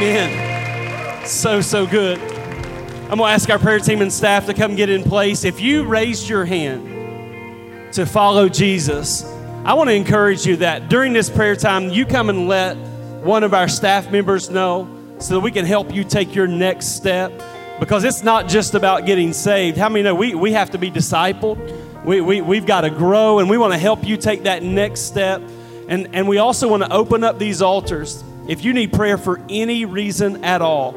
Amen. 0.00 1.26
So, 1.26 1.60
so 1.60 1.84
good. 1.84 2.20
I'm 2.20 3.18
going 3.18 3.18
to 3.18 3.24
ask 3.24 3.50
our 3.50 3.58
prayer 3.58 3.80
team 3.80 4.00
and 4.00 4.12
staff 4.12 4.46
to 4.46 4.54
come 4.54 4.76
get 4.76 4.88
in 4.88 5.02
place. 5.02 5.42
If 5.42 5.60
you 5.60 5.86
raised 5.86 6.28
your 6.28 6.44
hand 6.44 7.92
to 7.94 8.06
follow 8.06 8.48
Jesus, 8.48 9.24
I 9.64 9.74
want 9.74 9.90
to 9.90 9.94
encourage 9.94 10.46
you 10.46 10.54
that 10.58 10.88
during 10.88 11.12
this 11.12 11.28
prayer 11.28 11.56
time, 11.56 11.90
you 11.90 12.06
come 12.06 12.30
and 12.30 12.46
let 12.46 12.76
one 13.24 13.42
of 13.42 13.52
our 13.54 13.66
staff 13.66 14.08
members 14.12 14.50
know 14.50 14.88
so 15.18 15.34
that 15.34 15.40
we 15.40 15.50
can 15.50 15.64
help 15.64 15.92
you 15.92 16.04
take 16.04 16.32
your 16.32 16.46
next 16.46 16.94
step 16.94 17.32
because 17.80 18.04
it's 18.04 18.22
not 18.22 18.46
just 18.46 18.74
about 18.74 19.04
getting 19.04 19.32
saved. 19.32 19.76
How 19.76 19.88
many 19.88 20.04
know 20.04 20.14
we, 20.14 20.32
we 20.32 20.52
have 20.52 20.70
to 20.70 20.78
be 20.78 20.92
discipled? 20.92 22.04
We, 22.04 22.20
we, 22.20 22.40
we've 22.40 22.66
got 22.66 22.82
to 22.82 22.90
grow 22.90 23.40
and 23.40 23.50
we 23.50 23.58
want 23.58 23.72
to 23.72 23.78
help 23.80 24.06
you 24.06 24.16
take 24.16 24.44
that 24.44 24.62
next 24.62 25.00
step. 25.00 25.42
And, 25.88 26.14
and 26.14 26.28
we 26.28 26.38
also 26.38 26.68
want 26.68 26.84
to 26.84 26.92
open 26.92 27.24
up 27.24 27.40
these 27.40 27.62
altars 27.62 28.22
If 28.48 28.64
you 28.64 28.72
need 28.72 28.94
prayer 28.94 29.18
for 29.18 29.38
any 29.50 29.84
reason 29.84 30.42
at 30.42 30.62
all, 30.62 30.92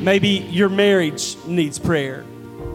maybe 0.00 0.28
your 0.28 0.68
marriage 0.68 1.36
needs 1.44 1.76
prayer, 1.76 2.22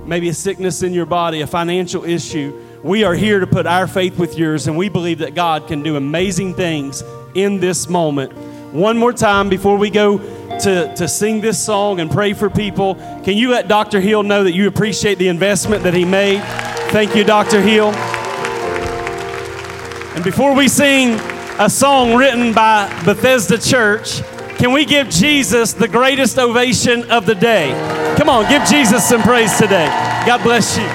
maybe 0.06 0.28
a 0.28 0.34
sickness 0.34 0.84
in 0.84 0.94
your 0.94 1.06
body, 1.06 1.40
a 1.40 1.48
financial 1.48 2.04
issue, 2.04 2.54
we 2.84 3.06
are 3.06 3.14
here 3.14 3.40
to 3.40 3.48
put 3.48 3.66
our 3.66 3.88
faith 3.88 4.20
with 4.20 4.38
yours, 4.38 4.68
and 4.68 4.78
we 4.78 4.90
believe 4.90 5.20
that 5.20 5.36
God 5.36 5.70
can 5.70 5.84
do 5.84 5.96
amazing 5.96 6.54
things 6.54 7.02
in 7.34 7.62
this 7.62 7.88
moment. 7.88 8.34
One 8.74 8.98
more 8.98 9.14
time 9.14 9.48
before 9.48 9.78
we 9.78 9.90
go 9.90 10.18
to, 10.18 10.94
to 10.96 11.08
sing 11.08 11.40
this 11.40 11.58
song 11.58 12.02
and 12.02 12.12
pray 12.12 12.34
for 12.34 12.50
people, 12.50 12.96
can 13.24 13.38
you 13.38 13.52
let 13.52 13.70
Dr. 13.70 14.02
Hill 14.02 14.24
know 14.24 14.44
that 14.44 14.52
you 14.52 14.68
appreciate 14.68 15.18
the 15.18 15.30
investment 15.30 15.84
that 15.84 15.94
he 15.94 16.04
made? 16.04 16.42
Thank 16.92 17.16
you, 17.16 17.24
Dr. 17.24 17.62
Hill. 17.62 17.92
And 20.14 20.26
before 20.26 20.54
we 20.54 20.68
sing 20.68 21.18
a 21.60 21.70
song 21.70 22.16
written 22.16 22.54
by 22.54 22.88
Bethesda 23.04 23.58
Church, 23.58 24.22
can 24.58 24.72
we 24.72 24.86
give 24.86 25.10
Jesus 25.10 25.74
the 25.74 25.90
greatest 25.90 26.40
ovation 26.40 27.04
of 27.12 27.26
the 27.26 27.36
day? 27.36 27.72
Come 28.18 28.30
on, 28.30 28.50
give 28.50 28.64
Jesus 28.64 29.08
some 29.08 29.22
praise 29.22 29.58
today. 29.58 29.88
God 30.26 30.42
bless 30.42 30.78
you. 30.78 30.88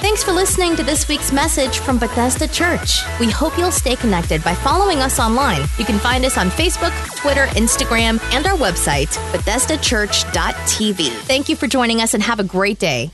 Thanks 0.00 0.24
for 0.24 0.32
listening 0.32 0.76
to 0.76 0.82
this 0.82 1.08
week's 1.08 1.30
message 1.30 1.80
from 1.80 1.98
Bethesda 1.98 2.48
Church. 2.48 3.02
We 3.20 3.30
hope 3.30 3.58
you'll 3.58 3.70
stay 3.70 3.96
connected 3.96 4.42
by 4.42 4.54
following 4.54 5.00
us 5.00 5.20
online. 5.20 5.60
You 5.78 5.84
can 5.84 5.98
find 5.98 6.24
us 6.24 6.38
on 6.38 6.48
Facebook, 6.48 6.92
Twitter, 7.16 7.44
Instagram, 7.48 8.18
and 8.32 8.46
our 8.46 8.56
website, 8.56 9.08
BethesdaChurch.tv. 9.32 11.08
Thank 11.26 11.50
you 11.50 11.56
for 11.56 11.66
joining 11.66 12.00
us 12.00 12.14
and 12.14 12.22
have 12.22 12.40
a 12.40 12.44
great 12.44 12.78
day. 12.78 13.10